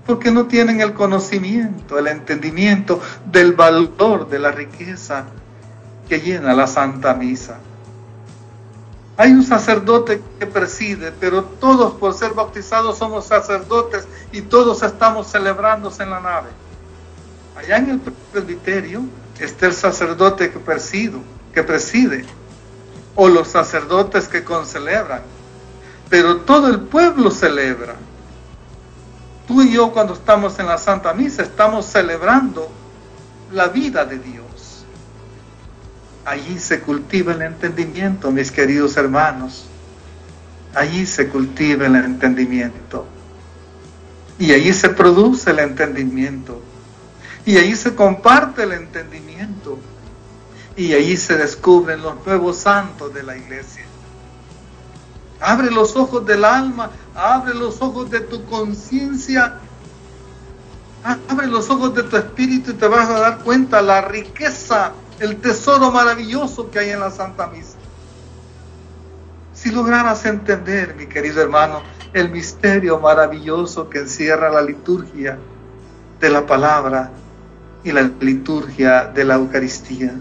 porque 0.08 0.32
no 0.32 0.48
tienen 0.48 0.82
el 0.82 0.94
conocimiento, 0.94 2.00
el 2.00 2.08
entendimiento 2.08 3.00
del 3.32 3.54
valor 3.54 4.28
de 4.30 4.40
la 4.40 4.50
riqueza 4.50 5.26
que 6.10 6.20
llena 6.20 6.56
la 6.56 6.66
Santa 6.66 7.14
Misa. 7.14 7.60
Hay 9.16 9.32
un 9.32 9.44
sacerdote 9.44 10.24
que 10.40 10.48
preside, 10.48 11.12
pero 11.20 11.44
todos 11.44 11.94
por 11.94 12.16
ser 12.16 12.34
bautizados 12.34 12.98
somos 12.98 13.28
sacerdotes 13.28 14.08
y 14.32 14.42
todos 14.42 14.82
estamos 14.82 15.32
celebrándose 15.32 16.02
en 16.02 16.10
la 16.10 16.20
nave. 16.20 16.50
Allá 17.56 17.78
en 17.78 17.92
el 17.92 18.00
presbiterio 18.00 19.04
está 19.40 19.68
el 19.68 19.74
sacerdote 19.74 20.52
que 20.52 20.60
que 21.54 21.64
preside, 21.64 22.26
o 23.16 23.30
los 23.30 23.48
sacerdotes 23.48 24.28
que 24.28 24.44
concelebran, 24.44 25.22
pero 26.10 26.38
todo 26.38 26.68
el 26.68 26.82
pueblo 26.82 27.32
celebra. 27.32 27.96
Tú 29.48 29.62
y 29.62 29.74
yo 29.74 29.92
cuando 29.92 30.14
estamos 30.14 30.58
en 30.60 30.68
la 30.68 30.78
Santa 30.78 31.14
Misa 31.14 31.44
estamos 31.44 31.86
celebrando 31.86 32.72
la 33.52 33.68
vida 33.68 34.06
de 34.06 34.18
Dios. 34.20 34.86
Allí 36.26 36.58
se 36.58 36.80
cultiva 36.80 37.34
el 37.34 37.42
entendimiento, 37.42 38.32
mis 38.32 38.52
queridos 38.52 38.96
hermanos. 38.96 39.66
Allí 40.74 41.06
se 41.06 41.28
cultiva 41.28 41.86
el 41.86 41.96
entendimiento. 41.96 43.06
Y 44.40 44.54
allí 44.54 44.74
se 44.74 44.90
produce 44.90 45.52
el 45.52 45.60
entendimiento. 45.60 46.62
Y 47.46 47.58
allí 47.58 47.76
se 47.76 47.96
comparte 47.96 48.64
el 48.64 48.74
entendimiento. 48.74 49.78
Y 50.76 50.94
allí 50.94 51.18
se 51.18 51.38
descubren 51.38 52.02
los 52.02 52.26
nuevos 52.26 52.58
santos 52.58 53.14
de 53.14 53.24
la 53.24 53.38
iglesia. 53.38 53.86
Abre 55.40 55.70
los 55.72 55.96
ojos 55.96 56.26
del 56.26 56.46
alma, 56.46 56.90
abre 57.14 57.54
los 57.54 57.82
ojos 57.82 58.10
de 58.10 58.22
tu 58.22 58.46
conciencia, 58.46 59.60
abre 61.30 61.48
los 61.48 61.70
ojos 61.70 61.94
de 61.94 62.04
tu 62.04 62.16
espíritu 62.16 62.72
y 62.72 62.76
te 62.76 62.88
vas 62.88 63.10
a 63.10 63.20
dar 63.20 63.40
cuenta 63.40 63.82
la 63.82 64.02
riqueza 64.02 64.94
el 65.20 65.38
tesoro 65.38 65.92
maravilloso 65.92 66.70
que 66.72 66.80
hay 66.80 66.90
en 66.90 67.00
la 67.00 67.12
Santa 67.12 67.48
Misa. 67.48 67.78
Si 69.54 69.72
lograras 69.72 70.26
entender, 70.26 70.96
mi 70.96 71.06
querido 71.06 71.42
hermano, 71.42 71.82
el 72.14 72.30
misterio 72.30 73.00
maravilloso 73.00 73.90
que 73.90 74.00
encierra 74.00 74.50
la 74.50 74.62
liturgia 74.62 75.38
de 76.20 76.30
la 76.30 76.46
palabra 76.46 77.12
y 77.84 77.92
la 77.92 78.10
liturgia 78.20 79.06
de 79.06 79.26
la 79.26 79.36
Eucaristía, 79.36 80.14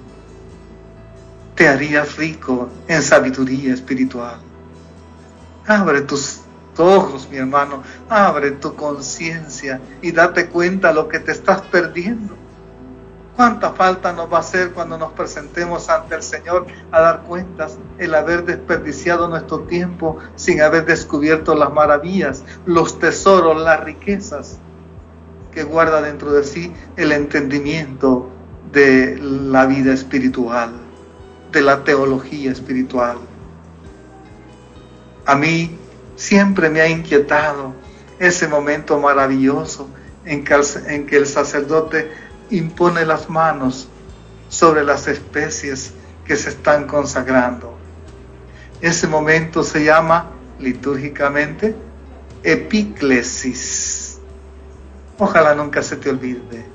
te 1.55 1.69
harías 1.69 2.17
rico 2.17 2.69
en 2.89 3.03
sabiduría 3.03 3.75
espiritual. 3.75 4.37
Abre 5.67 6.03
tus 6.03 6.41
ojos, 6.77 7.29
mi 7.31 7.37
hermano, 7.37 7.83
abre 8.09 8.53
tu 8.53 8.75
conciencia 8.75 9.81
y 10.01 10.13
date 10.13 10.49
cuenta 10.49 10.93
lo 10.93 11.09
que 11.09 11.21
te 11.21 11.33
estás 11.33 11.63
perdiendo. 11.63 12.35
¿Cuánta 13.37 13.73
falta 13.73 14.13
nos 14.13 14.31
va 14.31 14.39
a 14.39 14.41
hacer 14.41 14.73
cuando 14.73 14.99
nos 14.99 15.13
presentemos 15.13 15.89
ante 15.89 16.15
el 16.15 16.23
Señor 16.23 16.67
a 16.91 17.01
dar 17.01 17.23
cuentas 17.23 17.79
el 17.99 18.15
haber 18.15 18.45
desperdiciado 18.45 19.29
nuestro 19.29 19.61
tiempo 19.61 20.19
sin 20.37 20.61
haber 20.61 20.85
descubierto 20.85 21.55
las 21.55 21.73
maravillas, 21.73 22.45
los 22.67 22.99
tesoros, 22.99 23.61
las 23.61 23.83
riquezas 23.85 24.59
que 25.53 25.63
guarda 25.63 26.01
dentro 26.01 26.33
de 26.33 26.45
sí 26.45 26.73
el 26.97 27.13
entendimiento 27.13 28.31
de 28.73 29.19
la 29.21 29.67
vida 29.67 29.93
espiritual, 29.93 30.73
de 31.53 31.61
la 31.61 31.85
teología 31.85 32.51
espiritual? 32.51 33.19
A 35.27 35.37
mí 35.37 35.77
siempre 36.17 36.69
me 36.69 36.81
ha 36.81 36.89
inquietado 36.89 37.75
ese 38.19 38.49
momento 38.49 38.99
maravilloso 38.99 39.89
en 40.25 40.45
que, 40.45 41.17
el 41.17 41.27
sacerdote 41.27 42.11
impone 42.51 43.05
las 43.05 43.29
manos 43.29 43.89
sobre 44.49 44.85
las 44.85 45.09
especies 45.09 45.93
que 46.25 46.37
se 46.37 46.51
están 46.51 46.87
consagrando. 46.87 47.77
Ese 48.81 49.07
momento 49.07 49.63
se 49.63 49.85
llama 49.85 50.31
litúrgicamente 50.59 51.75
epiclesis. 52.43 54.02
Ojalá 55.25 55.55
nunca 55.55 55.85
se 55.85 55.95
te 55.95 56.11
olvide. 56.11 56.67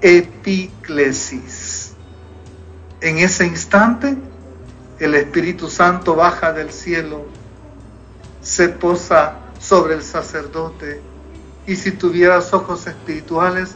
Epiclesis. 0.00 1.92
En 3.02 3.18
ese 3.18 3.44
instante, 3.44 4.16
el 4.98 5.14
Espíritu 5.14 5.68
Santo 5.68 6.14
baja 6.14 6.54
del 6.54 6.72
cielo, 6.72 7.26
se 8.40 8.70
posa 8.70 9.34
sobre 9.58 9.92
el 9.92 10.02
sacerdote 10.02 11.02
y 11.66 11.76
si 11.76 11.92
tuvieras 11.92 12.54
ojos 12.54 12.86
espirituales, 12.86 13.74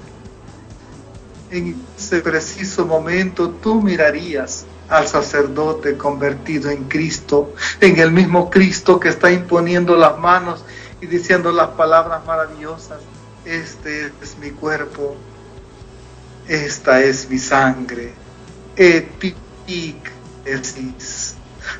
en 1.50 1.76
ese 1.98 2.22
preciso 2.22 2.86
momento 2.86 3.50
tú 3.50 3.82
mirarías 3.82 4.64
al 4.88 5.06
sacerdote 5.08 5.98
convertido 5.98 6.70
en 6.70 6.84
Cristo, 6.84 7.52
en 7.82 7.98
el 7.98 8.12
mismo 8.12 8.48
Cristo 8.48 8.98
que 8.98 9.10
está 9.10 9.30
imponiendo 9.30 9.94
las 9.94 10.18
manos 10.18 10.64
y 11.02 11.06
diciendo 11.06 11.52
las 11.52 11.68
palabras 11.72 12.24
maravillosas, 12.24 12.98
este 13.44 14.12
es 14.22 14.38
mi 14.38 14.50
cuerpo, 14.50 15.16
esta 16.48 17.00
es 17.00 17.28
mi 17.28 17.38
sangre, 17.38 18.12
epiclesis, 18.76 19.34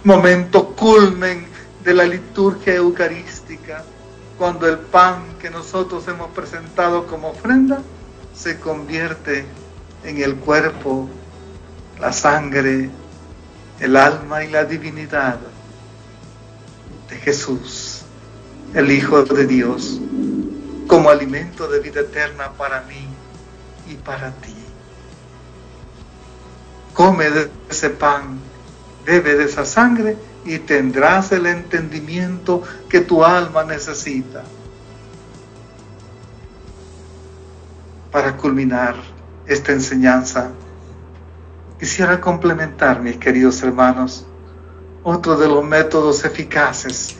momento 0.04 0.74
culmen 0.74 1.46
de 1.82 1.94
la 1.94 2.04
liturgia 2.04 2.74
eucarística, 2.74 3.84
cuando 4.38 4.68
el 4.68 4.78
pan 4.78 5.22
que 5.40 5.50
nosotros 5.50 6.06
hemos 6.08 6.30
presentado 6.30 7.06
como 7.06 7.30
ofrenda 7.30 7.82
se 8.34 8.58
convierte 8.58 9.44
en 10.02 10.18
el 10.18 10.36
cuerpo, 10.36 11.08
la 12.00 12.12
sangre, 12.12 12.90
el 13.80 13.96
alma 13.96 14.44
y 14.44 14.50
la 14.50 14.64
divinidad 14.64 15.38
de 17.08 17.16
Jesús, 17.16 18.02
el 18.74 18.90
Hijo 18.90 19.22
de 19.22 19.46
Dios, 19.46 20.00
como 20.86 21.10
alimento 21.10 21.68
de 21.68 21.80
vida 21.80 22.00
eterna 22.00 22.52
para 22.52 22.82
mí 22.82 23.08
y 23.88 23.94
para 23.96 24.30
ti. 24.32 24.54
Come 26.92 27.30
de 27.30 27.50
ese 27.68 27.90
pan, 27.90 28.38
bebe 29.04 29.34
de 29.34 29.44
esa 29.44 29.64
sangre 29.64 30.16
y 30.44 30.58
tendrás 30.58 31.32
el 31.32 31.46
entendimiento 31.46 32.62
que 32.88 33.00
tu 33.00 33.24
alma 33.24 33.64
necesita. 33.64 34.44
para 38.14 38.36
culminar 38.36 38.94
esta 39.44 39.72
enseñanza, 39.72 40.52
quisiera 41.80 42.20
complementar, 42.20 43.02
mis 43.02 43.16
queridos 43.16 43.60
hermanos, 43.64 44.24
otro 45.02 45.36
de 45.36 45.48
los 45.48 45.64
métodos 45.64 46.24
eficaces 46.24 47.16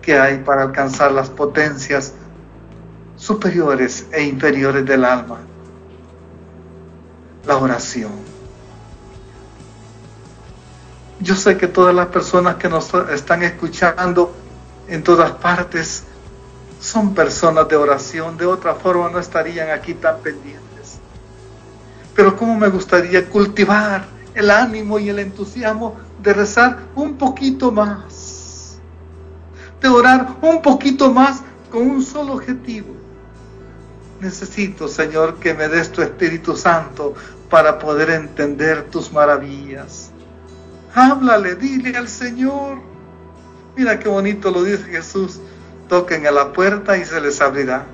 que 0.00 0.16
hay 0.16 0.38
para 0.38 0.62
alcanzar 0.62 1.10
las 1.10 1.30
potencias 1.30 2.14
superiores 3.16 4.06
e 4.12 4.22
inferiores 4.22 4.84
del 4.84 5.04
alma, 5.04 5.38
la 7.46 7.56
oración. 7.56 8.12
Yo 11.20 11.34
sé 11.34 11.56
que 11.56 11.66
todas 11.66 11.94
las 11.94 12.08
personas 12.08 12.56
que 12.56 12.68
nos 12.68 12.92
están 13.10 13.42
escuchando 13.42 14.34
en 14.86 15.02
todas 15.02 15.32
partes 15.32 16.04
son 16.80 17.14
personas 17.14 17.68
de 17.68 17.76
oración, 17.76 18.36
de 18.36 18.46
otra 18.46 18.74
forma 18.74 19.08
no 19.08 19.18
estarían 19.18 19.70
aquí 19.70 19.94
tan 19.94 20.20
pendientes. 20.20 20.98
Pero 22.14 22.36
cómo 22.36 22.56
me 22.56 22.68
gustaría 22.68 23.28
cultivar 23.28 24.04
el 24.34 24.50
ánimo 24.50 24.98
y 24.98 25.08
el 25.08 25.18
entusiasmo 25.18 25.96
de 26.22 26.34
rezar 26.34 26.78
un 26.94 27.16
poquito 27.16 27.72
más, 27.72 28.78
de 29.80 29.88
orar 29.88 30.36
un 30.42 30.60
poquito 30.60 31.10
más 31.10 31.42
con 31.70 31.90
un 31.90 32.02
solo 32.02 32.34
objetivo. 32.34 33.05
Necesito, 34.20 34.88
Señor, 34.88 35.36
que 35.36 35.54
me 35.54 35.68
des 35.68 35.92
tu 35.92 36.02
Espíritu 36.02 36.56
Santo 36.56 37.14
para 37.50 37.78
poder 37.78 38.10
entender 38.10 38.84
tus 38.84 39.12
maravillas. 39.12 40.10
Háblale, 40.94 41.54
dile 41.56 41.96
al 41.96 42.08
Señor. 42.08 42.78
Mira 43.76 43.98
qué 43.98 44.08
bonito 44.08 44.50
lo 44.50 44.64
dice 44.64 44.84
Jesús. 44.84 45.38
Toquen 45.88 46.26
a 46.26 46.30
la 46.30 46.52
puerta 46.52 46.96
y 46.96 47.04
se 47.04 47.20
les 47.20 47.40
abrirá. 47.40 47.84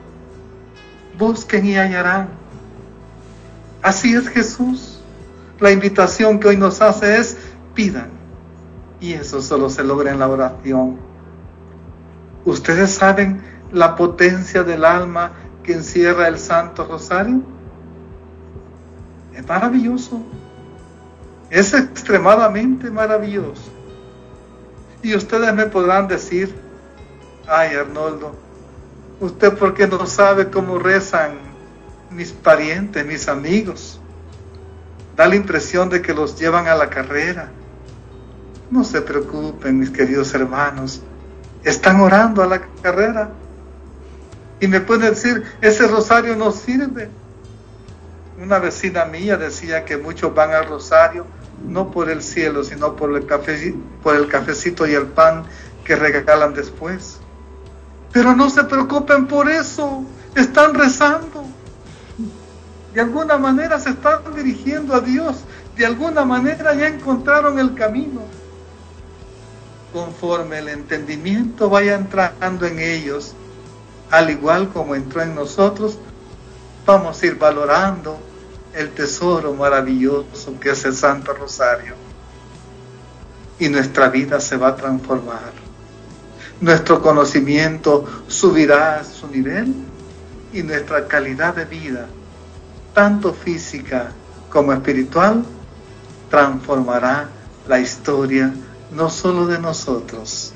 Busquen 1.19 1.67
y 1.67 1.77
hallarán. 1.77 2.29
Así 3.83 4.15
es 4.15 4.29
Jesús. 4.29 5.01
La 5.59 5.73
invitación 5.73 6.39
que 6.39 6.49
hoy 6.49 6.57
nos 6.57 6.81
hace 6.81 7.19
es 7.19 7.37
pidan. 7.75 8.11
Y 9.01 9.15
eso 9.15 9.43
solo 9.43 9.69
se 9.69 9.83
logra 9.83 10.13
en 10.13 10.21
la 10.21 10.29
oración. 10.29 10.97
¿Ustedes 12.45 12.93
saben 12.93 13.43
la 13.73 13.97
potencia 13.97 14.63
del 14.63 14.85
alma 14.85 15.33
que 15.63 15.73
encierra 15.73 16.29
el 16.29 16.39
Santo 16.39 16.85
Rosario? 16.85 17.43
Es 19.35 19.47
maravilloso. 19.47 20.23
Es 21.51 21.75
extremadamente 21.75 22.91
maravilloso. 22.91 23.71
Y 25.03 25.15
ustedes 25.15 25.53
me 25.55 25.67
podrán 25.67 26.07
decir, 26.07 26.55
ay 27.49 27.75
Arnoldo, 27.77 28.35
¿usted 29.21 29.53
por 29.55 29.75
qué 29.75 29.87
no 29.87 30.07
sabe 30.07 30.49
cómo 30.51 30.79
rezan 30.79 31.33
mis 32.11 32.33
parientes, 32.33 33.05
mis 33.05 33.29
amigos? 33.29 34.01
Da 35.17 35.27
la 35.27 35.37
impresión 35.37 35.91
de 35.91 36.01
que 36.01 36.15
los 36.15 36.39
llevan 36.39 36.69
a 36.69 36.75
la 36.75 36.89
carrera. 36.89 37.51
No 38.71 38.85
se 38.85 39.03
preocupen, 39.03 39.79
mis 39.79 39.91
queridos 39.91 40.33
hermanos. 40.33 41.03
Están 41.65 42.01
orando 42.01 42.43
a 42.43 42.47
la 42.47 42.63
carrera. 42.81 43.31
Y 44.63 44.69
me 44.69 44.81
pueden 44.81 45.11
decir, 45.11 45.43
ese 45.61 45.89
rosario 45.89 46.37
no 46.37 46.53
sirve. 46.53 47.11
Una 48.41 48.61
vecina 48.61 49.05
mía 49.07 49.37
decía 49.37 49.85
que 49.85 49.97
muchos 49.97 50.33
van 50.33 50.53
al 50.53 50.69
rosario 50.69 51.27
no 51.67 51.91
por 51.91 52.09
el 52.09 52.23
cielo, 52.23 52.63
sino 52.63 52.95
por 52.95 53.17
el, 53.17 53.27
café, 53.27 53.75
por 54.05 54.15
el 54.15 54.29
cafecito 54.29 54.87
y 54.87 54.95
el 54.95 55.07
pan 55.07 55.47
que 55.85 55.97
regalan 55.97 56.55
después. 56.55 57.19
Pero 58.13 58.37
no 58.37 58.49
se 58.51 58.63
preocupen 58.63 59.27
por 59.27 59.51
eso, 59.51 60.05
están 60.37 60.75
rezando. 60.75 61.45
De 62.95 63.01
alguna 63.01 63.39
manera 63.39 63.81
se 63.81 63.91
están 63.91 64.21
dirigiendo 64.37 64.95
a 64.95 65.01
Dios, 65.01 65.43
de 65.77 65.87
alguna 65.87 66.25
manera 66.25 66.73
ya 66.75 66.87
encontraron 66.87 67.59
el 67.59 67.75
camino. 67.75 68.21
Conforme 69.93 70.61
el 70.61 70.69
entendimiento 70.69 71.69
vaya 71.69 71.97
entrando 71.97 72.65
en 72.65 72.79
ellos, 72.79 73.35
al 74.13 74.29
igual 74.29 74.69
como 74.69 74.95
entró 74.95 75.23
en 75.23 75.35
nosotros, 75.35 75.99
vamos 76.85 77.21
a 77.21 77.27
ir 77.27 77.39
valorando 77.39 78.19
el 78.75 78.91
tesoro 78.91 79.55
maravilloso 79.55 80.61
que 80.61 80.71
es 80.71 80.85
el 80.85 80.95
Santo 80.95 81.33
Rosario. 81.33 81.95
Y 83.59 83.71
nuestra 83.71 84.11
vida 84.11 84.39
se 84.39 84.59
va 84.59 84.69
a 84.69 84.77
transformar. 84.77 85.53
Nuestro 86.61 87.01
conocimiento 87.01 88.05
subirá 88.29 89.01
a 89.01 89.05
su 89.05 89.29
nivel 89.29 89.75
y 90.53 90.63
nuestra 90.63 91.09
calidad 91.09 91.57
de 91.57 91.65
vida, 91.65 92.07
tanto 92.93 93.33
física 93.33 94.13
como 94.51 94.75
espiritual, 94.75 95.43
transformará 96.29 97.31
la 97.67 97.81
historia 97.81 98.53
no 98.91 99.09
solo 99.09 99.47
de 99.47 99.59
nosotros, 99.59 100.53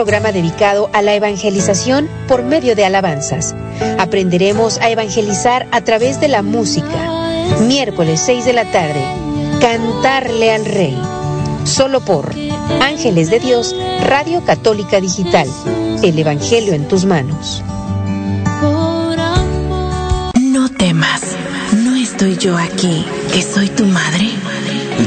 Programa 0.01 0.33
dedicado 0.33 0.89
a 0.95 1.03
la 1.03 1.13
evangelización 1.13 2.09
por 2.27 2.43
medio 2.43 2.75
de 2.75 2.87
alabanzas. 2.87 3.55
Aprenderemos 3.99 4.79
a 4.79 4.89
evangelizar 4.89 5.67
a 5.73 5.83
través 5.83 6.19
de 6.23 6.29
la 6.29 6.41
música. 6.41 6.89
Miércoles 7.69 8.23
6 8.25 8.47
de 8.47 8.53
la 8.55 8.65
tarde. 8.73 9.05
Cantarle 9.61 10.53
al 10.53 10.65
Rey. 10.65 10.99
Solo 11.65 12.01
por 12.01 12.35
Ángeles 12.81 13.29
de 13.29 13.41
Dios, 13.41 13.77
Radio 14.07 14.43
Católica 14.43 15.03
Digital. 15.03 15.47
El 16.03 16.19
Evangelio 16.19 16.73
en 16.73 16.89
tus 16.89 17.05
manos. 17.05 17.63
No 20.41 20.71
temas, 20.79 21.21
no 21.77 21.95
estoy 21.95 22.39
yo 22.39 22.57
aquí, 22.57 23.05
que 23.35 23.43
soy 23.43 23.69
tu 23.69 23.85
madre. 23.85 24.31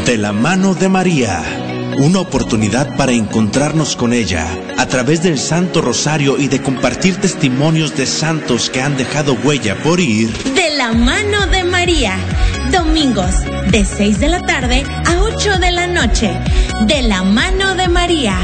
De 0.05 0.19
la 0.19 0.33
mano 0.33 0.75
de 0.75 0.87
María, 0.87 1.41
una 1.97 2.19
oportunidad 2.19 2.95
para 2.95 3.11
encontrarnos 3.13 3.95
con 3.95 4.13
ella 4.13 4.45
a 4.77 4.85
través 4.87 5.23
del 5.23 5.37
Santo 5.37 5.81
Rosario 5.81 6.37
y 6.37 6.47
de 6.47 6.61
compartir 6.61 7.15
testimonios 7.17 7.95
de 7.95 8.05
santos 8.05 8.69
que 8.69 8.81
han 8.81 8.97
dejado 8.97 9.33
huella 9.43 9.75
por 9.83 9.99
ir. 9.99 10.31
De 10.55 10.75
la 10.75 10.93
mano 10.93 11.47
de 11.47 11.63
María, 11.63 12.15
domingos 12.71 13.35
de 13.71 13.85
6 13.85 14.19
de 14.19 14.27
la 14.29 14.39
tarde 14.41 14.83
a 15.05 15.21
8 15.21 15.59
de 15.59 15.71
la 15.71 15.87
noche. 15.87 16.31
De 16.87 17.01
la 17.03 17.23
mano 17.23 17.75
de 17.75 17.87
María, 17.87 18.37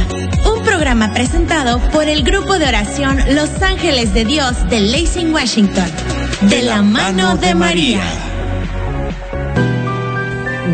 un 0.46 0.64
programa 0.64 1.14
presentado 1.14 1.80
por 1.92 2.08
el 2.08 2.24
grupo 2.24 2.58
de 2.58 2.68
oración 2.68 3.20
Los 3.36 3.62
Ángeles 3.62 4.14
de 4.14 4.26
Dios 4.26 4.70
de 4.70 4.82
Lacing, 4.82 5.34
Washington. 5.34 5.90
De 6.42 6.62
la 6.62 6.82
mano 6.82 7.36
de 7.38 7.56
María. 7.56 8.02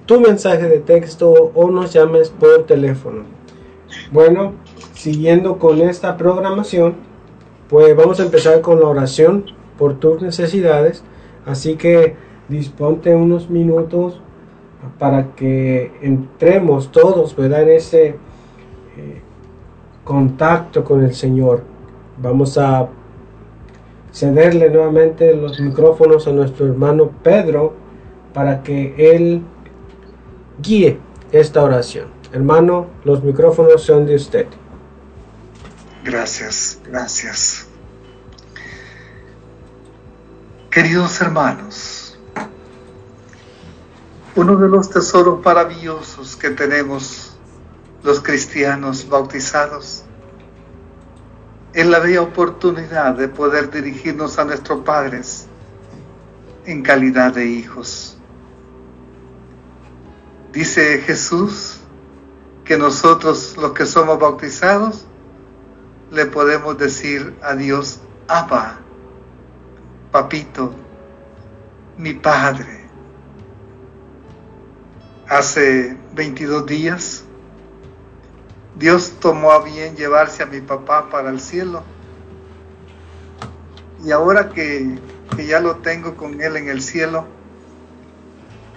tu 0.06 0.20
mensaje 0.20 0.68
de 0.68 0.80
texto 0.80 1.52
o 1.54 1.70
nos 1.70 1.92
llames 1.92 2.30
por 2.30 2.66
teléfono. 2.66 3.22
Bueno, 4.10 4.54
siguiendo 4.94 5.58
con 5.58 5.80
esta 5.80 6.16
programación, 6.16 6.96
pues 7.68 7.94
vamos 7.94 8.18
a 8.18 8.24
empezar 8.24 8.62
con 8.62 8.80
la 8.80 8.88
oración 8.88 9.44
por 9.78 10.00
tus 10.00 10.20
necesidades. 10.22 11.04
Así 11.46 11.76
que 11.76 12.16
disponte 12.48 13.14
unos 13.14 13.48
minutos 13.48 14.20
para 14.98 15.34
que 15.34 15.92
entremos 16.02 16.90
todos, 16.90 17.34
¿verdad? 17.36 17.62
En 17.62 17.70
ese 17.70 18.06
eh, 18.08 18.16
contacto 20.04 20.84
con 20.84 21.04
el 21.04 21.14
Señor. 21.14 21.62
Vamos 22.18 22.58
a 22.58 22.88
cederle 24.12 24.70
nuevamente 24.70 25.34
los 25.34 25.58
micrófonos 25.60 26.26
a 26.26 26.32
nuestro 26.32 26.66
hermano 26.66 27.10
Pedro 27.22 27.74
para 28.34 28.62
que 28.62 28.94
él 29.14 29.42
guíe 30.60 30.98
esta 31.32 31.62
oración. 31.62 32.08
Hermano, 32.32 32.86
los 33.04 33.22
micrófonos 33.22 33.82
son 33.82 34.06
de 34.06 34.16
usted. 34.16 34.46
Gracias, 36.04 36.80
gracias. 36.84 37.66
Queridos 40.70 41.20
hermanos, 41.20 42.01
uno 44.34 44.56
de 44.56 44.68
los 44.68 44.88
tesoros 44.88 45.44
maravillosos 45.44 46.36
que 46.36 46.50
tenemos 46.50 47.36
los 48.02 48.20
cristianos 48.20 49.08
bautizados 49.08 50.04
es 51.74 51.86
la 51.86 51.98
bella 51.98 52.22
oportunidad 52.22 53.14
de 53.14 53.28
poder 53.28 53.70
dirigirnos 53.70 54.38
a 54.38 54.44
nuestros 54.44 54.80
padres 54.84 55.46
en 56.64 56.82
calidad 56.82 57.34
de 57.34 57.46
hijos. 57.46 58.16
Dice 60.52 60.98
Jesús 60.98 61.80
que 62.64 62.78
nosotros 62.78 63.56
los 63.58 63.72
que 63.72 63.86
somos 63.86 64.18
bautizados 64.18 65.04
le 66.10 66.26
podemos 66.26 66.76
decir 66.76 67.34
a 67.42 67.54
Dios, 67.54 68.00
Abba, 68.28 68.78
papito, 70.10 70.74
mi 71.96 72.14
padre. 72.14 72.81
Hace 75.32 75.96
22 76.14 76.66
días, 76.66 77.24
Dios 78.76 79.14
tomó 79.18 79.52
a 79.52 79.64
bien 79.64 79.96
llevarse 79.96 80.42
a 80.42 80.46
mi 80.46 80.60
papá 80.60 81.08
para 81.08 81.30
el 81.30 81.40
cielo. 81.40 81.82
Y 84.04 84.10
ahora 84.10 84.50
que, 84.50 84.98
ya 85.48 85.60
lo 85.60 85.76
tengo 85.76 86.16
con 86.16 86.42
él 86.42 86.56
en 86.56 86.68
el 86.68 86.82
cielo, 86.82 87.24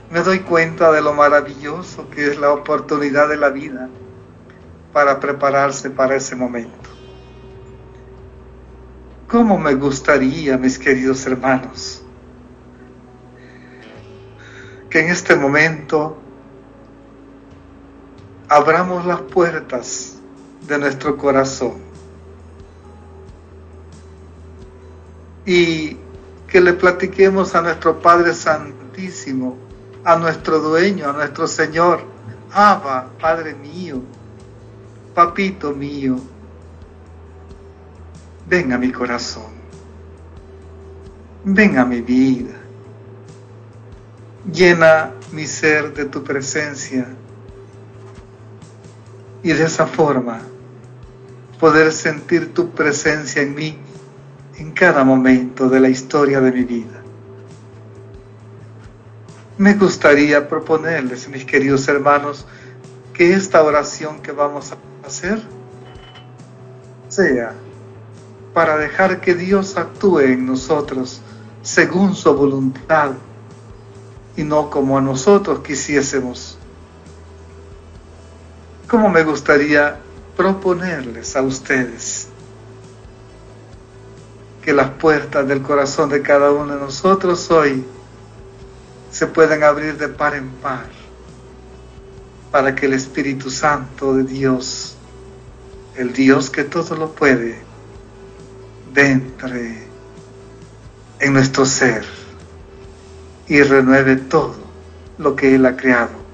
me 0.09 0.21
doy 0.21 0.39
cuenta 0.39 0.93
de 0.93 1.01
lo 1.01 1.13
maravilloso 1.13 2.09
que 2.09 2.27
es 2.27 2.39
la 2.39 2.51
oportunidad 2.51 3.27
de 3.27 3.35
la 3.35 3.49
vida 3.49 3.89
para 4.93 5.19
prepararse 5.19 5.89
para 5.89 6.15
ese 6.15 6.37
momento. 6.37 6.89
¿Cómo 9.27 9.57
me 9.57 9.73
gustaría, 9.73 10.57
mis 10.57 10.79
queridos 10.79 11.25
hermanos, 11.25 12.01
que 14.89 15.01
en 15.01 15.09
este 15.09 15.35
momento 15.35 16.21
abramos 18.49 19.05
las 19.05 19.21
puertas 19.21 20.17
de 20.67 20.77
nuestro 20.77 21.17
corazón. 21.17 21.73
Y 25.45 25.97
que 26.47 26.61
le 26.61 26.73
platiquemos 26.73 27.53
a 27.55 27.61
nuestro 27.61 27.99
Padre 27.99 28.33
Santísimo, 28.33 29.57
a 30.03 30.15
nuestro 30.15 30.59
dueño, 30.59 31.09
a 31.09 31.13
nuestro 31.13 31.47
Señor, 31.47 32.01
Abba, 32.51 33.09
Padre 33.19 33.53
mío, 33.53 34.01
Papito 35.13 35.71
mío, 35.73 36.17
ven 38.47 38.73
a 38.73 38.77
mi 38.77 38.91
corazón, 38.91 39.51
ven 41.43 41.77
a 41.77 41.85
mi 41.85 42.01
vida, 42.01 42.53
llena 44.51 45.11
mi 45.31 45.45
ser 45.45 45.93
de 45.93 46.05
tu 46.05 46.23
presencia 46.23 47.07
y 49.45 49.53
de 49.53 49.63
esa 49.63 49.85
forma 49.85 50.41
poder 51.59 51.91
sentir 51.93 52.51
tu 52.51 52.71
presencia 52.71 53.43
en 53.43 53.53
mí 53.53 53.77
en 54.57 54.71
cada 54.71 55.03
momento 55.03 55.69
de 55.69 55.79
la 55.79 55.87
historia 55.87 56.41
de 56.41 56.51
mi 56.51 56.63
vida. 56.63 57.03
Me 59.59 59.75
gustaría 59.75 60.49
proponerles, 60.49 61.29
mis 61.29 61.45
queridos 61.45 61.87
hermanos, 61.87 62.47
que 63.13 63.33
esta 63.33 63.61
oración 63.61 64.19
que 64.23 64.31
vamos 64.31 64.71
a 64.71 64.77
hacer 65.05 65.43
sea 67.07 67.53
para 68.51 68.77
dejar 68.77 69.21
que 69.21 69.35
Dios 69.35 69.77
actúe 69.77 70.21
en 70.21 70.47
nosotros 70.47 71.21
según 71.61 72.15
su 72.15 72.33
voluntad 72.33 73.11
y 74.35 74.43
no 74.43 74.71
como 74.71 74.97
a 74.97 75.01
nosotros 75.01 75.59
quisiésemos. 75.59 76.54
Como 78.95 79.09
me 79.09 79.25
gustaría 79.25 79.97
proponerles 80.37 81.35
a 81.35 81.41
ustedes 81.41 82.29
que 84.63 84.71
las 84.71 84.91
puertas 84.91 85.45
del 85.45 85.61
corazón 85.61 86.07
de 86.07 86.21
cada 86.21 86.53
uno 86.53 86.75
de 86.75 86.79
nosotros 86.79 87.51
hoy 87.51 87.83
se 89.11 89.27
puedan 89.27 89.63
abrir 89.63 89.97
de 89.97 90.07
par 90.07 90.33
en 90.33 90.47
par 90.47 90.85
para 92.51 92.73
que 92.73 92.85
el 92.85 92.93
Espíritu 92.93 93.49
Santo 93.49 94.15
de 94.15 94.23
Dios, 94.23 94.95
el 95.97 96.13
Dios 96.13 96.49
que 96.49 96.63
todo 96.63 96.95
lo 96.95 97.11
puede, 97.11 97.59
entre 98.95 99.89
en 101.19 101.33
nuestro 101.33 101.65
ser 101.65 102.05
y 103.49 103.61
renueve 103.61 104.15
todo 104.15 104.55
lo 105.17 105.35
que 105.35 105.53
Él 105.53 105.65
ha 105.65 105.75
creado 105.75 106.24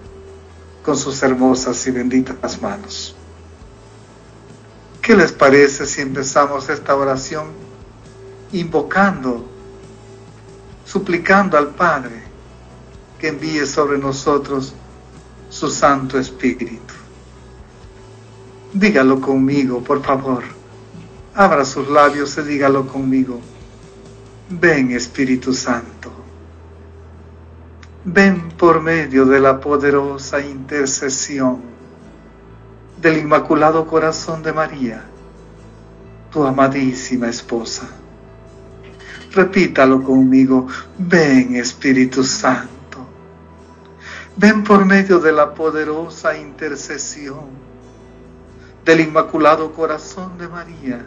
con 0.84 0.98
sus 0.98 1.22
hermosas 1.24 1.86
y 1.88 1.92
benditas 1.92 2.62
manos. 2.62 3.16
¿Qué 5.02 5.16
les 5.16 5.32
parece 5.32 5.86
si 5.86 6.02
empezamos 6.02 6.70
esta 6.70 6.96
oración 6.96 7.48
invocando, 8.54 9.46
suplicando 10.86 11.58
al 11.58 11.70
Padre 11.70 12.24
que 13.20 13.30
envíe 13.30 13.66
sobre 13.66 13.98
nosotros 13.98 14.74
su 15.50 15.70
Santo 15.70 16.18
Espíritu. 16.18 16.94
Dígalo 18.74 19.20
conmigo, 19.20 19.84
por 19.84 20.02
favor. 20.02 20.44
Abra 21.36 21.66
sus 21.66 21.88
labios 21.90 22.38
y 22.38 22.42
dígalo 22.42 22.88
conmigo. 22.88 23.40
Ven 24.50 24.92
Espíritu 24.92 25.54
Santo. 25.54 26.21
Ven 28.04 28.50
por 28.58 28.82
medio 28.82 29.28
de 29.28 29.40
la 29.40 29.60
poderosa 29.60 30.42
intercesión 30.42 31.62
del 33.00 33.20
Inmaculado 33.20 33.86
Corazón 33.86 34.42
de 34.42 34.52
María, 34.52 35.04
tu 36.32 36.44
amadísima 36.44 37.28
esposa. 37.28 37.88
Repítalo 39.34 40.04
conmigo. 40.04 40.66
Ven 40.98 41.56
Espíritu 41.56 42.24
Santo. 42.24 43.06
Ven 44.36 44.64
por 44.64 44.84
medio 44.84 45.20
de 45.20 45.32
la 45.32 45.54
poderosa 45.54 46.36
intercesión 46.36 47.52
del 48.84 49.02
Inmaculado 49.02 49.72
Corazón 49.74 50.40
de 50.40 50.48
María, 50.48 51.06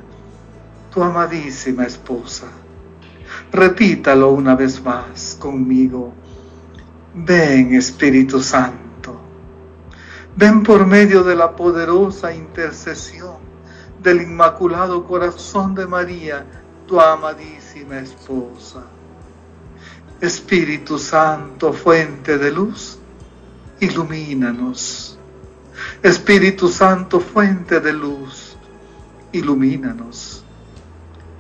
tu 0.93 1.03
amadísima 1.03 1.87
esposa. 1.87 2.47
Repítalo 3.51 4.31
una 4.31 4.55
vez 4.55 4.81
más 4.81 5.37
conmigo. 5.41 6.13
Ven 7.17 7.77
Espíritu 7.77 8.43
Santo. 8.43 9.21
Ven 10.35 10.65
por 10.65 10.85
medio 10.85 11.23
de 11.23 11.37
la 11.37 11.55
poderosa 11.55 12.35
intercesión 12.35 13.37
del 14.03 14.23
Inmaculado 14.23 15.07
Corazón 15.07 15.77
de 15.77 15.87
María, 15.87 16.45
tu 16.89 17.01
amadísima 17.01 17.99
esposa. 17.99 18.83
Espíritu 20.21 20.99
Santo, 20.99 21.73
fuente 21.73 22.37
de 22.37 22.51
luz, 22.51 22.99
ilumínanos. 23.79 25.17
Espíritu 26.03 26.67
Santo, 26.67 27.21
fuente 27.21 27.79
de 27.79 27.93
luz, 27.93 28.57
ilumínanos. 29.31 30.45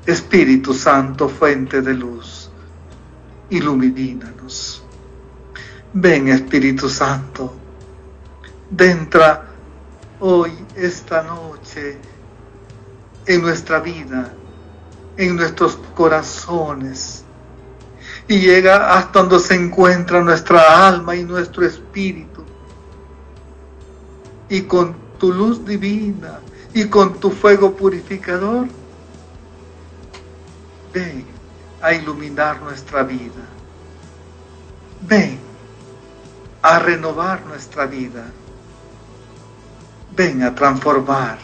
Espíritu 0.06 0.72
Santo, 0.72 1.28
fuente 1.28 1.82
de 1.82 1.94
luz, 1.94 2.48
ilumínanos. 3.50 4.83
Ven 5.96 6.28
Espíritu 6.28 6.88
Santo, 6.88 7.54
entra 8.76 9.46
hoy, 10.18 10.52
esta 10.74 11.22
noche, 11.22 11.98
en 13.26 13.42
nuestra 13.42 13.78
vida, 13.78 14.32
en 15.16 15.36
nuestros 15.36 15.78
corazones 15.94 17.24
y 18.26 18.40
llega 18.40 18.96
hasta 18.96 19.20
donde 19.20 19.38
se 19.38 19.54
encuentra 19.54 20.22
nuestra 20.22 20.88
alma 20.88 21.14
y 21.14 21.24
nuestro 21.24 21.64
espíritu. 21.64 22.44
Y 24.48 24.62
con 24.62 24.96
tu 25.18 25.32
luz 25.32 25.64
divina 25.64 26.40
y 26.72 26.86
con 26.86 27.20
tu 27.20 27.30
fuego 27.30 27.74
purificador, 27.76 28.66
ven 30.92 31.24
a 31.80 31.92
iluminar 31.92 32.60
nuestra 32.62 33.02
vida. 33.02 33.46
Ven 35.02 35.43
a 36.64 36.78
renovar 36.80 37.44
nuestra 37.46 37.86
vida. 37.86 38.24
Ven 40.16 40.42
a 40.42 40.52
transformar 40.52 41.38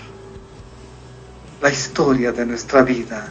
la 1.62 1.70
historia 1.70 2.32
de 2.32 2.46
nuestra 2.46 2.82
vida 2.82 3.30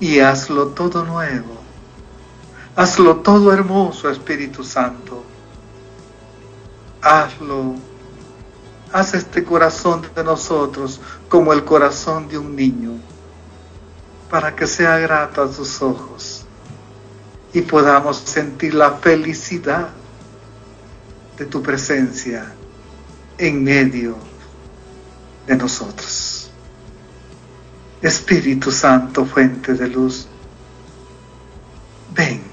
y 0.00 0.20
hazlo 0.20 0.68
todo 0.68 1.04
nuevo 1.04 1.62
Hazlo 2.74 3.16
todo 3.16 3.52
hermoso, 3.52 4.08
Espíritu 4.08 4.64
Santo. 4.64 5.22
Hazlo. 7.02 7.74
Haz 8.94 9.12
este 9.12 9.44
corazón 9.44 10.02
de 10.14 10.24
nosotros 10.24 10.98
como 11.28 11.52
el 11.52 11.64
corazón 11.64 12.28
de 12.28 12.38
un 12.38 12.56
niño, 12.56 12.92
para 14.30 14.56
que 14.56 14.66
sea 14.66 14.96
grato 14.98 15.42
a 15.42 15.50
tus 15.50 15.82
ojos 15.82 16.46
y 17.52 17.60
podamos 17.60 18.16
sentir 18.16 18.74
la 18.74 18.92
felicidad 18.92 19.90
de 21.36 21.46
tu 21.46 21.62
presencia 21.62 22.52
en 23.38 23.62
medio 23.62 24.16
de 25.46 25.56
nosotros. 25.56 26.50
Espíritu 28.00 28.70
Santo, 28.70 29.24
fuente 29.24 29.74
de 29.74 29.88
luz, 29.88 30.26
ven 32.14 32.52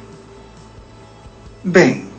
ven, 1.63 2.09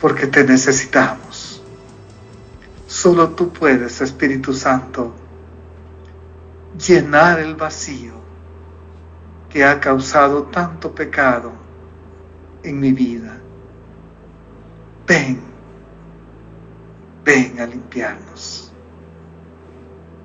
porque 0.00 0.26
te 0.26 0.44
necesitamos. 0.44 1.62
Solo 2.86 3.30
tú 3.30 3.52
puedes, 3.52 4.00
Espíritu 4.00 4.52
Santo, 4.52 5.12
llenar 6.86 7.40
el 7.40 7.54
vacío 7.54 8.12
que 9.48 9.64
ha 9.64 9.80
causado 9.80 10.44
tanto 10.44 10.94
pecado 10.94 11.52
en 12.62 12.80
mi 12.80 12.92
vida. 12.92 13.41
Ven 15.06 15.40
a 17.60 17.66
limpiarnos. 17.66 18.72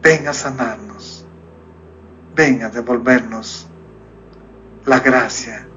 Ven 0.02 0.28
a 0.28 0.34
sanarnos. 0.34 1.26
Ven 2.36 2.64
a 2.64 2.70
devolvernos 2.70 3.68
la 4.86 5.00
gracia 5.00 5.68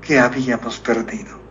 que 0.00 0.18
habíamos 0.18 0.78
perdido. 0.78 1.44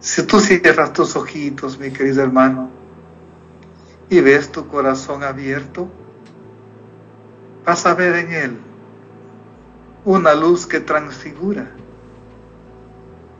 Si 0.00 0.22
tú 0.22 0.38
cierras 0.40 0.92
tus 0.92 1.16
ojitos, 1.16 1.78
mi 1.78 1.90
querido 1.90 2.22
hermano, 2.22 2.70
y 4.08 4.20
ves 4.20 4.50
tu 4.50 4.68
corazón 4.68 5.22
abierto, 5.22 5.88
vas 7.64 7.84
a 7.84 7.94
ver 7.94 8.14
en 8.16 8.32
él 8.32 8.58
una 10.04 10.34
luz 10.34 10.66
que 10.66 10.80
transfigura. 10.80 11.70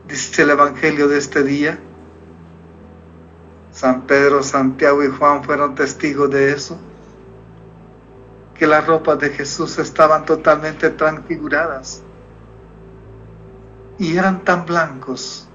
Dice 0.09 0.41
el 0.41 0.49
Evangelio 0.49 1.07
de 1.07 1.17
este 1.17 1.43
día. 1.43 1.79
San 3.71 4.01
Pedro, 4.01 4.43
Santiago 4.43 5.03
y 5.03 5.07
Juan 5.07 5.43
fueron 5.43 5.75
testigos 5.75 6.29
de 6.29 6.51
eso. 6.51 6.77
Que 8.55 8.67
las 8.67 8.85
ropas 8.85 9.19
de 9.19 9.29
Jesús 9.29 9.77
estaban 9.77 10.25
totalmente 10.25 10.89
transfiguradas. 10.89 12.01
Y 13.97 14.17
eran 14.17 14.43
tan 14.43 14.65
blancos 14.65 15.47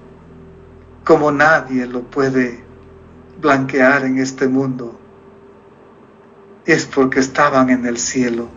como 1.03 1.31
nadie 1.31 1.85
lo 1.85 2.01
puede 2.01 2.63
blanquear 3.39 4.05
en 4.05 4.17
este 4.17 4.47
mundo. 4.47 4.99
Es 6.65 6.85
porque 6.85 7.19
estaban 7.19 7.69
en 7.69 7.85
el 7.85 7.97
cielo 7.97 8.49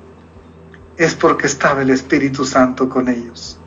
es 0.99 1.15
porque 1.15 1.47
estaba 1.47 1.83
el 1.83 1.91
Espíritu 1.91 2.45
Santo 2.45 2.89
con 2.89 3.09
ellos. 3.09 3.59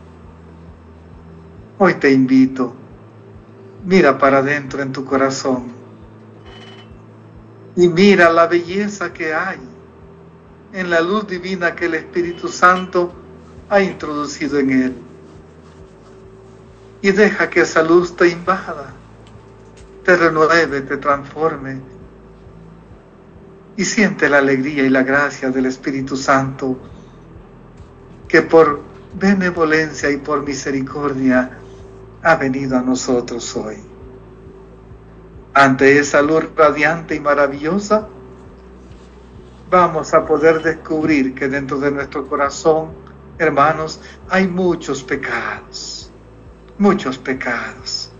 Hoy 1.84 1.96
te 1.96 2.12
invito, 2.12 2.76
mira 3.84 4.16
para 4.20 4.38
adentro 4.38 4.84
en 4.84 4.92
tu 4.92 5.04
corazón 5.04 5.64
y 7.76 7.88
mira 7.88 8.32
la 8.32 8.46
belleza 8.46 9.12
que 9.12 9.34
hay 9.34 9.58
en 10.74 10.92
la 10.92 11.02
luz 11.02 11.26
divina 11.26 11.74
que 11.74 11.86
el 11.86 11.96
Espíritu 11.96 12.50
Santo 12.50 13.12
ha 13.68 13.82
introducido 13.82 14.60
en 14.60 14.70
él. 14.70 14.96
Y 17.02 17.10
deja 17.14 17.50
que 17.50 17.62
esa 17.62 17.82
luz 17.82 18.16
te 18.16 18.28
invada, 18.28 18.94
te 20.06 20.16
renueve, 20.16 20.82
te 20.82 20.98
transforme. 20.98 21.82
Y 23.76 23.86
siente 23.86 24.30
la 24.30 24.38
alegría 24.38 24.84
y 24.84 24.90
la 24.90 25.02
gracia 25.02 25.50
del 25.50 25.66
Espíritu 25.66 26.16
Santo 26.16 26.78
que 28.28 28.44
por 28.44 28.82
benevolencia 29.16 30.12
y 30.12 30.18
por 30.18 30.46
misericordia 30.46 31.58
ha 32.24 32.36
venido 32.36 32.78
a 32.78 32.82
nosotros 32.82 33.56
hoy. 33.56 33.78
Ante 35.54 36.00
esa 36.00 36.22
luz 36.22 36.46
radiante 36.56 37.16
y 37.16 37.20
maravillosa, 37.20 38.08
vamos 39.70 40.14
a 40.14 40.26
poder 40.26 40.62
descubrir 40.62 41.36
que 41.36 41.48
dentro 41.48 41.80
de 41.80 41.92
nuestro 41.92 42.28
corazón, 42.28 42.92
hermanos, 43.38 44.00
hay 44.30 44.48
muchos 44.48 45.04
pecados, 45.04 46.12
muchos 46.78 47.18
pecados. 47.18 48.12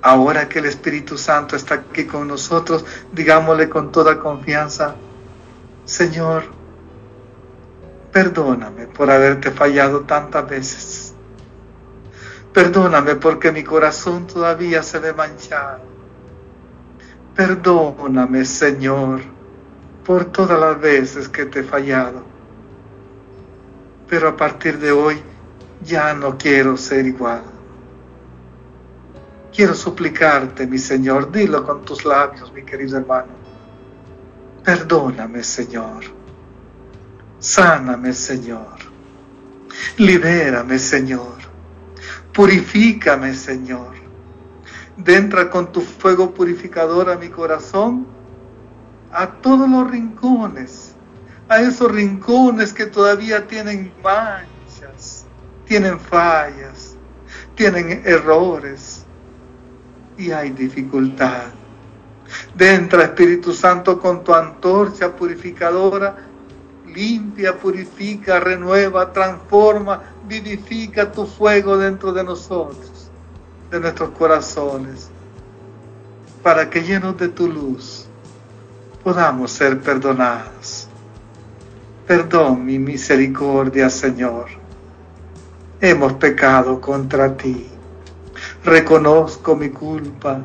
Ahora 0.00 0.48
que 0.48 0.60
el 0.60 0.66
Espíritu 0.66 1.18
Santo 1.18 1.56
está 1.56 1.74
aquí 1.74 2.04
con 2.04 2.28
nosotros, 2.28 2.84
digámosle 3.12 3.68
con 3.68 3.92
toda 3.92 4.18
confianza, 4.18 4.94
Señor, 5.84 6.58
Perdóname 8.12 8.86
por 8.86 9.10
haberte 9.10 9.50
fallado 9.50 10.00
tantas 10.00 10.48
veces. 10.48 11.07
Perdóname 12.58 13.14
porque 13.14 13.52
mi 13.52 13.62
corazón 13.62 14.26
todavía 14.26 14.82
se 14.82 14.98
ve 14.98 15.12
manchado. 15.12 15.78
Perdóname, 17.36 18.44
Señor, 18.44 19.20
por 20.04 20.24
todas 20.24 20.58
las 20.58 20.80
veces 20.80 21.28
que 21.28 21.46
te 21.46 21.60
he 21.60 21.62
fallado. 21.62 22.24
Pero 24.08 24.30
a 24.30 24.36
partir 24.36 24.76
de 24.80 24.90
hoy 24.90 25.22
ya 25.84 26.12
no 26.14 26.36
quiero 26.36 26.76
ser 26.76 27.06
igual. 27.06 27.44
Quiero 29.54 29.72
suplicarte, 29.72 30.66
mi 30.66 30.78
Señor, 30.78 31.30
dilo 31.30 31.64
con 31.64 31.84
tus 31.84 32.04
labios, 32.04 32.52
mi 32.52 32.64
querido 32.64 32.98
hermano. 32.98 33.38
Perdóname, 34.64 35.44
Señor 35.44 36.02
Sáname, 37.38 38.12
Señor. 38.14 38.78
Libérame, 39.96 40.76
Señor. 40.80 41.37
Purifícame, 42.38 43.34
Señor. 43.34 43.96
Entra 45.04 45.50
con 45.50 45.72
tu 45.72 45.80
fuego 45.80 46.32
purificador 46.32 47.10
a 47.10 47.16
mi 47.16 47.30
corazón, 47.30 48.06
a 49.10 49.26
todos 49.26 49.68
los 49.68 49.90
rincones, 49.90 50.94
a 51.48 51.60
esos 51.60 51.90
rincones 51.90 52.72
que 52.72 52.86
todavía 52.86 53.44
tienen 53.48 53.92
manchas, 54.04 55.26
tienen 55.64 55.98
fallas, 55.98 56.94
tienen 57.56 58.02
errores 58.04 59.04
y 60.16 60.30
hay 60.30 60.50
dificultad. 60.50 61.46
Entra, 62.56 63.02
Espíritu 63.02 63.52
Santo, 63.52 63.98
con 63.98 64.22
tu 64.22 64.32
antorcha 64.32 65.10
purificadora 65.10 66.28
limpia, 66.94 67.58
purifica, 67.58 68.40
renueva, 68.40 69.12
transforma, 69.12 70.02
vivifica 70.28 71.10
tu 71.10 71.26
fuego 71.26 71.76
dentro 71.76 72.12
de 72.12 72.22
nosotros, 72.22 73.10
de 73.70 73.80
nuestros 73.80 74.10
corazones, 74.10 75.08
para 76.42 76.68
que 76.68 76.82
llenos 76.82 77.16
de 77.16 77.28
tu 77.28 77.48
luz 77.48 78.06
podamos 79.02 79.50
ser 79.50 79.80
perdonados. 79.80 80.88
Perdón 82.06 82.64
mi 82.64 82.78
misericordia, 82.78 83.90
Señor. 83.90 84.46
Hemos 85.80 86.14
pecado 86.14 86.80
contra 86.80 87.36
ti. 87.36 87.66
Reconozco 88.64 89.56
mi 89.56 89.70
culpa. 89.70 90.40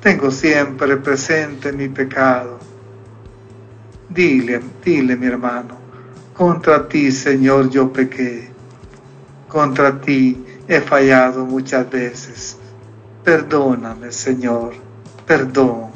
Tengo 0.00 0.30
siempre 0.30 0.96
presente 0.98 1.72
mi 1.72 1.88
pecado 1.88 2.58
Dile, 4.14 4.60
dile 4.84 5.16
mi 5.16 5.26
hermano, 5.26 5.76
contra 6.34 6.86
ti 6.86 7.10
Señor 7.10 7.68
yo 7.68 7.92
pequé, 7.92 8.48
contra 9.54 10.00
ti 10.00 10.44
he 10.66 10.80
fallado 10.80 11.46
muchas 11.46 11.88
veces. 11.88 12.56
Perdóname 13.22 14.10
Señor, 14.10 14.74
perdón, 15.24 15.92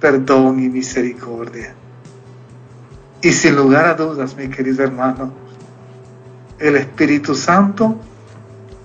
perdón 0.00 0.60
y 0.64 0.68
misericordia. 0.68 1.76
Y 3.22 3.30
sin 3.30 3.54
lugar 3.54 3.86
a 3.86 3.94
dudas, 3.94 4.34
mi 4.34 4.48
querido 4.48 4.82
hermano, 4.82 5.32
el 6.58 6.74
Espíritu 6.74 7.36
Santo 7.36 7.96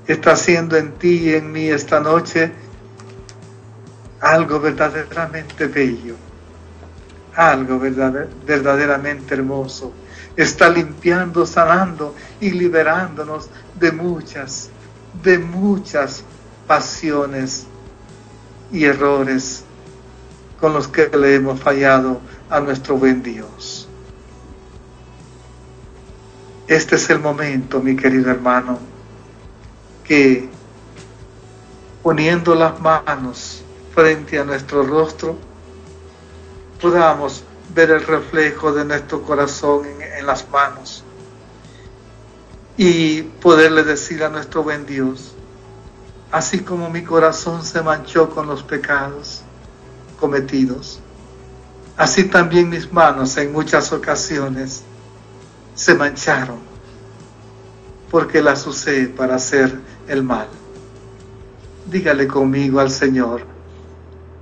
está 0.05 0.33
haciendo 0.33 0.77
en 0.77 0.91
ti 0.91 1.29
y 1.29 1.33
en 1.33 1.51
mí 1.51 1.69
esta 1.69 1.99
noche 1.99 2.51
algo 4.21 4.59
verdaderamente 4.59 5.65
bello 5.65 6.15
algo 7.35 7.79
verdaderamente 7.79 9.33
hermoso. 9.33 9.91
Está 10.35 10.69
limpiando, 10.69 11.45
sanando 11.45 12.15
y 12.39 12.51
liberándonos 12.51 13.49
de 13.79 13.91
muchas, 13.91 14.69
de 15.21 15.37
muchas 15.37 16.23
pasiones 16.67 17.67
y 18.71 18.85
errores 18.85 19.63
con 20.59 20.73
los 20.73 20.87
que 20.87 21.09
le 21.09 21.35
hemos 21.35 21.59
fallado 21.59 22.19
a 22.49 22.59
nuestro 22.59 22.97
buen 22.97 23.21
Dios. 23.21 23.87
Este 26.67 26.95
es 26.95 27.09
el 27.09 27.19
momento, 27.19 27.81
mi 27.81 27.95
querido 27.95 28.31
hermano, 28.31 28.79
que 30.03 30.49
poniendo 32.01 32.55
las 32.55 32.79
manos 32.79 33.63
frente 33.93 34.39
a 34.39 34.43
nuestro 34.43 34.83
rostro, 34.83 35.37
podamos 36.81 37.43
ver 37.75 37.91
el 37.91 38.05
reflejo 38.05 38.71
de 38.71 38.85
nuestro 38.85 39.21
corazón 39.21 39.85
en, 39.85 40.02
las 40.21 40.49
manos 40.49 41.03
y 42.77 43.23
poderle 43.23 43.83
decir 43.83 44.23
a 44.23 44.29
nuestro 44.29 44.63
buen 44.63 44.85
Dios, 44.85 45.33
así 46.31 46.59
como 46.59 46.89
mi 46.89 47.03
corazón 47.03 47.63
se 47.63 47.81
manchó 47.81 48.29
con 48.29 48.47
los 48.47 48.63
pecados 48.63 49.41
cometidos, 50.19 50.99
así 51.97 52.25
también 52.25 52.69
mis 52.69 52.91
manos 52.91 53.37
en 53.37 53.51
muchas 53.51 53.91
ocasiones 53.91 54.83
se 55.75 55.95
mancharon 55.95 56.59
porque 58.11 58.41
las 58.41 58.67
usé 58.67 59.07
para 59.07 59.35
hacer 59.35 59.79
el 60.07 60.23
mal. 60.23 60.47
Dígale 61.87 62.27
conmigo 62.27 62.79
al 62.79 62.91
Señor, 62.91 63.45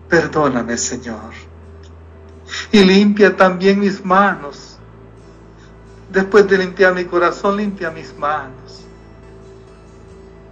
perdóname 0.10 0.78
Señor 0.78 1.52
y 2.72 2.84
limpia 2.84 3.36
también 3.36 3.80
mis 3.80 4.04
manos. 4.04 4.61
Después 6.12 6.48
de 6.48 6.58
limpiar 6.58 6.94
mi 6.94 7.06
corazón, 7.06 7.58
limpia 7.58 7.90
mis 7.90 8.18
manos. 8.18 8.86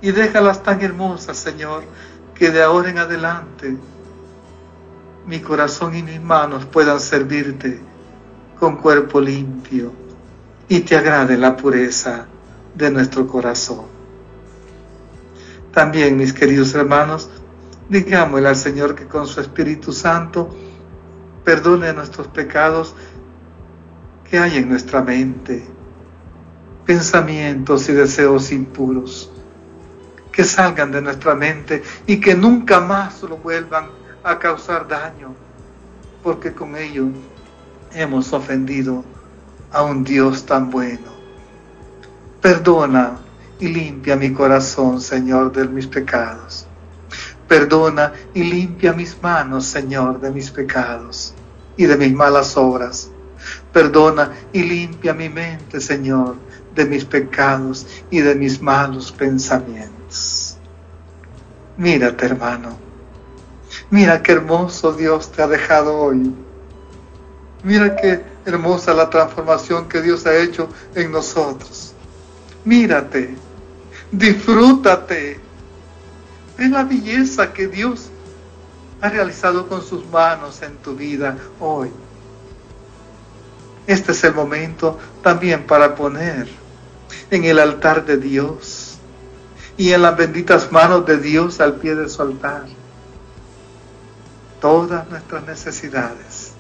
y 0.02 0.12
déjalas 0.12 0.64
tan 0.64 0.80
hermosas, 0.80 1.36
Señor, 1.36 1.84
que 2.34 2.52
de 2.52 2.64
ahora 2.64 2.90
en 2.90 3.00
adelante 3.00 3.76
mi 5.26 5.42
corazón 5.42 5.94
y 5.94 6.04
mis 6.04 6.22
manos 6.22 6.66
puedan 6.66 7.02
servirte 7.02 7.82
con 8.58 8.78
cuerpo 8.78 9.20
limpio 9.20 9.92
y 10.70 10.80
te 10.80 10.96
agrade 10.96 11.38
la 11.38 11.58
pureza 11.58 12.28
de 12.74 12.92
nuestro 12.92 13.28
corazón. 13.28 13.88
También, 15.74 16.16
mis 16.16 16.32
queridos 16.32 16.74
hermanos, 16.76 17.30
digámosle 17.90 18.48
al 18.48 18.56
Señor 18.56 18.96
que 18.96 19.06
con 19.06 19.28
su 19.28 19.42
Espíritu 19.42 19.92
Santo 19.92 20.50
perdone 21.44 21.92
nuestros 21.92 22.28
pecados 22.28 22.96
que 24.30 24.38
hay 24.38 24.58
en 24.58 24.70
nuestra 24.70 25.02
mente, 25.02 25.66
pensamientos 26.86 27.90
y 27.90 27.94
deseos 27.94 28.52
impuros, 28.52 29.32
que 30.32 30.44
salgan 30.44 30.92
de 30.92 31.02
nuestra 31.02 31.34
mente 31.36 31.82
y 32.06 32.20
que 32.20 32.36
nunca 32.36 32.80
más 32.80 33.24
lo 33.24 33.38
vuelvan 33.38 33.90
a 34.24 34.38
causar 34.38 34.88
daño, 34.88 35.34
porque 36.24 36.54
con 36.54 36.76
ello 36.76 37.08
hemos 37.94 38.32
ofendido 38.34 39.04
a 39.72 39.84
un 39.84 40.04
Dios 40.04 40.46
tan 40.46 40.70
bueno. 40.70 41.10
Perdona 42.42 43.20
y 43.60 43.68
limpia 43.68 44.16
mi 44.16 44.32
corazón, 44.32 45.02
Señor, 45.02 45.52
de 45.52 45.68
mis 45.68 45.88
pecados. 45.88 46.68
Perdona 47.48 48.14
y 48.34 48.44
limpia 48.44 48.94
mis 48.94 49.22
manos, 49.22 49.66
Señor, 49.66 50.22
de 50.22 50.32
mis 50.32 50.52
pecados 50.52 51.34
y 51.76 51.86
de 51.86 51.98
mis 51.98 52.14
malas 52.14 52.56
obras. 52.56 53.10
Perdona 53.74 54.34
y 54.52 54.64
limpia 54.64 55.14
mi 55.14 55.30
mente, 55.30 55.80
Señor, 55.80 56.36
de 56.74 56.86
mis 56.86 57.06
pecados 57.06 57.86
y 58.10 58.22
de 58.22 58.36
mis 58.36 58.62
malos 58.62 59.12
pensamientos. 59.12 60.58
Mírate, 61.78 62.26
hermano. 62.26 62.78
Mira 63.90 64.22
qué 64.22 64.34
hermoso 64.34 64.94
Dios 64.94 65.32
te 65.32 65.42
ha 65.42 65.48
dejado 65.48 65.98
hoy. 65.98 66.34
Mira 67.64 67.96
qué 67.96 68.24
hermosa 68.46 68.94
la 68.94 69.10
transformación 69.10 69.88
que 69.88 70.02
Dios 70.02 70.26
ha 70.26 70.36
hecho 70.38 70.70
en 70.96 71.12
nosotros. 71.12 71.94
Mírate, 72.66 73.36
disfrútate 74.12 75.40
de 76.58 76.70
la 76.70 76.84
belleza 76.84 77.54
que 77.54 77.68
Dios 77.68 78.10
ha 79.02 79.10
realizado 79.10 79.68
con 79.68 79.82
sus 79.82 80.06
manos 80.08 80.62
en 80.62 80.76
tu 80.78 80.96
vida 80.96 81.38
hoy. 81.60 81.90
Este 83.90 84.12
es 84.12 84.24
el 84.24 84.36
momento 84.36 85.00
también 85.24 85.66
para 85.66 85.96
poner 85.96 86.48
en 87.32 87.44
el 87.44 87.58
altar 87.58 88.06
de 88.06 88.18
Dios 88.18 89.00
y 89.78 89.94
en 89.94 90.04
las 90.04 90.16
benditas 90.16 90.72
manos 90.72 91.08
de 91.08 91.18
Dios 91.18 91.60
al 91.60 91.78
pie 91.78 91.96
de 91.96 92.08
su 92.08 92.22
altar 92.22 92.66
todas 94.62 95.10
nuestras 95.10 95.44
necesidades. 95.48 96.52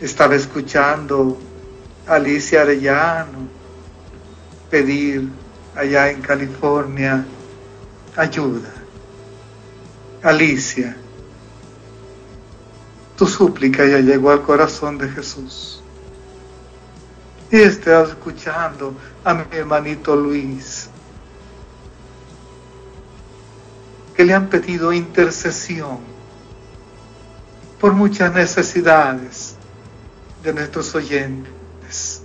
Estaba 0.00 0.36
escuchando 0.36 1.36
a 2.06 2.14
Alicia 2.14 2.62
Arellano 2.62 3.48
pedir 4.70 5.28
allá 5.74 6.08
en 6.08 6.22
California 6.22 7.26
ayuda. 8.14 8.70
Alicia, 10.22 10.96
tu 13.16 13.26
súplica 13.26 13.86
ya 13.86 13.98
llegó 13.98 14.30
al 14.30 14.42
corazón 14.42 14.98
de 14.98 15.08
Jesús. 15.08 15.82
Y 17.50 17.56
está 17.56 18.02
escuchando 18.02 18.94
a 19.24 19.34
mi 19.34 19.44
hermanito 19.50 20.14
Luis, 20.14 20.90
que 24.14 24.24
le 24.24 24.34
han 24.34 24.48
pedido 24.48 24.92
intercesión 24.92 25.98
por 27.80 27.92
muchas 27.92 28.34
necesidades 28.34 29.56
de 30.42 30.52
nuestros 30.52 30.94
oyentes. 30.94 32.22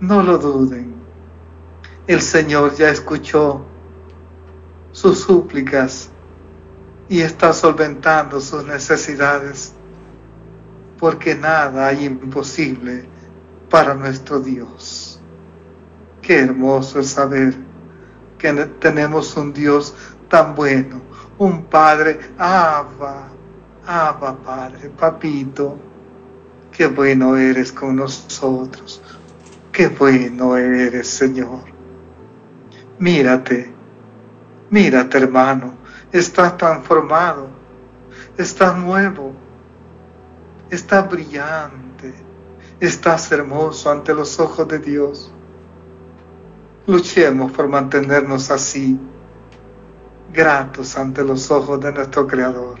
No 0.00 0.22
lo 0.22 0.38
duden. 0.38 0.94
El 2.06 2.20
Señor 2.20 2.74
ya 2.76 2.88
escuchó 2.90 3.64
sus 4.92 5.20
súplicas 5.20 6.11
y 7.12 7.20
está 7.20 7.52
solventando 7.52 8.40
sus 8.40 8.64
necesidades, 8.64 9.74
porque 10.98 11.34
nada 11.34 11.88
hay 11.88 12.06
imposible 12.06 13.04
para 13.68 13.92
nuestro 13.92 14.40
Dios. 14.40 15.20
Qué 16.22 16.38
hermoso 16.38 17.00
es 17.00 17.08
saber 17.08 17.54
que 18.38 18.54
tenemos 18.80 19.36
un 19.36 19.52
Dios 19.52 19.94
tan 20.30 20.54
bueno, 20.54 21.02
un 21.36 21.64
Padre, 21.64 22.18
Abba, 22.38 23.28
Abba 23.84 24.34
Padre, 24.38 24.88
Papito, 24.88 25.78
qué 26.70 26.86
bueno 26.86 27.36
eres 27.36 27.72
con 27.72 27.96
nosotros, 27.96 29.02
qué 29.70 29.88
bueno 29.88 30.56
eres 30.56 31.08
Señor. 31.08 31.64
Mírate, 32.98 33.70
mírate 34.70 35.18
hermano, 35.18 35.81
estás 36.12 36.56
transformado, 36.58 37.48
estás 38.36 38.76
nuevo, 38.76 39.32
estás 40.70 41.10
brillante, 41.10 42.14
estás 42.80 43.32
hermoso 43.32 43.90
ante 43.90 44.14
los 44.14 44.38
ojos 44.38 44.68
de 44.68 44.78
Dios. 44.78 45.32
Luchemos 46.86 47.52
por 47.52 47.68
mantenernos 47.68 48.50
así, 48.50 48.98
gratos 50.32 50.96
ante 50.96 51.24
los 51.24 51.50
ojos 51.50 51.80
de 51.80 51.92
nuestro 51.92 52.26
Creador. 52.26 52.78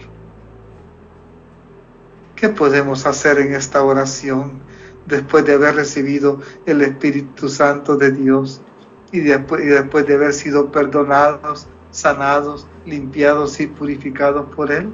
¿Qué 2.36 2.48
podemos 2.48 3.06
hacer 3.06 3.38
en 3.38 3.54
esta 3.54 3.82
oración 3.82 4.60
después 5.06 5.44
de 5.44 5.54
haber 5.54 5.76
recibido 5.76 6.40
el 6.66 6.82
Espíritu 6.82 7.48
Santo 7.48 7.96
de 7.96 8.10
Dios 8.10 8.60
y 9.12 9.20
después, 9.20 9.64
de 10.06 10.14
haber 10.14 10.32
sido 10.32 10.72
perdonados, 10.72 11.68
sanados 11.92 12.66
limpiados 12.84 13.60
y 13.60 13.68
purificados 13.68 14.52
por 14.54 14.72
Él? 14.72 14.90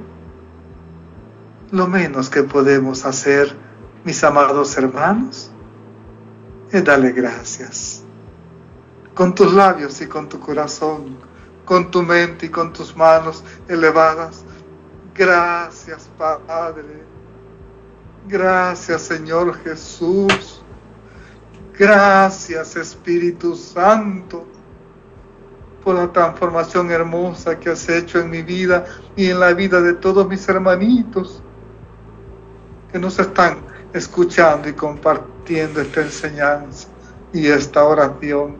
Lo 1.71 1.87
menos 1.87 2.29
que 2.29 2.43
podemos 2.43 3.05
hacer, 3.05 3.55
mis 4.03 4.23
amados 4.23 4.77
hermanos, 4.77 5.51
es 6.71 6.83
darle 6.83 7.11
gracias. 7.11 8.03
Con 9.15 9.33
tus 9.33 9.51
labios 9.53 9.99
y 10.01 10.07
con 10.07 10.29
tu 10.29 10.39
corazón, 10.39 11.17
con 11.65 11.89
tu 11.89 12.03
mente 12.03 12.45
y 12.45 12.49
con 12.49 12.71
tus 12.71 12.95
manos 12.95 13.43
elevadas. 13.67 14.43
Gracias, 15.15 16.09
Padre. 16.17 17.03
Gracias, 18.27 19.01
Señor 19.01 19.55
Jesús. 19.63 20.61
Gracias, 21.77 22.75
Espíritu 22.75 23.55
Santo 23.55 24.58
por 25.89 25.97
la 25.97 26.13
transformación 26.13 26.91
hermosa 26.91 27.59
que 27.59 27.71
has 27.71 27.89
hecho 27.89 28.19
en 28.19 28.29
mi 28.29 28.43
vida 28.43 28.85
y 29.15 29.31
en 29.31 29.39
la 29.39 29.53
vida 29.53 29.81
de 29.81 29.95
todos 29.95 30.29
mis 30.29 30.47
hermanitos 30.47 31.41
que 32.91 32.99
nos 32.99 33.17
están 33.17 33.57
escuchando 33.91 34.69
y 34.69 34.73
compartiendo 34.73 35.81
esta 35.81 36.01
enseñanza 36.01 36.89
y 37.33 37.47
esta 37.47 37.83
oración. 37.83 38.57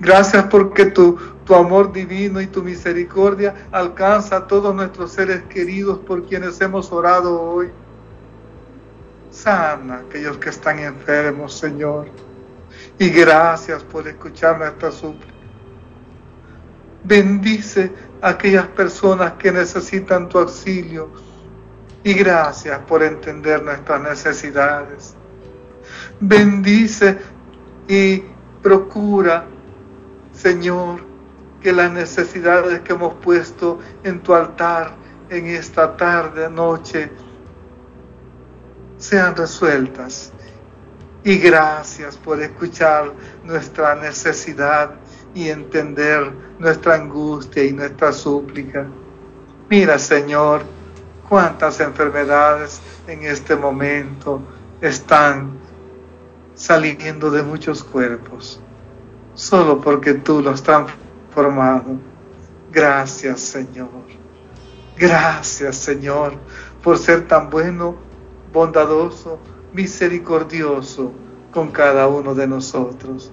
Gracias 0.00 0.44
porque 0.50 0.86
tu, 0.86 1.16
tu 1.44 1.54
amor 1.54 1.92
divino 1.92 2.40
y 2.40 2.48
tu 2.48 2.64
misericordia 2.64 3.68
alcanza 3.70 4.38
a 4.38 4.46
todos 4.48 4.74
nuestros 4.74 5.12
seres 5.12 5.44
queridos 5.44 6.00
por 6.00 6.24
quienes 6.24 6.60
hemos 6.60 6.90
orado 6.90 7.40
hoy. 7.40 7.70
Sana 9.30 10.02
aquellos 10.08 10.36
que 10.38 10.50
están 10.50 10.80
enfermos, 10.80 11.56
Señor. 11.56 12.08
Y 12.98 13.08
gracias 13.10 13.84
por 13.84 14.08
escuchar 14.08 14.58
nuestra 14.58 14.90
súplica 14.90 15.37
Bendice 17.04 17.92
a 18.20 18.30
aquellas 18.30 18.66
personas 18.68 19.34
que 19.34 19.52
necesitan 19.52 20.28
tu 20.28 20.38
auxilio 20.38 21.10
y 22.02 22.14
gracias 22.14 22.78
por 22.80 23.02
entender 23.02 23.62
nuestras 23.62 24.00
necesidades. 24.02 25.14
Bendice 26.20 27.18
y 27.86 28.22
procura, 28.62 29.44
Señor, 30.32 31.00
que 31.60 31.72
las 31.72 31.90
necesidades 31.90 32.80
que 32.80 32.92
hemos 32.92 33.14
puesto 33.14 33.78
en 34.04 34.20
tu 34.20 34.34
altar 34.34 34.92
en 35.30 35.46
esta 35.46 35.96
tarde, 35.96 36.48
noche, 36.48 37.10
sean 38.98 39.36
resueltas. 39.36 40.32
Y 41.24 41.38
gracias 41.38 42.16
por 42.16 42.40
escuchar 42.40 43.12
nuestra 43.44 43.94
necesidad 43.96 44.92
y 45.38 45.50
entender 45.50 46.32
nuestra 46.58 46.96
angustia 46.96 47.62
y 47.62 47.72
nuestra 47.72 48.12
súplica. 48.12 48.88
Mira, 49.70 49.96
Señor, 49.96 50.62
cuántas 51.28 51.78
enfermedades 51.78 52.80
en 53.06 53.22
este 53.22 53.54
momento 53.54 54.42
están 54.80 55.52
saliendo 56.56 57.30
de 57.30 57.44
muchos 57.44 57.84
cuerpos. 57.84 58.60
solo 59.34 59.80
porque 59.80 60.14
tú 60.14 60.42
lo 60.42 60.50
has 60.50 60.64
transformado. 60.64 61.96
Gracias 62.72 63.40
Señor. 63.40 64.02
Gracias 64.96 65.76
Señor 65.76 66.32
por 66.82 66.98
ser 66.98 67.28
tan 67.28 67.48
bueno, 67.48 67.94
bondadoso, 68.52 69.38
misericordioso 69.72 71.12
con 71.52 71.70
cada 71.70 72.08
uno 72.08 72.34
de 72.34 72.48
nosotros. 72.48 73.30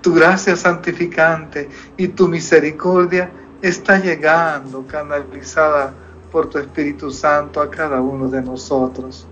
Tu 0.00 0.14
gracia 0.14 0.56
santificante 0.56 1.68
y 1.96 2.08
tu 2.08 2.28
misericordia 2.28 3.30
está 3.62 3.98
llegando 3.98 4.86
canalizada 4.86 5.92
por 6.30 6.48
tu 6.48 6.58
Espíritu 6.58 7.10
Santo 7.10 7.60
a 7.60 7.70
cada 7.70 8.00
uno 8.00 8.28
de 8.28 8.42
nosotros. 8.42 9.26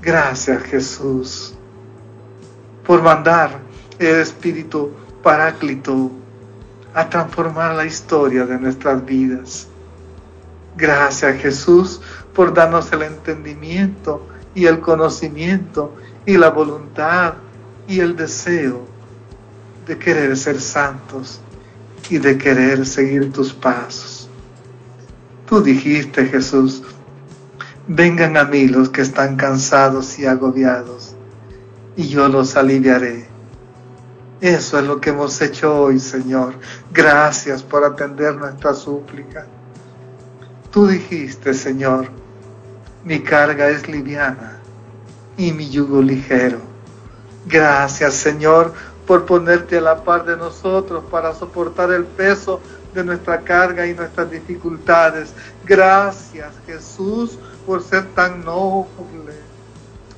Gracias 0.00 0.62
Jesús 0.64 1.54
por 2.86 3.02
mandar 3.02 3.60
el 3.98 4.16
Espíritu 4.16 4.92
Paráclito 5.22 6.10
a 6.94 7.08
transformar 7.08 7.74
la 7.74 7.84
historia 7.84 8.44
de 8.44 8.58
nuestras 8.58 9.04
vidas. 9.04 9.68
Gracias 10.76 11.40
Jesús 11.40 12.00
por 12.34 12.52
darnos 12.52 12.92
el 12.92 13.02
entendimiento 13.02 14.26
y 14.54 14.66
el 14.66 14.80
conocimiento 14.80 15.94
y 16.26 16.36
la 16.36 16.50
voluntad 16.50 17.34
y 17.86 18.00
el 18.00 18.16
deseo 18.16 18.91
de 19.86 19.98
querer 19.98 20.36
ser 20.36 20.60
santos 20.60 21.40
y 22.08 22.18
de 22.18 22.38
querer 22.38 22.86
seguir 22.86 23.32
tus 23.32 23.52
pasos. 23.52 24.28
Tú 25.46 25.62
dijiste, 25.62 26.26
Jesús, 26.26 26.82
vengan 27.86 28.36
a 28.36 28.44
mí 28.44 28.68
los 28.68 28.88
que 28.88 29.02
están 29.02 29.36
cansados 29.36 30.18
y 30.18 30.26
agobiados, 30.26 31.14
y 31.96 32.08
yo 32.08 32.28
los 32.28 32.56
aliviaré. 32.56 33.26
Eso 34.40 34.78
es 34.78 34.84
lo 34.84 35.00
que 35.00 35.10
hemos 35.10 35.40
hecho 35.40 35.82
hoy, 35.82 36.00
Señor. 36.00 36.54
Gracias 36.92 37.62
por 37.62 37.84
atender 37.84 38.34
nuestra 38.34 38.74
súplica. 38.74 39.46
Tú 40.72 40.86
dijiste, 40.86 41.54
Señor, 41.54 42.08
mi 43.04 43.20
carga 43.20 43.68
es 43.68 43.88
liviana 43.88 44.58
y 45.36 45.52
mi 45.52 45.68
yugo 45.70 46.02
ligero. 46.02 46.58
Gracias, 47.46 48.14
Señor, 48.14 48.72
por 49.12 49.26
ponerte 49.26 49.76
a 49.76 49.82
la 49.82 50.02
par 50.02 50.24
de 50.24 50.38
nosotros 50.38 51.04
para 51.10 51.34
soportar 51.34 51.92
el 51.92 52.06
peso 52.06 52.62
de 52.94 53.04
nuestra 53.04 53.42
carga 53.42 53.86
y 53.86 53.92
nuestras 53.92 54.30
dificultades. 54.30 55.34
Gracias 55.66 56.50
Jesús 56.64 57.38
por 57.66 57.82
ser 57.82 58.06
tan 58.14 58.42
noble, 58.42 59.34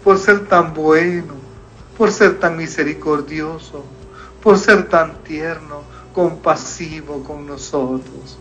por 0.04 0.16
ser 0.16 0.46
tan 0.46 0.72
bueno, 0.72 1.34
por 1.98 2.12
ser 2.12 2.38
tan 2.38 2.56
misericordioso, 2.56 3.84
por 4.40 4.58
ser 4.58 4.88
tan 4.88 5.24
tierno, 5.24 5.82
compasivo 6.14 7.24
con 7.24 7.48
nosotros. 7.48 8.38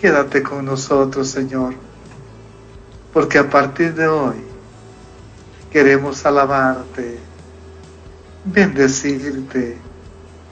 Quédate 0.00 0.44
con 0.44 0.64
nosotros, 0.64 1.26
Señor, 1.26 1.74
porque 3.12 3.38
a 3.38 3.50
partir 3.50 3.92
de 3.92 4.06
hoy 4.06 4.36
queremos 5.72 6.24
alabarte 6.24 7.31
bendecirte, 8.44 9.78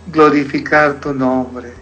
glorificar 0.07 1.01
tu 1.01 1.13
nombre. 1.13 1.73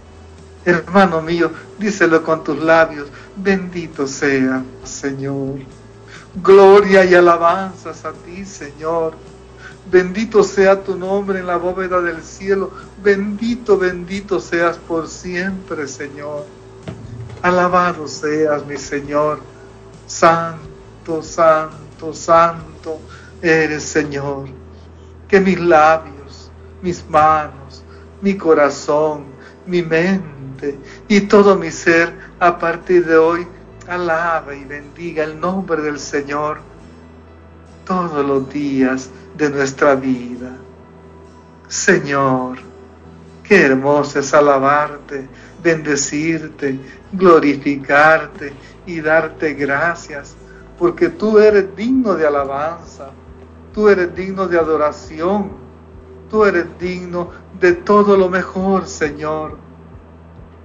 Hermano 0.65 1.23
mío, 1.23 1.51
díselo 1.79 2.23
con 2.23 2.45
tus 2.45 2.59
labios, 2.59 3.09
bendito 3.37 4.07
sea, 4.07 4.63
Señor. 4.85 5.61
Gloria 6.43 7.05
y 7.05 7.15
alabanzas 7.15 8.05
a 8.05 8.13
ti, 8.13 8.45
Señor. 8.45 9.15
Bendito 9.91 10.43
sea 10.43 10.83
tu 10.83 10.97
nombre 10.97 11.39
en 11.39 11.47
la 11.47 11.57
bóveda 11.57 12.03
del 12.03 12.23
cielo. 12.23 12.71
Bendito, 13.03 13.79
bendito 13.79 14.39
seas 14.41 14.77
por 14.77 15.09
siempre, 15.09 15.89
Señor. 15.89 16.45
Alabado 17.41 18.07
seas, 18.07 18.67
mi 18.67 18.77
Señor. 18.77 19.41
Santo, 20.07 21.23
santo, 21.23 22.13
santo 22.13 23.01
eres, 23.41 23.85
Señor 23.85 24.58
que 25.29 25.41
mis 25.41 25.61
labios, 25.61 26.51
mis 26.83 27.09
manos, 27.09 27.83
mi 28.23 28.37
corazón, 28.37 29.25
mi 29.67 29.83
mente 29.83 30.79
y 31.07 31.21
todo 31.21 31.57
mi 31.57 31.71
ser 31.71 32.13
a 32.41 32.59
partir 32.59 33.05
de 33.05 33.17
hoy 33.17 33.47
alaba 33.87 34.55
y 34.55 34.65
bendiga 34.65 35.25
el 35.25 35.39
nombre 35.39 35.83
del 35.83 35.99
Señor 35.99 36.61
todos 37.87 38.25
los 38.25 38.49
días 38.51 39.11
de 39.37 39.51
nuestra 39.51 39.95
vida. 39.95 40.57
Señor, 41.69 42.59
qué 43.45 43.63
hermoso 43.63 44.19
es 44.19 44.33
alabarte, 44.35 45.29
bendecirte, 45.63 46.79
glorificarte 47.13 48.53
y 48.87 49.01
darte 49.01 49.55
gracias, 49.55 50.35
porque 50.79 51.09
tú 51.09 51.39
eres 51.39 51.75
digno 51.77 52.15
de 52.15 52.27
alabanza 52.27 53.11
Tú 53.79 53.89
eres 53.89 54.13
digno 54.13 54.49
de 54.49 54.59
adoración. 54.59 55.53
Tú 56.29 56.45
eres 56.45 56.67
digno 56.81 57.31
de 57.61 57.75
todo 57.75 58.17
lo 58.17 58.29
mejor, 58.29 58.89
Señor. 58.89 59.57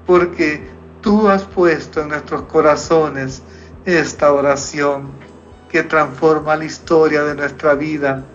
Porque 0.08 0.64
tú 1.00 1.30
has 1.30 1.44
puesto 1.44 2.02
en 2.02 2.08
nuestros 2.08 2.42
corazones 2.42 3.44
esta 3.86 4.34
oración 4.34 5.12
que 5.70 5.84
transforma 5.84 6.56
la 6.56 6.66
historia 6.66 7.22
de 7.22 7.36
nuestra 7.36 7.76
vida 7.76 8.26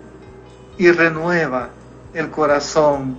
y 0.76 0.92
renueva 0.92 1.70
el 2.14 2.30
corazón 2.30 3.16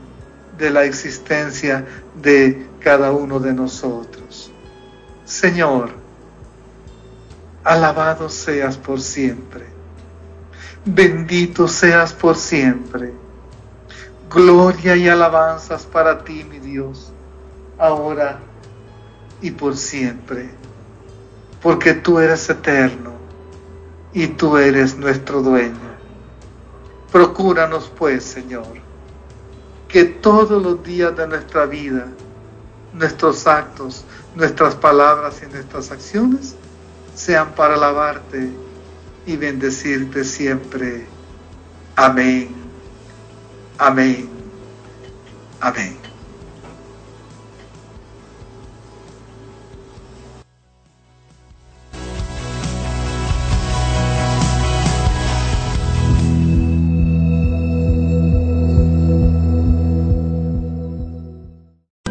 de 0.58 0.70
la 0.70 0.86
existencia 0.86 1.86
de 2.22 2.70
cada 2.80 3.12
uno 3.12 3.38
de 3.38 3.54
nosotros. 3.54 4.50
Señor, 5.26 5.90
alabado 7.66 8.30
seas 8.30 8.78
por 8.78 9.02
siempre 9.02 9.79
bendito 10.94 11.68
seas 11.68 12.14
por 12.14 12.36
siempre. 12.36 13.14
Gloria 14.30 14.96
y 14.96 15.08
alabanzas 15.08 15.86
para 15.86 16.24
ti, 16.24 16.44
mi 16.44 16.60
Dios, 16.60 17.12
ahora 17.78 18.40
y 19.42 19.52
por 19.52 19.76
siempre, 19.76 20.50
porque 21.62 21.94
tú 21.94 22.20
eres 22.20 22.50
eterno 22.50 23.14
y 24.14 24.28
tú 24.28 24.58
eres 24.58 24.98
nuestro 24.98 25.42
dueño. 25.42 25.90
Procúranos 27.12 27.92
pues, 27.98 28.24
Señor, 28.24 28.68
que 29.88 30.06
todos 30.06 30.62
los 30.62 30.84
días 30.84 31.16
de 31.18 31.28
nuestra 31.28 31.66
vida, 31.66 32.08
nuestros 32.94 33.48
actos, 33.48 34.06
nuestras 34.36 34.76
palabras 34.76 35.42
y 35.42 35.52
nuestras 35.52 35.92
acciones 35.92 36.56
sean 37.16 37.52
para 37.54 37.74
alabarte 37.74 38.52
y 39.30 39.38
bendecirte 39.38 40.24
siempre. 40.24 41.06
Amén. 41.96 42.50
Amén. 43.78 44.28
Amén. 45.60 45.96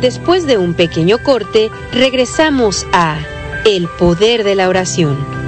Después 0.01 0.47
de 0.47 0.57
un 0.57 0.75
pequeño 0.75 1.19
corte, 1.25 1.73
regresamos 1.93 2.87
a 2.93 3.19
El 3.65 3.89
Poder 3.99 4.45
de 4.45 4.55
la 4.55 4.69
Oración. 4.69 5.48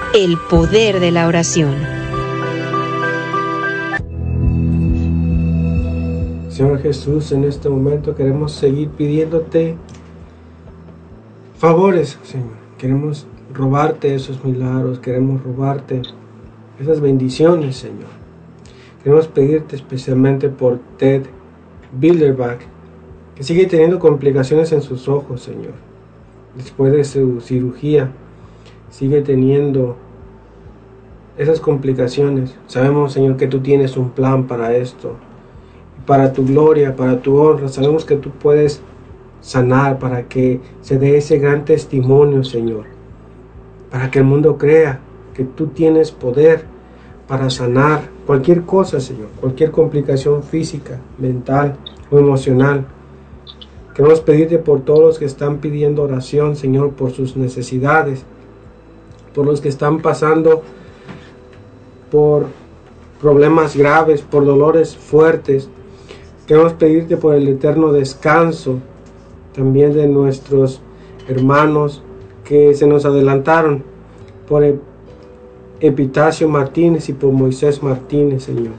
El 0.13 0.37
Poder 0.49 0.99
de 0.99 1.09
la 1.09 1.25
Oración. 1.25 1.73
Señor 6.49 6.81
Jesús, 6.81 7.31
en 7.31 7.45
este 7.45 7.69
momento 7.69 8.13
queremos 8.13 8.51
seguir 8.51 8.89
pidiéndote 8.89 9.77
favores, 11.57 12.19
Señor. 12.23 12.49
Queremos 12.77 13.25
robarte 13.53 14.13
esos 14.13 14.43
milagros, 14.43 14.99
queremos 14.99 15.41
robarte 15.43 16.01
esas 16.77 16.99
bendiciones, 16.99 17.77
Señor. 17.77 18.09
Queremos 19.03 19.29
pedirte 19.29 19.77
especialmente 19.77 20.49
por 20.49 20.79
Ted 20.97 21.23
Bilderbach, 21.93 22.59
que 23.33 23.43
sigue 23.43 23.65
teniendo 23.65 23.97
complicaciones 23.97 24.73
en 24.73 24.81
sus 24.81 25.07
ojos, 25.07 25.41
Señor. 25.41 25.75
Después 26.57 26.91
de 26.91 27.05
su 27.05 27.39
cirugía, 27.39 28.11
sigue 28.91 29.21
teniendo 29.21 29.95
esas 31.37 31.59
complicaciones. 31.59 32.55
Sabemos, 32.67 33.13
Señor, 33.13 33.37
que 33.37 33.47
tú 33.47 33.61
tienes 33.61 33.97
un 33.97 34.11
plan 34.11 34.45
para 34.45 34.75
esto, 34.75 35.15
para 36.05 36.33
tu 36.33 36.45
gloria, 36.45 36.95
para 36.95 37.19
tu 37.21 37.37
honra. 37.37 37.67
Sabemos 37.67 38.05
que 38.05 38.17
tú 38.17 38.29
puedes 38.29 38.81
sanar 39.41 39.97
para 39.97 40.23
que 40.27 40.59
se 40.81 40.99
dé 40.99 41.17
ese 41.17 41.39
gran 41.39 41.65
testimonio, 41.65 42.43
Señor. 42.43 42.85
Para 43.89 44.11
que 44.11 44.19
el 44.19 44.25
mundo 44.25 44.57
crea 44.57 44.99
que 45.33 45.43
tú 45.43 45.67
tienes 45.67 46.11
poder 46.11 46.65
para 47.27 47.49
sanar 47.49 48.01
cualquier 48.27 48.63
cosa, 48.63 48.99
Señor, 48.99 49.27
cualquier 49.39 49.71
complicación 49.71 50.43
física, 50.43 50.99
mental 51.17 51.77
o 52.11 52.19
emocional. 52.19 52.85
Queremos 53.95 54.21
pedirte 54.21 54.57
por 54.57 54.81
todos 54.81 54.99
los 54.99 55.19
que 55.19 55.25
están 55.25 55.57
pidiendo 55.57 56.03
oración, 56.03 56.55
Señor, 56.55 56.91
por 56.91 57.11
sus 57.11 57.35
necesidades, 57.35 58.25
por 59.33 59.45
los 59.45 59.61
que 59.61 59.69
están 59.69 60.01
pasando 60.01 60.61
por 62.11 62.47
problemas 63.21 63.75
graves, 63.75 64.21
por 64.21 64.45
dolores 64.45 64.95
fuertes. 64.95 65.69
Queremos 66.47 66.73
pedirte 66.73 67.17
por 67.17 67.35
el 67.35 67.47
eterno 67.47 67.93
descanso 67.93 68.79
también 69.53 69.93
de 69.93 70.07
nuestros 70.07 70.81
hermanos 71.27 72.03
que 72.43 72.73
se 72.73 72.87
nos 72.87 73.05
adelantaron, 73.05 73.83
por 74.47 74.63
Epitacio 75.79 76.49
Martínez 76.49 77.07
y 77.09 77.13
por 77.13 77.31
Moisés 77.31 77.81
Martínez, 77.81 78.43
Señor. 78.43 78.73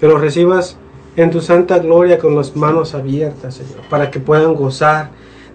Que 0.00 0.06
los 0.06 0.20
recibas 0.20 0.78
en 1.16 1.30
tu 1.30 1.40
santa 1.40 1.78
gloria 1.78 2.18
con 2.18 2.34
las 2.34 2.56
manos 2.56 2.94
abiertas, 2.94 3.56
Señor, 3.56 3.86
para 3.90 4.10
que 4.10 4.20
puedan 4.20 4.54
gozar 4.54 5.10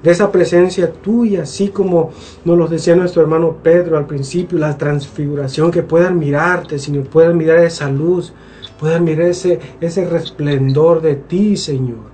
de 0.07 0.13
esa 0.13 0.31
presencia 0.31 0.93
tuya, 0.93 1.43
así 1.43 1.67
como 1.67 2.11
nos 2.45 2.57
lo 2.57 2.69
decía 2.69 2.95
nuestro 2.95 3.21
hermano 3.21 3.57
Pedro 3.61 3.97
al 3.97 4.05
principio, 4.05 4.57
la 4.57 4.77
transfiguración, 4.77 5.69
que 5.69 5.83
puedan 5.83 6.17
mirarte, 6.17 6.79
Señor, 6.79 7.07
puedan 7.07 7.35
mirar 7.35 7.59
esa 7.59 7.89
luz, 7.89 8.31
puedan 8.79 9.03
mirar 9.03 9.27
ese, 9.27 9.59
ese 9.81 10.05
resplendor 10.05 11.01
de 11.01 11.15
ti, 11.15 11.57
Señor. 11.57 12.05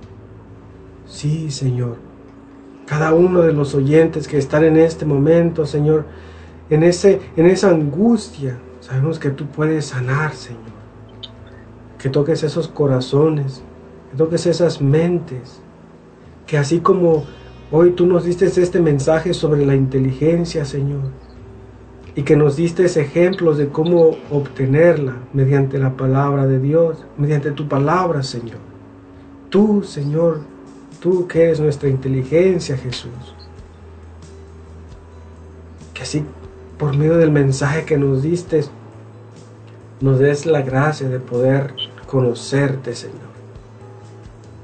Sí, 1.06 1.52
Señor. 1.52 1.98
Cada 2.84 3.14
uno 3.14 3.42
de 3.42 3.52
los 3.52 3.76
oyentes 3.76 4.26
que 4.26 4.38
están 4.38 4.64
en 4.64 4.76
este 4.76 5.04
momento, 5.04 5.64
Señor, 5.64 6.04
en, 6.70 6.82
ese, 6.82 7.20
en 7.36 7.46
esa 7.46 7.70
angustia, 7.70 8.58
sabemos 8.80 9.20
que 9.20 9.30
tú 9.30 9.46
puedes 9.46 9.86
sanar, 9.86 10.34
Señor. 10.34 10.62
Que 11.96 12.08
toques 12.08 12.42
esos 12.42 12.66
corazones, 12.66 13.62
que 14.10 14.16
toques 14.16 14.46
esas 14.46 14.80
mentes, 14.80 15.60
que 16.44 16.58
así 16.58 16.80
como 16.80 17.22
hoy 17.70 17.92
tú 17.92 18.06
nos 18.06 18.24
diste 18.24 18.46
este 18.46 18.80
mensaje 18.80 19.34
sobre 19.34 19.64
la 19.64 19.74
inteligencia, 19.74 20.64
Señor, 20.64 21.02
y 22.14 22.22
que 22.22 22.36
nos 22.36 22.56
diste 22.56 22.84
ejemplos 22.84 23.58
de 23.58 23.68
cómo 23.68 24.16
obtenerla 24.30 25.16
mediante 25.32 25.78
la 25.78 25.96
palabra 25.96 26.46
de 26.46 26.60
Dios, 26.60 27.04
mediante 27.16 27.50
tu 27.50 27.68
palabra, 27.68 28.22
Señor. 28.22 28.58
Tú, 29.50 29.82
Señor, 29.82 30.40
tú 31.00 31.26
que 31.26 31.44
eres 31.44 31.60
nuestra 31.60 31.88
inteligencia, 31.88 32.76
Jesús. 32.76 33.34
Que 35.92 36.02
así 36.02 36.24
por 36.78 36.96
medio 36.96 37.16
del 37.16 37.30
mensaje 37.30 37.84
que 37.84 37.96
nos 37.96 38.22
diste, 38.22 38.64
nos 40.00 40.18
des 40.18 40.46
la 40.46 40.62
gracia 40.62 41.08
de 41.08 41.18
poder 41.20 41.74
conocerte, 42.06 42.94
Señor. 42.94 43.34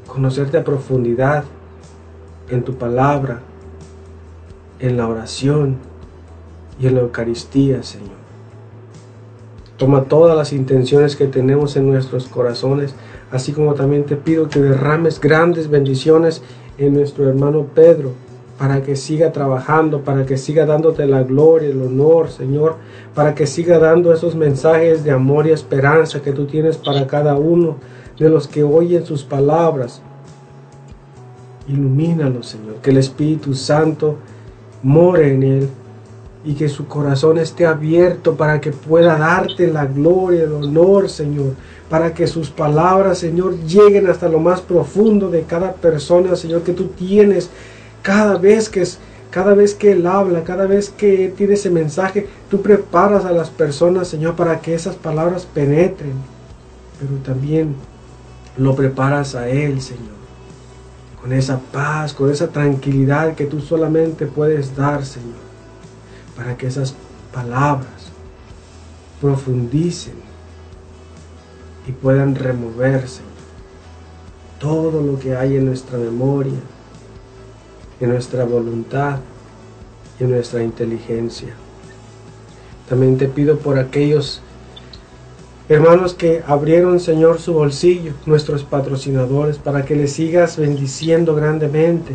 Conocerte 0.06 0.58
a 0.58 0.64
profundidad 0.64 1.44
en 2.50 2.62
tu 2.62 2.74
palabra, 2.74 3.40
en 4.78 4.96
la 4.96 5.08
oración 5.08 5.76
y 6.80 6.86
en 6.86 6.94
la 6.94 7.00
Eucaristía, 7.00 7.82
Señor. 7.82 8.20
Toma 9.76 10.04
todas 10.04 10.36
las 10.36 10.52
intenciones 10.52 11.16
que 11.16 11.26
tenemos 11.26 11.76
en 11.76 11.90
nuestros 11.90 12.28
corazones, 12.28 12.94
así 13.30 13.52
como 13.52 13.74
también 13.74 14.04
te 14.04 14.16
pido 14.16 14.48
que 14.48 14.60
derrames 14.60 15.20
grandes 15.20 15.70
bendiciones 15.70 16.42
en 16.76 16.94
nuestro 16.94 17.28
hermano 17.28 17.66
Pedro, 17.74 18.12
para 18.58 18.82
que 18.82 18.94
siga 18.94 19.32
trabajando, 19.32 20.02
para 20.02 20.26
que 20.26 20.36
siga 20.36 20.66
dándote 20.66 21.06
la 21.06 21.22
gloria, 21.22 21.70
el 21.70 21.80
honor, 21.80 22.28
Señor, 22.28 22.76
para 23.14 23.34
que 23.34 23.46
siga 23.46 23.78
dando 23.78 24.12
esos 24.12 24.34
mensajes 24.34 25.02
de 25.02 25.12
amor 25.12 25.46
y 25.46 25.52
esperanza 25.52 26.20
que 26.20 26.32
tú 26.32 26.44
tienes 26.44 26.76
para 26.76 27.06
cada 27.06 27.36
uno 27.36 27.76
de 28.18 28.28
los 28.28 28.48
que 28.48 28.62
oyen 28.62 29.06
sus 29.06 29.24
palabras. 29.24 30.02
Ilumínalo, 31.70 32.42
Señor, 32.42 32.76
que 32.82 32.90
el 32.90 32.96
Espíritu 32.96 33.54
Santo 33.54 34.16
more 34.82 35.32
en 35.32 35.42
él 35.42 35.68
y 36.44 36.54
que 36.54 36.68
su 36.68 36.86
corazón 36.86 37.38
esté 37.38 37.66
abierto 37.66 38.34
para 38.34 38.60
que 38.60 38.72
pueda 38.72 39.18
darte 39.18 39.66
la 39.66 39.84
gloria, 39.84 40.44
el 40.44 40.52
honor, 40.52 41.08
Señor, 41.08 41.52
para 41.88 42.14
que 42.14 42.26
sus 42.26 42.50
palabras, 42.50 43.18
Señor, 43.18 43.58
lleguen 43.64 44.08
hasta 44.08 44.28
lo 44.28 44.40
más 44.40 44.60
profundo 44.60 45.28
de 45.28 45.42
cada 45.42 45.74
persona, 45.74 46.34
Señor, 46.36 46.62
que 46.62 46.72
tú 46.72 46.86
tienes 46.88 47.50
cada 48.02 48.38
vez 48.38 48.68
que 48.68 48.82
es 48.82 48.98
cada 49.30 49.54
vez 49.54 49.74
que 49.74 49.92
Él 49.92 50.06
habla, 50.06 50.42
cada 50.42 50.66
vez 50.66 50.90
que 50.90 51.32
tiene 51.36 51.54
ese 51.54 51.70
mensaje, 51.70 52.26
tú 52.50 52.62
preparas 52.62 53.24
a 53.24 53.30
las 53.30 53.48
personas, 53.48 54.08
Señor, 54.08 54.34
para 54.34 54.60
que 54.60 54.74
esas 54.74 54.96
palabras 54.96 55.46
penetren. 55.46 56.14
Pero 56.98 57.14
también 57.22 57.76
lo 58.56 58.74
preparas 58.74 59.36
a 59.36 59.48
Él, 59.48 59.80
Señor. 59.80 60.19
Con 61.20 61.32
esa 61.32 61.58
paz, 61.58 62.14
con 62.14 62.30
esa 62.30 62.48
tranquilidad 62.48 63.34
que 63.34 63.44
tú 63.44 63.60
solamente 63.60 64.26
puedes 64.26 64.74
dar, 64.74 65.04
Señor. 65.04 65.50
Para 66.36 66.56
que 66.56 66.66
esas 66.66 66.94
palabras 67.32 68.10
profundicen 69.20 70.14
y 71.86 71.92
puedan 71.92 72.34
removerse 72.34 73.22
todo 74.58 75.00
lo 75.02 75.18
que 75.18 75.36
hay 75.36 75.56
en 75.56 75.66
nuestra 75.66 75.98
memoria, 75.98 76.58
en 77.98 78.10
nuestra 78.10 78.44
voluntad 78.44 79.18
y 80.18 80.24
en 80.24 80.30
nuestra 80.30 80.62
inteligencia. 80.62 81.54
También 82.88 83.18
te 83.18 83.28
pido 83.28 83.58
por 83.58 83.78
aquellos 83.78 84.42
hermanos 85.70 86.12
que 86.12 86.42
abrieron, 86.46 87.00
Señor, 87.00 87.38
su 87.38 87.54
bolsillo, 87.54 88.12
nuestros 88.26 88.64
patrocinadores, 88.64 89.56
para 89.56 89.86
que 89.86 89.96
les 89.96 90.12
sigas 90.12 90.58
bendiciendo 90.58 91.34
grandemente. 91.34 92.12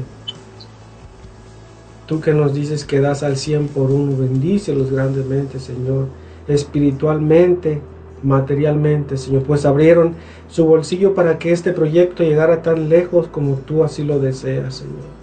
Tú 2.06 2.22
que 2.22 2.34
nos 2.34 2.54
dices 2.54 2.86
que 2.86 3.02
das 3.02 3.24
al 3.24 3.36
cien 3.36 3.68
por 3.68 3.90
uno, 3.90 4.16
bendícelos 4.16 4.92
grandemente, 4.92 5.60
Señor, 5.60 6.06
espiritualmente, 6.48 7.82
materialmente, 8.22 9.18
Señor, 9.18 9.42
pues 9.42 9.66
abrieron 9.66 10.14
su 10.48 10.66
bolsillo 10.66 11.16
para 11.16 11.40
que 11.40 11.52
este 11.52 11.74
proyecto 11.74 12.22
llegara 12.22 12.62
tan 12.62 12.90
lejos 12.90 13.28
como 13.28 13.56
tú 13.56 13.84
así 13.84 14.04
lo 14.04 14.20
deseas, 14.20 14.76
Señor 14.76 15.16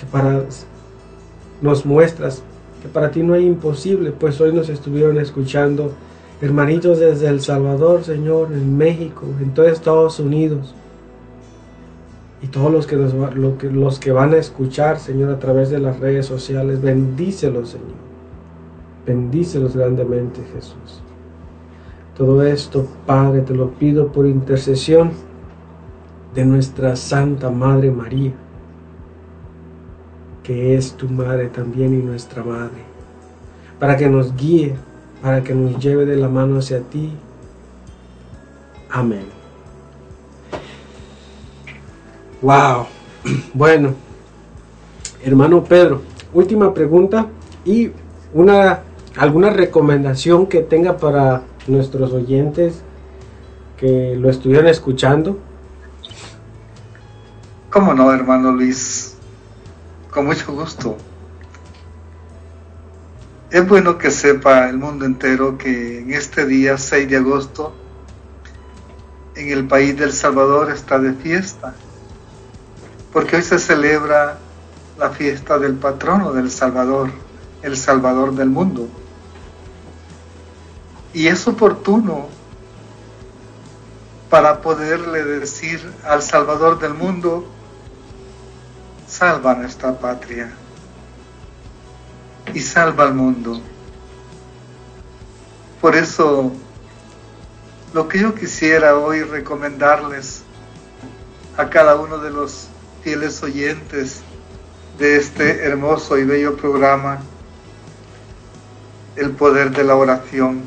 que 0.00 0.06
para 0.06 0.42
nos 1.60 1.84
muestras 1.84 2.42
que 2.82 2.88
para 2.88 3.10
ti 3.10 3.22
no 3.22 3.34
hay 3.34 3.44
imposible, 3.44 4.10
pues 4.10 4.40
hoy 4.40 4.54
nos 4.54 4.70
estuvieron 4.70 5.18
escuchando 5.18 5.92
hermanitos 6.40 6.98
desde 6.98 7.28
El 7.28 7.40
Salvador, 7.40 8.04
Señor, 8.04 8.52
en 8.52 8.76
México, 8.76 9.26
en 9.40 9.52
todo 9.52 9.68
Estados 9.68 10.18
Unidos. 10.20 10.74
Y 12.42 12.46
todos 12.46 12.72
los 12.72 12.86
que, 12.86 12.96
los 12.96 13.98
que 13.98 14.12
van 14.12 14.32
a 14.32 14.38
escuchar, 14.38 14.98
Señor, 14.98 15.30
a 15.30 15.38
través 15.38 15.68
de 15.68 15.78
las 15.78 16.00
redes 16.00 16.24
sociales, 16.24 16.80
bendícelos, 16.80 17.70
Señor. 17.70 18.10
Bendícelos 19.06 19.76
grandemente, 19.76 20.40
Jesús. 20.54 21.02
Todo 22.16 22.42
esto, 22.42 22.86
Padre, 23.06 23.42
te 23.42 23.54
lo 23.54 23.70
pido 23.70 24.10
por 24.12 24.26
intercesión 24.26 25.10
de 26.34 26.44
nuestra 26.44 26.96
Santa 26.96 27.50
Madre 27.50 27.90
María, 27.90 28.32
que 30.42 30.76
es 30.76 30.92
tu 30.92 31.08
Madre 31.08 31.48
también 31.48 31.92
y 31.94 32.02
nuestra 32.02 32.42
Madre, 32.42 32.82
para 33.78 33.96
que 33.96 34.08
nos 34.08 34.34
guíe, 34.36 34.74
para 35.22 35.42
que 35.42 35.54
nos 35.54 35.78
lleve 35.82 36.06
de 36.06 36.16
la 36.16 36.28
mano 36.28 36.58
hacia 36.58 36.80
ti. 36.80 37.12
Amén. 38.90 39.26
Wow. 42.42 42.86
Bueno, 43.52 43.94
hermano 45.22 45.62
Pedro, 45.62 46.02
última 46.32 46.72
pregunta 46.72 47.26
y 47.64 47.90
una 48.32 48.80
alguna 49.16 49.50
recomendación 49.50 50.46
que 50.46 50.60
tenga 50.60 50.96
para 50.96 51.42
nuestros 51.66 52.12
oyentes 52.12 52.82
que 53.76 54.16
lo 54.16 54.30
estuvieran 54.30 54.68
escuchando. 54.68 55.38
¿Cómo 57.70 57.94
no, 57.94 58.12
hermano 58.12 58.52
Luis? 58.52 59.16
Con 60.10 60.26
mucho 60.26 60.52
gusto. 60.52 60.96
Es 63.50 63.66
bueno 63.66 63.98
que 63.98 64.12
sepa 64.12 64.68
el 64.68 64.78
mundo 64.78 65.04
entero 65.04 65.58
que 65.58 65.98
en 65.98 66.12
este 66.12 66.46
día 66.46 66.78
6 66.78 67.10
de 67.10 67.16
agosto 67.16 67.74
en 69.34 69.50
el 69.50 69.66
país 69.66 69.98
del 69.98 70.12
Salvador 70.12 70.70
está 70.70 71.00
de 71.00 71.14
fiesta, 71.14 71.74
porque 73.12 73.34
hoy 73.34 73.42
se 73.42 73.58
celebra 73.58 74.38
la 74.96 75.10
fiesta 75.10 75.58
del 75.58 75.74
patrono 75.74 76.32
del 76.32 76.48
Salvador, 76.48 77.10
el 77.62 77.76
Salvador 77.76 78.36
del 78.36 78.50
mundo. 78.50 78.86
Y 81.12 81.26
es 81.26 81.48
oportuno 81.48 82.28
para 84.28 84.60
poderle 84.60 85.24
decir 85.24 85.92
al 86.04 86.22
Salvador 86.22 86.78
del 86.78 86.94
mundo, 86.94 87.44
salva 89.08 89.56
nuestra 89.56 89.98
patria 89.98 90.52
y 92.54 92.60
salva 92.60 93.04
al 93.04 93.14
mundo. 93.14 93.60
Por 95.80 95.96
eso, 95.96 96.52
lo 97.94 98.08
que 98.08 98.18
yo 98.18 98.34
quisiera 98.34 98.96
hoy 98.96 99.22
recomendarles 99.22 100.42
a 101.56 101.68
cada 101.70 101.96
uno 101.96 102.18
de 102.18 102.30
los 102.30 102.68
fieles 103.02 103.42
oyentes 103.42 104.20
de 104.98 105.16
este 105.16 105.64
hermoso 105.64 106.18
y 106.18 106.24
bello 106.24 106.56
programa, 106.56 107.20
el 109.16 109.30
poder 109.30 109.70
de 109.70 109.84
la 109.84 109.96
oración, 109.96 110.62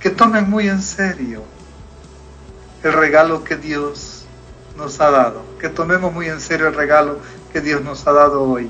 que 0.00 0.10
tomen 0.10 0.48
muy 0.48 0.68
en 0.68 0.82
serio 0.82 1.42
el 2.82 2.92
regalo 2.92 3.42
que 3.42 3.56
Dios 3.56 4.26
nos 4.76 5.00
ha 5.00 5.10
dado, 5.10 5.42
que 5.58 5.68
tomemos 5.68 6.12
muy 6.12 6.26
en 6.26 6.40
serio 6.40 6.68
el 6.68 6.74
regalo 6.74 7.18
que 7.54 7.60
Dios 7.60 7.84
nos 7.84 8.04
ha 8.08 8.12
dado 8.12 8.42
hoy, 8.42 8.68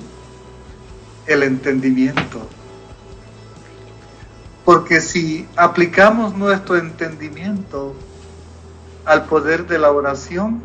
el 1.26 1.42
entendimiento. 1.42 2.38
Porque 4.62 5.00
si 5.00 5.48
aplicamos 5.56 6.36
nuestro 6.36 6.76
entendimiento 6.76 7.94
al 9.06 9.24
poder 9.24 9.66
de 9.66 9.78
la 9.78 9.90
oración, 9.90 10.60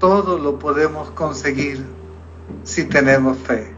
todo 0.00 0.38
lo 0.38 0.58
podemos 0.58 1.10
conseguir 1.10 1.84
si 2.64 2.84
tenemos 2.84 3.36
fe. 3.36 3.74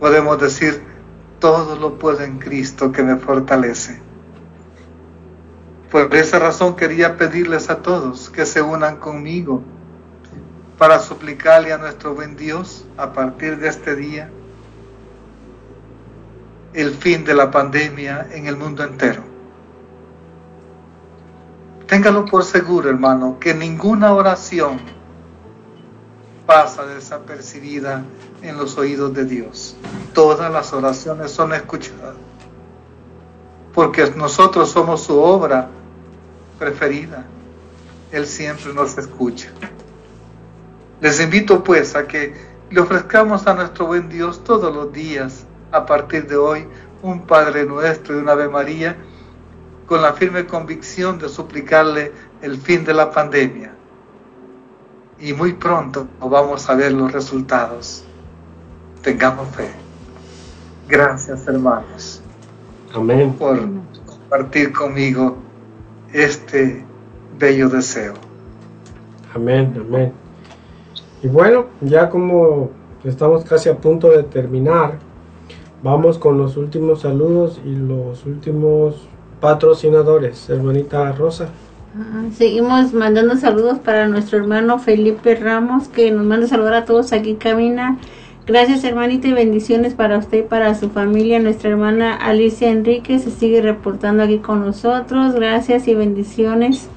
Podemos 0.00 0.40
decir, 0.40 0.82
todo 1.38 1.76
lo 1.76 2.00
puedo 2.00 2.22
en 2.22 2.40
Cristo 2.40 2.90
que 2.90 3.04
me 3.04 3.16
fortalece. 3.16 4.02
Por 5.92 6.12
esa 6.16 6.40
razón 6.40 6.74
quería 6.74 7.16
pedirles 7.16 7.70
a 7.70 7.80
todos 7.80 8.28
que 8.28 8.44
se 8.44 8.60
unan 8.60 8.96
conmigo 8.96 9.62
para 10.78 10.98
suplicarle 10.98 11.72
a 11.72 11.78
nuestro 11.78 12.14
buen 12.14 12.36
Dios 12.36 12.84
a 12.96 13.12
partir 13.12 13.58
de 13.58 13.68
este 13.68 13.94
día 13.94 14.30
el 16.72 16.94
fin 16.94 17.24
de 17.24 17.34
la 17.34 17.50
pandemia 17.50 18.28
en 18.32 18.46
el 18.46 18.56
mundo 18.56 18.82
entero. 18.82 19.22
Téngalo 21.86 22.24
por 22.24 22.44
seguro, 22.44 22.90
hermano, 22.90 23.38
que 23.38 23.54
ninguna 23.54 24.12
oración 24.12 24.80
pasa 26.46 26.84
desapercibida 26.86 28.04
en 28.42 28.56
los 28.58 28.76
oídos 28.76 29.14
de 29.14 29.24
Dios. 29.24 29.76
Todas 30.12 30.52
las 30.52 30.72
oraciones 30.72 31.30
son 31.30 31.52
escuchadas, 31.54 32.16
porque 33.72 34.10
nosotros 34.16 34.70
somos 34.70 35.04
su 35.04 35.18
obra 35.20 35.68
preferida. 36.58 37.24
Él 38.10 38.26
siempre 38.26 38.72
nos 38.72 38.98
escucha. 38.98 39.50
Les 41.04 41.20
invito 41.20 41.62
pues 41.62 41.94
a 41.96 42.08
que 42.08 42.32
le 42.70 42.80
ofrezcamos 42.80 43.46
a 43.46 43.52
nuestro 43.52 43.84
buen 43.84 44.08
Dios 44.08 44.42
todos 44.42 44.74
los 44.74 44.90
días, 44.90 45.44
a 45.70 45.84
partir 45.84 46.26
de 46.26 46.36
hoy, 46.36 46.66
un 47.02 47.26
Padre 47.26 47.66
nuestro 47.66 48.16
y 48.16 48.22
una 48.22 48.32
Ave 48.32 48.48
María, 48.48 48.96
con 49.84 50.00
la 50.00 50.14
firme 50.14 50.46
convicción 50.46 51.18
de 51.18 51.28
suplicarle 51.28 52.10
el 52.40 52.56
fin 52.56 52.86
de 52.86 52.94
la 52.94 53.10
pandemia. 53.10 53.74
Y 55.20 55.34
muy 55.34 55.52
pronto 55.52 56.08
vamos 56.20 56.70
a 56.70 56.74
ver 56.74 56.92
los 56.92 57.12
resultados. 57.12 58.02
Tengamos 59.02 59.54
fe. 59.54 59.70
Gracias 60.88 61.46
hermanos. 61.46 62.22
Amén. 62.94 63.34
Por 63.34 63.60
compartir 64.06 64.72
conmigo 64.72 65.36
este 66.14 66.82
bello 67.38 67.68
deseo. 67.68 68.14
Amén, 69.34 69.74
amén. 69.78 70.23
Y 71.24 71.28
bueno, 71.28 71.68
ya 71.80 72.10
como 72.10 72.68
estamos 73.02 73.44
casi 73.44 73.70
a 73.70 73.78
punto 73.78 74.10
de 74.10 74.24
terminar, 74.24 74.98
vamos 75.82 76.18
con 76.18 76.36
los 76.36 76.58
últimos 76.58 77.00
saludos 77.00 77.62
y 77.64 77.74
los 77.74 78.26
últimos 78.26 79.08
patrocinadores. 79.40 80.50
Hermanita 80.50 81.12
Rosa. 81.12 81.48
Ah, 81.96 82.24
Seguimos 82.30 82.92
mandando 82.92 83.36
saludos 83.36 83.78
para 83.78 84.06
nuestro 84.06 84.36
hermano 84.36 84.78
Felipe 84.78 85.34
Ramos, 85.34 85.88
que 85.88 86.10
nos 86.10 86.26
manda 86.26 86.46
saludar 86.46 86.74
a 86.74 86.84
todos 86.84 87.14
aquí 87.14 87.30
en 87.30 87.36
Camina. 87.36 87.98
Gracias 88.46 88.84
hermanita 88.84 89.26
y 89.26 89.32
bendiciones 89.32 89.94
para 89.94 90.18
usted 90.18 90.40
y 90.40 90.42
para 90.42 90.74
su 90.74 90.90
familia. 90.90 91.40
Nuestra 91.40 91.70
hermana 91.70 92.14
Alicia 92.16 92.68
Enrique 92.68 93.18
se 93.18 93.30
sigue 93.30 93.62
reportando 93.62 94.22
aquí 94.24 94.40
con 94.40 94.60
nosotros. 94.60 95.34
Gracias 95.34 95.88
y 95.88 95.94
bendiciones 95.94 96.90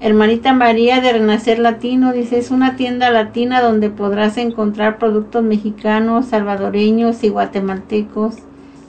hermanita 0.00 0.52
María 0.52 1.00
de 1.00 1.12
Renacer 1.12 1.58
Latino. 1.58 2.12
Dice, 2.12 2.38
es 2.38 2.50
una 2.50 2.76
tienda 2.76 3.10
latina 3.10 3.60
donde 3.60 3.90
podrás 3.90 4.36
encontrar 4.36 4.98
productos 4.98 5.42
mexicanos, 5.42 6.26
salvadoreños 6.26 7.24
y 7.24 7.30
guatemaltecos. 7.30 8.36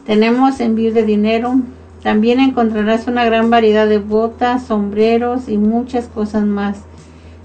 Tenemos 0.05 0.59
envío 0.59 0.93
de 0.93 1.03
dinero. 1.03 1.55
También 2.03 2.39
encontrarás 2.39 3.07
una 3.07 3.25
gran 3.25 3.49
variedad 3.49 3.87
de 3.87 3.99
botas, 3.99 4.65
sombreros 4.65 5.47
y 5.47 5.57
muchas 5.57 6.07
cosas 6.07 6.43
más. 6.43 6.79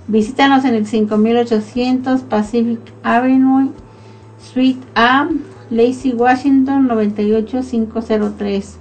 Visítanos 0.09 0.65
en 0.65 0.75
el 0.75 0.87
5800 0.87 2.23
Pacific 2.23 2.81
Avenue, 3.03 3.71
Suite 4.43 4.85
A, 4.95 5.29
Lacey, 5.71 6.15
Washington 6.15 6.89
98503 6.89 8.79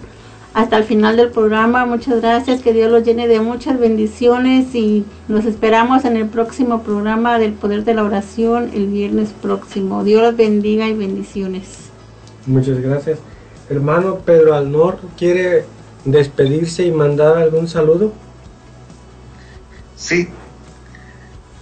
hasta 0.52 0.77
el 0.77 0.85
final 0.85 1.16
del 1.16 1.31
programa. 1.31 1.86
Muchas 1.86 2.20
gracias, 2.20 2.62
que 2.62 2.72
Dios 2.72 2.90
los 2.90 3.05
llene 3.05 3.28
de 3.28 3.40
muchas 3.40 3.78
bendiciones 3.78 4.74
y 4.74 5.05
nos 5.28 5.44
esperamos 5.44 6.05
en 6.05 6.16
el 6.16 6.27
próximo 6.27 6.82
programa 6.82 7.39
del 7.39 7.52
Poder 7.52 7.85
de 7.85 7.94
la 7.94 8.05
Oración 8.05 8.70
el 8.74 8.89
viernes 8.89 9.31
próximo. 9.40 10.05
Dios 10.05 10.22
los 10.22 10.36
bendiga 10.36 10.89
y 10.89 10.94
bendiciones. 10.94 11.90
Muchas 12.47 12.81
gracias. 12.81 13.18
Hermano 13.68 14.18
Pedro 14.18 14.55
Alnor, 14.55 14.98
¿quiere 15.16 15.64
despedirse 16.05 16.85
y 16.85 16.90
mandar 16.90 17.39
algún 17.39 17.68
saludo? 17.68 18.12
Sí, 19.97 20.28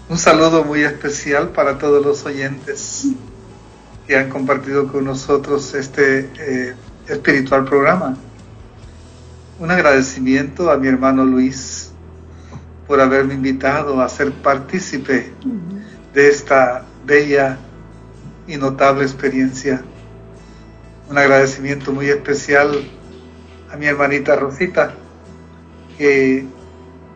un 0.09 0.17
saludo 0.17 0.65
muy 0.65 0.85
especial 0.85 1.51
para 1.51 1.77
todos 1.77 2.05
los 2.05 2.25
oyentes 2.25 3.09
que 4.07 4.17
han 4.17 4.31
compartido 4.31 4.91
con 4.91 5.05
nosotros 5.05 5.75
este 5.75 6.31
eh, 6.39 6.75
espiritual 7.09 7.67
programa. 7.67 8.17
Un 9.59 9.73
agradecimiento 9.73 10.71
a 10.71 10.77
mi 10.77 10.87
hermano 10.87 11.25
Luis 11.25 11.91
por 12.87 13.01
haberme 13.01 13.35
invitado 13.35 14.01
a 14.01 14.09
ser 14.09 14.31
partícipe 14.33 15.33
de 16.15 16.29
esta 16.29 16.85
bella 17.05 17.59
y 18.47 18.57
notable 18.57 19.03
experiencia. 19.03 19.83
Un 21.11 21.19
agradecimiento 21.19 21.93
muy 21.93 22.09
especial 22.09 22.71
a 23.73 23.77
mi 23.77 23.87
hermanita 23.87 24.37
Rosita, 24.37 24.95
que 25.97 26.47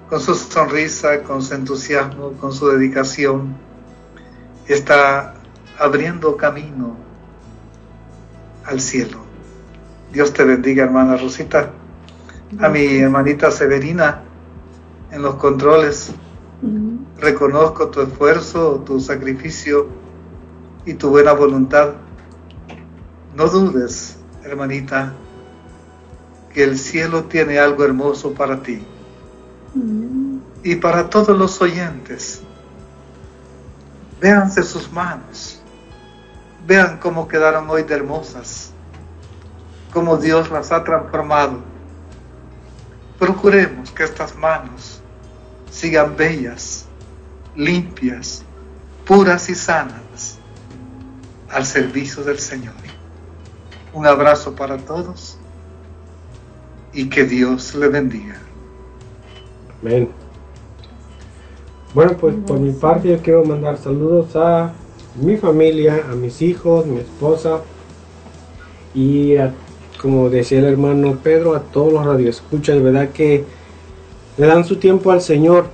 con 0.09 0.21
su 0.21 0.35
sonrisa, 0.35 1.23
con 1.23 1.43
su 1.43 1.55
entusiasmo, 1.55 2.33
con 2.33 2.53
su 2.53 2.69
dedicación, 2.69 3.55
está 4.67 5.35
abriendo 5.79 6.37
camino 6.37 6.97
al 8.65 8.81
cielo. 8.81 9.19
Dios 10.13 10.33
te 10.33 10.43
bendiga, 10.43 10.83
hermana 10.83 11.17
Rosita. 11.17 11.71
A 12.59 12.69
mi 12.69 12.99
hermanita 12.99 13.51
Severina 13.51 14.23
en 15.11 15.23
los 15.23 15.37
controles. 15.37 16.13
Reconozco 17.19 17.89
tu 17.89 18.03
esfuerzo, 18.03 18.83
tu 18.85 19.01
sacrificio 19.01 19.89
y 20.85 20.95
tu 20.95 21.11
buena 21.11 21.33
voluntad. 21.33 21.95
No 23.35 23.47
dudes, 23.49 24.19
hermanita, 24.45 25.13
que 26.53 26.65
el 26.65 26.79
cielo 26.79 27.25
tiene 27.25 27.59
algo 27.59 27.85
hermoso 27.85 28.33
para 28.35 28.63
ti 28.63 28.85
y 30.63 30.77
para 30.77 31.09
todos 31.09 31.37
los 31.37 31.61
oyentes. 31.61 32.43
Véanse 34.21 34.63
sus 34.63 34.93
manos 34.93 35.63
Vean 36.67 36.99
cómo 36.99 37.27
quedaron 37.27 37.69
hoy 37.71 37.83
de 37.83 37.95
hermosas, 37.95 38.73
cómo 39.93 40.17
Dios 40.17 40.51
las 40.51 40.71
ha 40.71 40.85
transformado. 40.85 41.59
Procuremos 43.23 43.93
que 43.93 44.03
estas 44.03 44.35
manos 44.35 45.01
sigan 45.71 46.17
bellas, 46.17 46.87
limpias, 47.55 48.43
puras 49.07 49.49
y 49.49 49.55
sanas 49.55 50.41
al 51.49 51.65
servicio 51.65 52.25
del 52.25 52.41
Señor. 52.41 52.75
Un 53.93 54.09
abrazo 54.09 54.57
para 54.57 54.77
todos 54.77 55.39
y 56.93 57.09
que 57.09 57.23
Dios 57.23 57.77
le 57.77 57.87
bendiga. 57.87 58.41
Amén. 59.81 60.09
Bueno, 61.95 62.17
pues 62.17 62.35
por 62.45 62.59
mi 62.59 62.73
parte 62.73 63.09
yo 63.09 63.23
quiero 63.23 63.45
mandar 63.45 63.79
saludos 63.79 64.35
a 64.35 64.73
mi 65.15 65.37
familia, 65.37 66.07
a 66.11 66.17
mis 66.17 66.43
hijos, 66.43 66.87
mi 66.87 66.99
esposa 66.99 67.61
y 68.93 69.37
como 70.03 70.29
decía 70.29 70.59
el 70.59 70.65
hermano 70.65 71.19
Pedro, 71.23 71.55
a 71.55 71.61
todos 71.61 71.93
los 71.93 72.05
radioescuchas, 72.05 72.83
verdad 72.83 73.11
que 73.11 73.45
le 74.37 74.47
dan 74.47 74.65
su 74.65 74.77
tiempo 74.77 75.13
al 75.13 75.23
Señor 75.23 75.67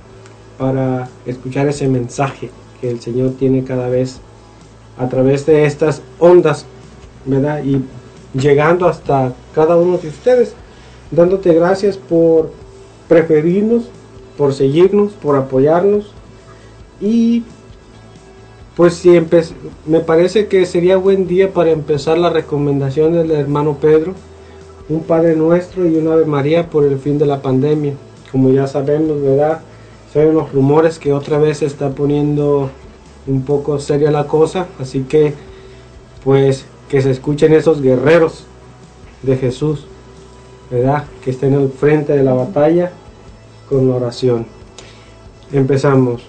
para 0.59 1.09
escuchar 1.25 1.67
ese 1.67 1.87
mensaje 1.87 2.51
que 2.79 2.91
el 2.91 3.01
Señor 3.01 3.31
tiene 3.39 3.63
cada 3.63 3.89
vez 3.89 4.19
a 4.99 5.09
través 5.09 5.47
de 5.47 5.65
estas 5.65 6.03
ondas, 6.19 6.65
¿verdad? 7.25 7.63
Y 7.63 7.81
llegando 8.37 8.87
hasta 8.87 9.33
cada 9.55 9.75
uno 9.77 9.97
de 9.97 10.09
ustedes, 10.09 10.53
dándote 11.09 11.53
gracias 11.53 11.97
por 11.97 12.51
preferirnos, 13.07 13.85
por 14.37 14.53
seguirnos, 14.53 15.13
por 15.13 15.37
apoyarnos 15.37 16.13
y 17.01 17.43
pues 18.79 18.93
sí, 18.93 19.19
me 19.87 19.99
parece 19.99 20.47
que 20.47 20.65
sería 20.65 20.95
buen 20.95 21.27
día 21.27 21.51
para 21.51 21.71
empezar 21.71 22.17
la 22.17 22.29
recomendación 22.29 23.11
del 23.11 23.29
hermano 23.31 23.75
Pedro, 23.75 24.13
un 24.87 25.03
Padre 25.03 25.35
Nuestro 25.35 25.85
y 25.85 25.97
una 25.97 26.13
Ave 26.13 26.23
María 26.23 26.69
por 26.69 26.85
el 26.85 26.97
fin 26.97 27.17
de 27.17 27.25
la 27.25 27.41
pandemia. 27.41 27.95
Como 28.31 28.51
ya 28.51 28.67
sabemos, 28.67 29.21
¿verdad? 29.21 29.59
Son 30.13 30.33
los 30.33 30.53
rumores 30.53 30.97
que 30.97 31.11
otra 31.11 31.39
vez 31.39 31.57
se 31.57 31.65
está 31.65 31.89
poniendo 31.89 32.69
un 33.27 33.41
poco 33.41 33.79
seria 33.79 34.11
la 34.11 34.27
cosa, 34.27 34.67
así 34.79 35.01
que 35.01 35.33
pues 36.23 36.63
que 36.87 37.01
se 37.01 37.11
escuchen 37.11 37.51
esos 37.51 37.81
guerreros 37.81 38.45
de 39.23 39.35
Jesús, 39.35 39.87
¿verdad? 40.71 41.03
Que 41.21 41.31
estén 41.31 41.53
al 41.53 41.67
frente 41.67 42.13
de 42.13 42.23
la 42.23 42.33
batalla 42.33 42.93
con 43.67 43.89
la 43.89 43.95
oración. 43.95 44.45
Empezamos. 45.51 46.28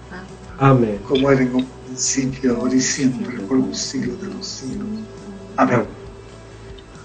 Amén. 0.61 0.99
Como 1.07 1.31
era 1.31 1.41
en 1.41 1.55
un 1.55 1.65
principio, 1.87 2.55
ahora 2.55 2.75
y 2.75 2.79
siempre, 2.79 3.39
por 3.47 3.57
los 3.57 3.75
siglos 3.75 4.21
de 4.21 4.27
los 4.27 4.45
siglos. 4.45 4.87
Amén. 5.57 5.85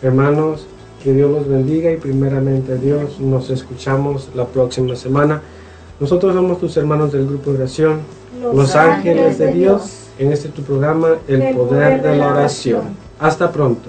Hermanos, 0.02 0.66
que 1.02 1.14
Dios 1.14 1.30
los 1.30 1.48
bendiga 1.48 1.90
y 1.90 1.96
primeramente 1.96 2.76
Dios, 2.76 3.18
nos 3.18 3.48
escuchamos 3.48 4.28
la 4.34 4.44
próxima 4.44 4.94
semana. 4.94 5.40
Nosotros 5.98 6.34
somos 6.34 6.60
tus 6.60 6.76
hermanos 6.76 7.12
del 7.12 7.26
grupo 7.26 7.52
de 7.52 7.60
oración, 7.60 8.00
Los, 8.42 8.76
Ángeles 8.76 9.38
de 9.38 9.50
Dios, 9.52 10.08
en 10.18 10.32
este 10.32 10.50
tu 10.50 10.60
programa, 10.60 11.16
El, 11.26 11.56
poder, 11.56 12.02
de 12.02 12.14
la 12.14 12.32
oración. 12.32 12.94
Hasta 13.18 13.50
pronto. 13.50 13.88